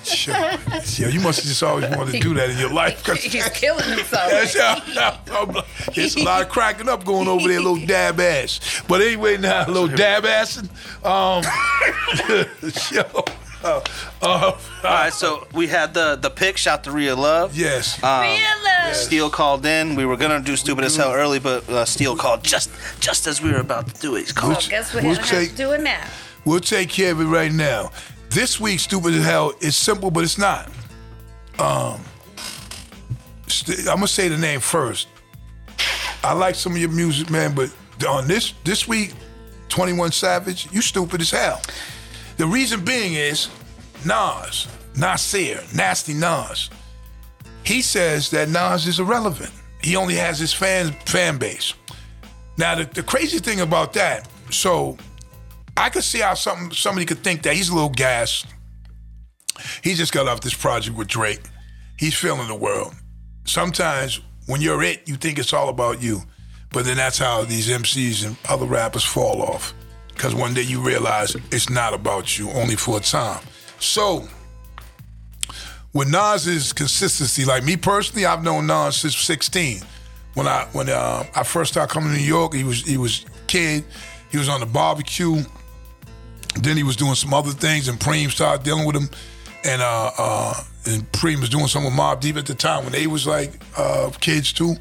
[0.04, 0.34] Sure.
[0.96, 3.02] Yo, you must have just always wanted to do that in your life.
[3.04, 4.30] 'cause- He's killing himself.
[4.30, 5.64] That's how-
[5.94, 8.82] There's a lot of cracking up going over there, little dab ass.
[8.88, 10.68] But anyway, now a little dab assing.
[11.04, 11.44] Um,
[12.92, 13.24] yo,
[13.64, 13.80] uh,
[14.22, 16.56] uh, All right, so we had the the pick.
[16.56, 17.56] Shout to Real Love.
[17.56, 18.02] yes.
[18.02, 18.94] Um, Real love.
[18.96, 19.94] Steele called in.
[19.94, 22.70] We were gonna do stupid as hell early, but uh, Steele called just
[23.00, 24.20] just as we were about to do it.
[24.20, 24.62] He's called.
[24.62, 26.04] So guess we're We'll gonna have take- to do it now.
[26.44, 27.90] We'll take care of it right now.
[28.30, 30.68] This week's stupid as hell is simple, but it's not.
[31.58, 32.00] Um,
[33.46, 35.08] st- I'm gonna say the name first.
[36.24, 37.70] I like some of your music, man, but
[38.06, 39.12] on this this week,
[39.68, 41.60] 21 Savage, you stupid as hell.
[42.42, 43.48] The reason being is
[44.04, 44.66] Nas,
[44.96, 46.70] Nasir, Nasty Nas.
[47.62, 49.52] He says that Nas is irrelevant.
[49.80, 51.72] He only has his fan fan base.
[52.58, 54.98] Now the, the crazy thing about that, so
[55.76, 58.44] I could see how some somebody could think that he's a little gas.
[59.84, 61.42] He just got off this project with Drake.
[61.96, 62.92] He's feeling the world.
[63.44, 66.22] Sometimes when you're it, you think it's all about you.
[66.72, 69.74] But then that's how these MCs and other rappers fall off.
[70.14, 73.42] Because one day you realize it's not about you, only for a time.
[73.78, 74.28] So,
[75.92, 79.82] with Nas's consistency, like me personally, I've known Nas since 16.
[80.34, 83.26] When I when uh, I first started coming to New York, he was he was
[83.46, 83.84] kid.
[84.30, 85.42] He was on the barbecue.
[86.60, 89.10] Then he was doing some other things, and Preem started dealing with him.
[89.64, 90.54] And uh, uh,
[90.86, 93.52] and Preem was doing some with Mobb Deep at the time when they was like
[93.76, 94.76] uh, kids too.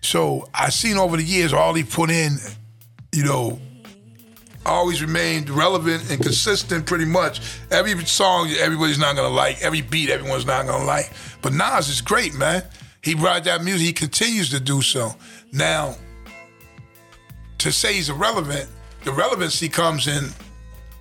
[0.00, 2.36] So I seen over the years all he put in,
[3.12, 3.58] you know,
[4.66, 7.40] always remained relevant and consistent pretty much.
[7.70, 11.12] Every song everybody's not gonna like, every beat everyone's not gonna like.
[11.42, 12.62] But Nas is great, man.
[13.02, 13.86] He brought that music.
[13.86, 15.14] He continues to do so.
[15.52, 15.96] Now,
[17.58, 18.68] to say he's irrelevant,
[19.04, 20.28] the relevancy comes in.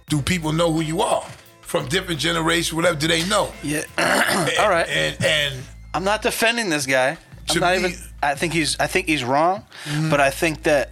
[0.10, 1.26] Do people know who you are
[1.62, 2.74] from different generations?
[2.74, 3.52] Whatever do they know?
[3.64, 3.84] Yeah.
[4.60, 4.88] All right.
[4.88, 5.56] And and
[5.94, 7.18] I'm not defending this guy.
[7.50, 7.94] I'm not even.
[8.22, 8.80] I think he's.
[8.80, 10.10] I think he's wrong, Mm-hmm.
[10.10, 10.92] but I think that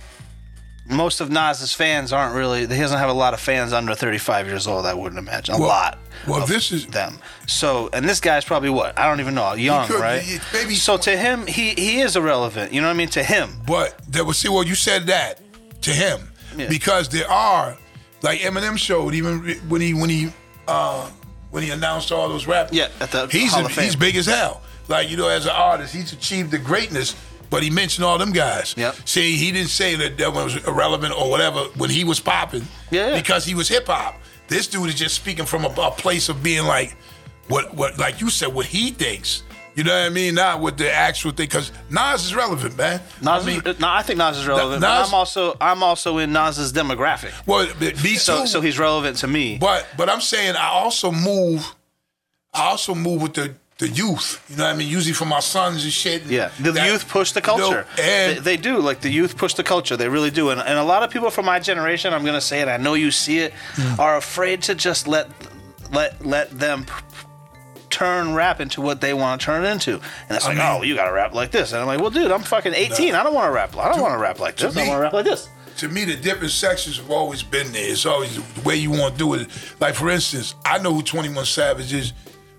[0.87, 2.61] most of Nas's fans aren't really.
[2.61, 4.85] He doesn't have a lot of fans under 35 years old.
[4.85, 5.97] I wouldn't imagine a Well- lot.
[6.27, 7.19] well, of this is- them.
[7.47, 8.97] So, and this guy's probably what?
[8.99, 9.53] I don't even know.
[9.53, 10.21] Young, could- right?
[10.21, 12.73] he- maybe- So to him, he he is irrelevant.
[12.73, 13.09] You know what I mean?
[13.09, 15.39] To him, But there was see well you said that
[15.83, 16.67] to him Yeah.
[16.67, 17.77] because there are
[18.21, 20.31] like Eminem showed even when he when he
[20.67, 21.07] uh
[21.51, 24.61] when he announced all those rap Yeah, at the he's a- he's big as hell
[24.87, 27.15] like you know as an artist he's achieved the greatness
[27.51, 28.95] but he mentioned all them guys Yep.
[29.05, 32.65] see he didn't say that that one was irrelevant or whatever when he was popping
[32.89, 34.15] Yeah, because he was hip hop
[34.47, 36.97] this dude is just speaking from a, a place of being like
[37.49, 39.43] what what like you said what he thinks
[39.75, 42.99] you know what I mean not what the actual thing because Nas is relevant man
[43.21, 43.43] Nas.
[43.43, 44.81] I mean, is, no, I think Nas is relevant.
[44.81, 47.31] but Nas- I'm also I'm also in Nas's demographic.
[47.47, 48.47] Well, me So too.
[48.47, 49.57] so he's relevant to me.
[49.59, 51.73] but but I'm saying I also move.
[52.53, 54.41] I also move with the the youth.
[54.49, 54.87] You know what I mean?
[54.87, 56.23] Usually for my sons and shit.
[56.23, 57.85] Yeah, the That- youth push the you know, culture.
[57.99, 58.79] and they, they do.
[58.79, 59.97] Like the youth push the culture.
[59.97, 60.49] They really do.
[60.51, 62.67] And, and a lot of people from my generation, I'm gonna say it.
[62.69, 63.99] I know you see it, Mm.
[63.99, 65.27] are afraid to just let
[65.91, 66.93] let let them p-
[67.89, 69.95] turn rap into what they want to turn it into.
[70.29, 71.73] And it's I like, mean- oh, you gotta rap like this.
[71.73, 73.15] And I'm like, well, dude, I'm fucking 18.
[73.15, 73.75] I don't want to rap.
[73.77, 74.75] I don't want to rap like this.
[74.77, 75.49] I me- want to rap like this.
[75.77, 77.89] to me, the different sections have always been there.
[77.91, 79.49] It's always the way you want to do it.
[79.79, 82.13] Like for instance, I know who Twenty One Savage is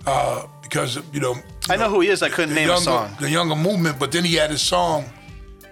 [0.07, 1.37] uh, because you know.
[1.69, 2.23] I know who he is.
[2.23, 3.17] I couldn't name younger, a song.
[3.21, 5.05] The younger movement, but then he had a song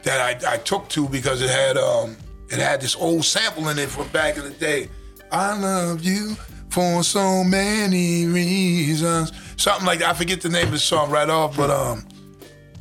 [0.02, 2.16] that I, I took to because it had um
[2.48, 4.88] it had this old sample in it from back in the day.
[5.32, 6.34] I love you
[6.70, 9.32] for so many reasons.
[9.56, 10.10] Something like that.
[10.10, 12.06] I forget the name of the song right off, but um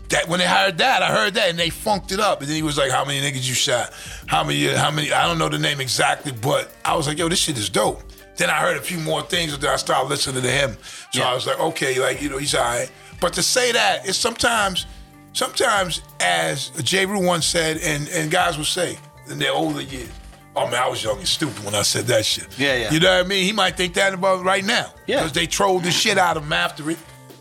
[0.09, 2.39] that when they heard that, I heard that and they funked it up.
[2.39, 3.93] And then he was like, How many niggas you shot?
[4.27, 7.29] How many how many I don't know the name exactly, but I was like, yo,
[7.29, 8.01] this shit is dope.
[8.39, 10.77] Then I heard a few more things and then I started listening to him.
[11.11, 11.29] So Yeah.
[11.29, 12.89] I was like, okay, like, you know, he's all right.
[13.19, 14.85] But to say that, it's sometimes,
[15.33, 18.97] sometimes as Jeru once said, and, and guys will say
[19.29, 20.09] in their older years,
[20.55, 22.47] oh man, I was young and stupid when I said that shit.
[22.57, 22.91] Yeah, yeah.
[22.93, 23.43] You know what I mean?
[23.45, 24.93] He might think that about right now.
[25.05, 25.17] Yeah.
[25.17, 26.97] Because they trolled the shit out of him after it.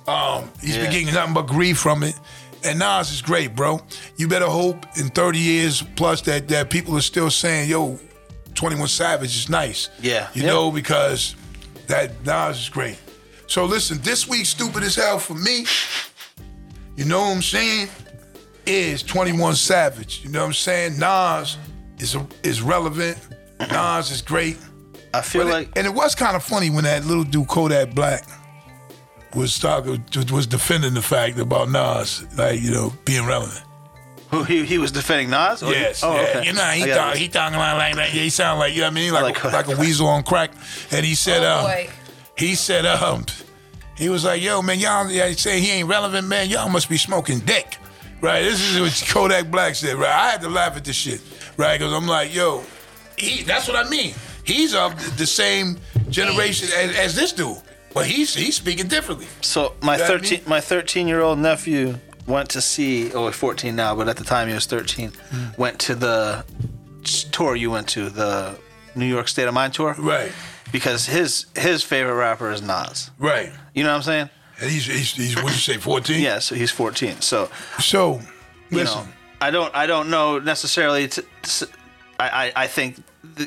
[0.08, 0.82] Um, he's Yeah.
[0.82, 2.14] been getting nothing but grief from it.
[2.64, 3.80] And Nas is great, bro.
[4.16, 8.00] You better hope in 30 years plus that, that people are still saying, yo,
[8.58, 9.88] 21 Savage is nice.
[10.02, 10.28] Yeah.
[10.34, 10.48] You Yeah.
[10.48, 11.36] know, because
[11.86, 12.98] that Nas is great.
[13.46, 15.64] So listen, this week, stupid as hell for me,
[16.96, 17.88] you know what I'm saying,
[18.66, 20.20] is 21 Savage.
[20.24, 20.98] You know what I'm saying?
[20.98, 21.56] Nas
[21.98, 23.16] is is relevant.
[23.70, 24.58] Nas is great.
[25.14, 27.46] I feel But it- like and it was kind of funny when that little dude
[27.48, 28.24] Kodak Black
[29.34, 33.62] was talking, was defending the fact about Nas, like you know, being relevant.
[34.30, 35.62] Who he, he was defending Nas.
[35.62, 36.20] Or- Yes, Oh, yeah.
[36.28, 36.44] okay.
[36.46, 37.18] You know, he I talk, it.
[37.18, 38.14] he talking like, like that.
[38.14, 40.06] Yeah, he sound like you know what I mean, like like a, like a weasel
[40.06, 40.50] on crack.
[40.90, 41.90] And he said, Oh, um, boy.
[42.36, 43.24] he said, um,
[43.96, 46.48] he was like, yo, man, y'all, yeah, he say he ain't relevant, man.
[46.50, 47.78] Y'all must be smoking dick,
[48.20, 48.42] right?
[48.42, 50.10] This is what Kodak Black said, right?
[50.10, 51.20] I had to laugh at this shit,
[51.56, 51.78] right?
[51.78, 52.62] Because I'm like, yo,
[53.16, 54.14] he, that's what I mean.
[54.44, 55.78] He's of the same
[56.10, 57.56] generation as, as this dude,
[57.92, 59.26] but he's he's speaking differently.
[59.40, 60.48] So my You know what I thirteen mean?
[60.48, 61.98] my thirteen year old nephew
[62.28, 65.12] went to see oh he's 14 now, but at the time he was thirteen.
[65.30, 65.60] Hmm.
[65.60, 66.44] Went to the
[67.32, 68.58] tour you went to the
[68.94, 70.32] New York State of Mind tour, Right,
[70.72, 73.10] Because his his favorite rapper is Nas.
[73.18, 73.50] right.
[73.74, 74.30] You know what I'm saying?
[74.60, 76.20] And he's he's, he's what you say, 14?
[76.20, 76.40] Yeah.
[76.40, 77.20] So he's 14.
[77.20, 77.48] So
[77.78, 78.20] So,
[78.70, 79.04] you listen.
[79.06, 79.08] know,
[79.40, 81.08] I don't I don't know necessarily.
[81.08, 81.68] To, to-
[82.20, 82.96] I, I I think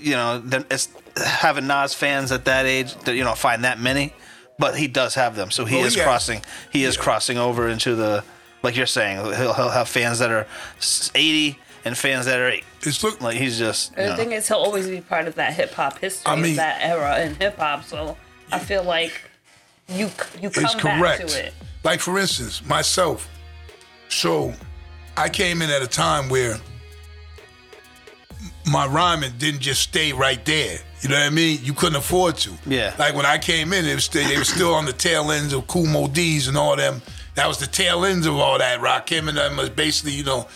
[0.01, 0.87] you know it's
[1.17, 4.13] having Nas fans at that age that you know find that many,
[4.57, 5.51] but he does have them.
[5.51, 6.03] So he is yeah.
[6.05, 6.41] crossing.
[6.71, 8.23] He is crossing over into the
[8.63, 9.17] like you're saying.
[9.17, 10.45] He'll, he'll have fans that are
[11.15, 12.63] 80 and fans that are eight.
[12.81, 13.95] It's look Like he's just.
[13.95, 14.15] The know.
[14.15, 17.19] thing is, he'll always be part of that hip hop history, I mean- that era
[17.21, 17.83] in hip hop.
[17.83, 18.17] So
[18.51, 19.13] I feel like
[19.87, 20.09] you
[20.41, 21.27] you come It's back correct.
[21.29, 21.53] to it.
[21.83, 23.27] Like for instance, myself.
[24.09, 24.53] So,
[25.15, 26.57] I came in at a time where
[28.69, 30.79] my rhyming didn't just stay right there.
[31.01, 31.59] You know what I mean?
[31.63, 32.51] You couldn't afford to.
[32.65, 32.93] Yeah.
[32.99, 35.53] Like when I came in, it was still, they were still on the tail ends
[35.53, 37.01] of Kool Moe Dee's and all them.
[37.35, 38.79] That was the tail ends of all that.
[38.81, 40.47] Rakim and them was basically, you know,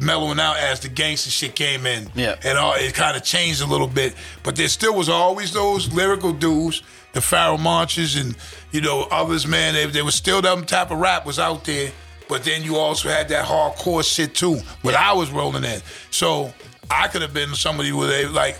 [0.00, 2.08] mellowing out as the gangster shit came in.
[2.14, 2.36] Yeah.
[2.44, 4.14] And all it kind of changed a little bit.
[4.42, 6.82] But there still was always those lyrical dudes,
[7.12, 8.36] the Pharoahe Monches and,
[8.70, 9.74] you know, others, man.
[9.74, 11.90] They, there was still them type of rap was out there.
[12.28, 15.80] But then you also had that hardcore shit too, what I was rolling in.
[16.12, 16.54] So
[16.88, 18.56] I could have been somebody where they like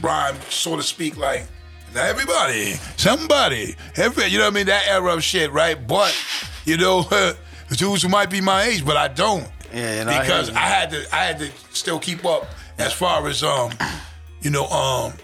[0.00, 1.46] rhyme, so to speak, like
[1.94, 4.66] everybody, somebody, every, you know what I mean?
[4.66, 5.86] That era of shit, right?
[5.86, 6.16] But
[6.64, 7.04] you know,
[7.70, 9.48] dudes who might be my age, but I don't.
[9.72, 10.54] Yeah, you know, because you.
[10.54, 12.46] I, had to, I had to still keep up
[12.78, 13.72] as far as um,
[14.42, 15.14] you know, um,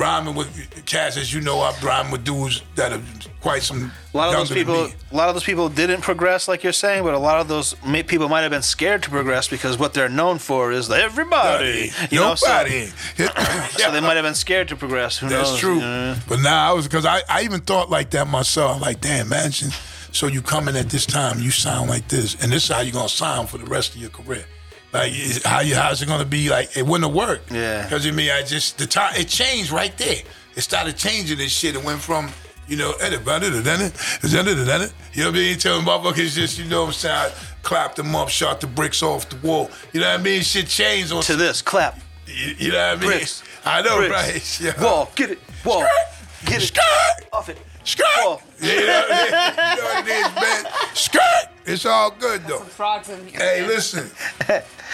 [0.00, 1.16] rhyming with cats.
[1.16, 3.00] As you know, I rhyme with dudes that are
[3.40, 3.92] quite some.
[4.12, 7.04] A lot of those people, a lot of those people didn't progress, like you're saying,
[7.04, 9.94] but a lot of those may, people might have been scared to progress because what
[9.94, 11.92] they're known for is everybody.
[12.10, 12.86] You know, so, Nobody.
[13.70, 15.18] so they might have been scared to progress.
[15.18, 15.60] Who That's knows?
[15.60, 15.80] true.
[15.80, 16.16] know?
[16.28, 18.80] But now I was because I, I even thought like that myself.
[18.80, 19.70] Like, damn, imagine.
[20.12, 22.80] So you come in at this time, you sound like this, and this is how
[22.80, 24.44] you're gonna sound for the rest of your career.
[24.92, 26.48] Like is- how you how's it gonna be?
[26.50, 27.50] Like it wouldn't have worked.
[27.52, 27.82] Yeah.
[27.84, 30.16] Because I mean, I just the time it changed right there.
[30.56, 31.76] It started changing this shit.
[31.76, 32.28] It went from
[32.66, 32.94] you know.
[33.00, 33.36] You know what
[35.16, 35.58] I mean?
[35.58, 37.14] Telling motherfuckers just, you know what I'm saying?
[37.16, 37.32] I
[37.62, 39.70] clapped them up, shot the bricks off the wall.
[39.92, 40.42] You know what I mean?
[40.42, 43.10] Shit changed on To this, clap, you, you know what I mean?
[43.10, 43.42] bricks.
[43.64, 44.60] I know, bricks.
[44.60, 44.74] right?
[44.78, 44.84] Yeah.
[44.84, 45.84] Wall, get it, wall,
[46.44, 47.28] get it, Skirt!
[47.32, 47.58] off it.
[47.84, 48.06] Skirt!
[48.24, 48.42] Wall.
[48.60, 50.72] Yeah, you know, you know what it is, man.
[50.94, 51.50] Skirt!
[51.66, 52.58] It's all good, though.
[52.60, 53.38] Frogs in here.
[53.38, 54.10] Hey, listen.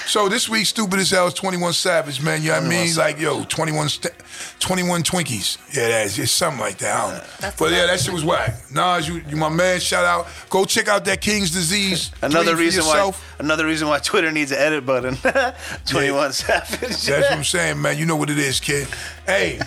[0.06, 2.42] So this week, Stupid as Hell is 21 Savage, man.
[2.42, 2.94] You know what I mean?
[2.94, 4.14] Like, yo, 21, st-
[4.60, 5.58] 21 Twinkies.
[5.74, 6.94] Yeah, that's it's something like that.
[6.94, 7.24] I don't know.
[7.40, 8.54] That's but yeah, that shit was whack.
[8.72, 9.80] Nas, you, you my man.
[9.80, 10.28] Shout out.
[10.50, 12.10] Go check out that King's Disease.
[12.22, 15.16] Another reason why, another reason why Twitter needs an edit button.
[15.86, 16.80] Twenty One Savage.
[16.80, 17.98] That's what I'm saying, man.
[17.98, 18.86] You know what it is, kid.
[19.26, 19.58] Hey,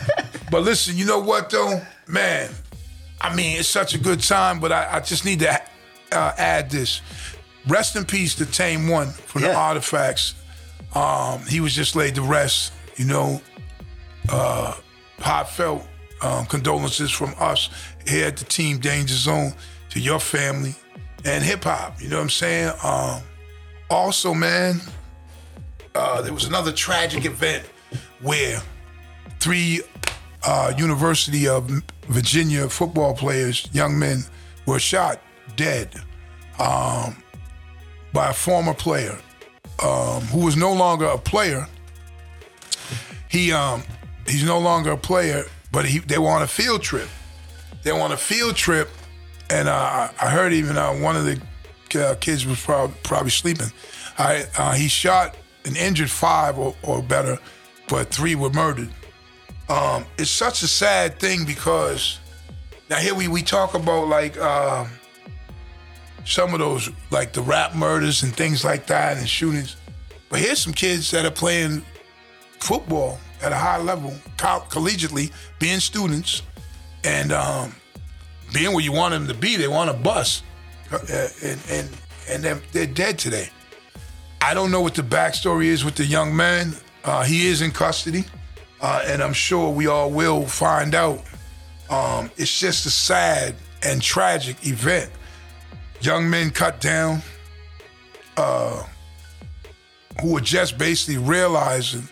[0.52, 2.50] but listen, you know what though, man?
[3.22, 5.62] I mean, it's such a good time, but I, I just need to
[6.12, 7.02] uh, add this.
[7.68, 10.36] Rest in peace to Tame One from the Artifacts.
[10.96, 12.74] Um, he was just laid to rest.
[12.96, 13.42] You know,
[14.30, 14.76] uh,
[15.20, 15.86] heartfelt
[16.22, 17.70] um, condolences from us
[18.08, 19.54] here at the Team Danger Zone
[19.90, 20.76] to your family
[21.26, 22.02] and hip hop.
[22.02, 22.74] You know what I'm saying?
[22.84, 23.22] Um,
[23.90, 24.82] also, man,
[25.96, 27.66] uh, there was another tragic event
[28.22, 28.62] where
[29.40, 29.82] three
[30.46, 31.70] uh, University of
[32.08, 34.24] Virginia football players, young men,
[34.66, 35.20] were shot
[35.56, 35.94] dead
[36.60, 37.22] um,
[38.14, 39.18] by a former player
[39.84, 41.68] um, who was no longer a player.
[43.30, 43.84] He um,
[44.28, 47.10] he's no longer a player, but he, they were on a field trip.
[47.84, 48.90] They were on a field trip,
[49.50, 51.42] and uh, I heard even uh, one of the
[51.96, 53.72] uh, kids was prob- probably sleeping.
[54.18, 57.38] I, uh, he shot and injured five or, or better,
[57.88, 58.90] but three were murdered.
[59.70, 62.20] Um, it's such a sad thing because
[62.90, 64.90] now here we, we talk about like um,
[66.26, 69.76] some of those like the rap murders and things like that and shootings,
[70.30, 71.84] but here's some kids that are playing
[72.60, 76.42] football at a high level, co- collegiately, being students,
[77.04, 77.76] and um,
[78.54, 79.56] being where you want them to be.
[79.56, 80.44] They want a bus,
[80.92, 80.98] uh,
[81.44, 81.90] and and
[82.30, 83.50] and they're, they're dead today.
[84.42, 86.74] I don't know what the backstory is with the young man.
[87.04, 88.26] Uh, he is in custody,
[88.82, 91.22] uh, and I'm sure we all will find out.
[91.90, 95.12] Um, it's just a sad and tragic event.
[96.02, 97.22] Young men cut down,
[98.38, 98.84] uh,
[100.22, 102.08] who were just basically realizing,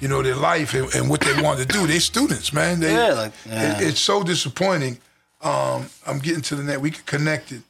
[0.00, 1.86] you know, their life and, and what they want to do.
[1.86, 2.80] They're students, man.
[2.80, 3.78] They, Yeah, like- yeah.
[3.80, 4.98] it- it's so disappointing.
[5.40, 6.80] Um, I'm getting to the net.
[6.80, 7.62] We get connected.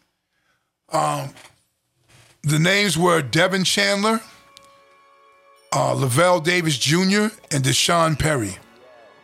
[0.93, 1.35] Um,
[2.43, 4.21] the names were Devin Chandler,
[5.75, 8.57] uh, Lavel Davis Jr., and D'Sean Perry.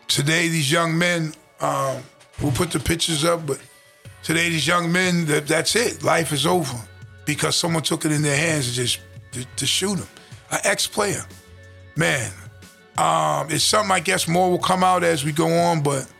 [0.09, 2.03] Today, these young men, um,
[2.43, 3.61] we'll put the pictures up, but
[4.23, 6.03] today, these young men, that, that's it.
[6.03, 6.77] Life is over
[7.25, 9.01] because someone took it in their hands and just
[9.33, 10.09] to, to shoot them.
[10.51, 11.25] An ex-player,
[11.97, 12.33] man.
[12.99, 16.11] Um, it's something I guess more will come out as we go on, but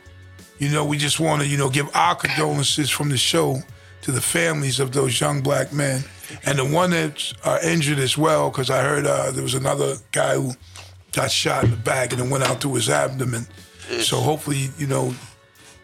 [0.57, 3.57] you know, we just want to, you know, give our condolences from the show
[4.03, 6.03] to the families of those young black men,
[6.45, 9.95] and the one that's uh, injured as well, because I heard uh, there was another
[10.11, 10.53] guy who
[11.11, 13.47] got shot in the back and it went out through his abdomen.
[14.01, 15.13] So hopefully, you know,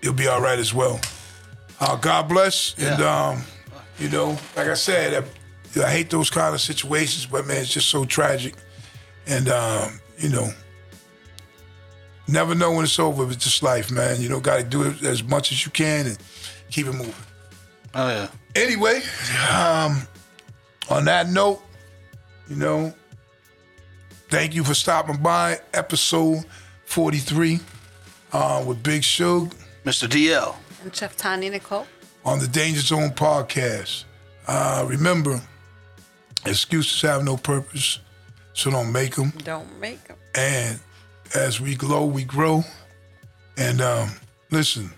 [0.02, 1.00] he'll be all right as well.
[1.80, 3.44] Uh, God bless, and um,
[4.00, 7.74] you know, like I said, I, I hate those kind of situations, but man, it's
[7.74, 8.56] just so tragic,
[9.26, 10.50] and um, you know.
[12.30, 13.26] Never know when it's over.
[13.32, 14.20] It's just life, man.
[14.20, 16.18] You know, got to do it as much as you can and
[16.70, 17.14] keep it moving.
[17.96, 18.28] Oh yeah.
[18.54, 19.02] Anyway,
[19.50, 20.02] um,
[20.90, 21.62] on that note,
[22.48, 22.94] you know,
[24.30, 25.60] thank you for stopping by.
[25.74, 26.46] Episode
[26.86, 27.60] 43
[28.34, 29.54] uh, with Big Shug
[29.86, 30.56] Myster DL.
[30.84, 31.88] And Chef Tanya Nicole.
[32.26, 34.06] on the Danger Zone podcast.
[34.48, 35.42] Uh, remember,
[36.46, 38.00] excuses have no purpose,
[38.54, 39.32] so don't make them.
[39.44, 40.18] Don't make them.
[40.36, 40.80] And
[41.36, 42.64] as we glow, we grow.
[43.58, 44.12] And um,
[44.52, 44.92] listen,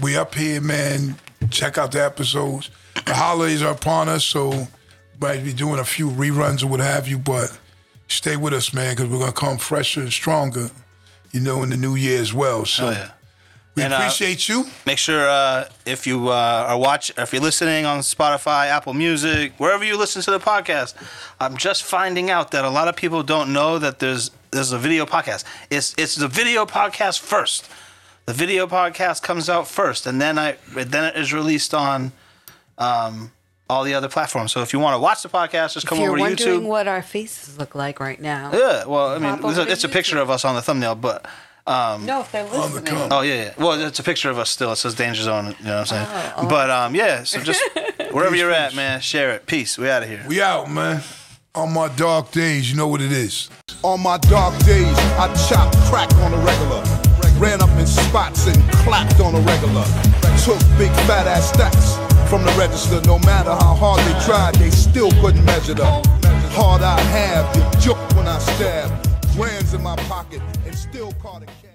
[0.00, 1.16] we up here, man.
[1.50, 2.70] Check out the episodes.
[3.04, 4.66] The holidays are upon us, so
[5.24, 7.18] might be doing a few reruns or what have you.
[7.18, 7.58] But
[8.08, 10.70] stay with us, man, because we're gonna come fresher and stronger.
[11.32, 12.64] You know, in the new year as well.
[12.64, 13.10] So Oh yeah.
[13.74, 14.66] We And, uh, appreciate you.
[14.86, 19.52] Make sure uh, if you uh, are watch, if you're listening on Spotify, Apple Music,
[19.58, 20.94] wherever you listen to the podcast,
[21.40, 24.78] I'm just finding out that a lot of people don't know that there's there's a
[24.78, 25.42] video podcast.
[25.70, 27.68] It's it's the video podcast first.
[28.26, 32.12] The video podcast comes out first, and then I then it is released on
[32.78, 33.32] um,
[33.68, 34.52] all the other platforms.
[34.52, 36.86] So if you want to watch the podcast, just come if you're over wondering what
[36.88, 40.18] our faces look like right now, yeah, well, I mean, it's a, it's a picture
[40.18, 41.26] of us on the thumbnail, but
[41.66, 43.08] um, no, if they're listening.
[43.10, 43.54] Oh yeah, yeah.
[43.56, 44.72] Well, it's a picture of us still.
[44.72, 45.54] It says Danger Zone.
[45.58, 46.06] You know what I'm saying?
[46.08, 46.48] Oh, oh.
[46.48, 47.24] But um, yeah.
[47.24, 47.62] So just
[48.10, 49.46] wherever you're at, man, share it.
[49.46, 49.78] Peace.
[49.78, 50.24] We out of here.
[50.28, 51.02] We out, man.
[51.54, 53.48] On my dark days, you know what it is.
[53.82, 56.82] On my dark days, I chop crack on a regular.
[57.38, 59.84] Ran up in spots and clapped on a regular.
[60.44, 62.03] Took big fat ass stacks
[62.34, 63.00] from the register.
[63.02, 65.86] No matter how hard they tried, they still couldn't measure the
[66.50, 67.44] hard I have.
[67.54, 68.90] You joke when I stab.
[69.36, 71.73] Grands in my pocket and still caught a cat.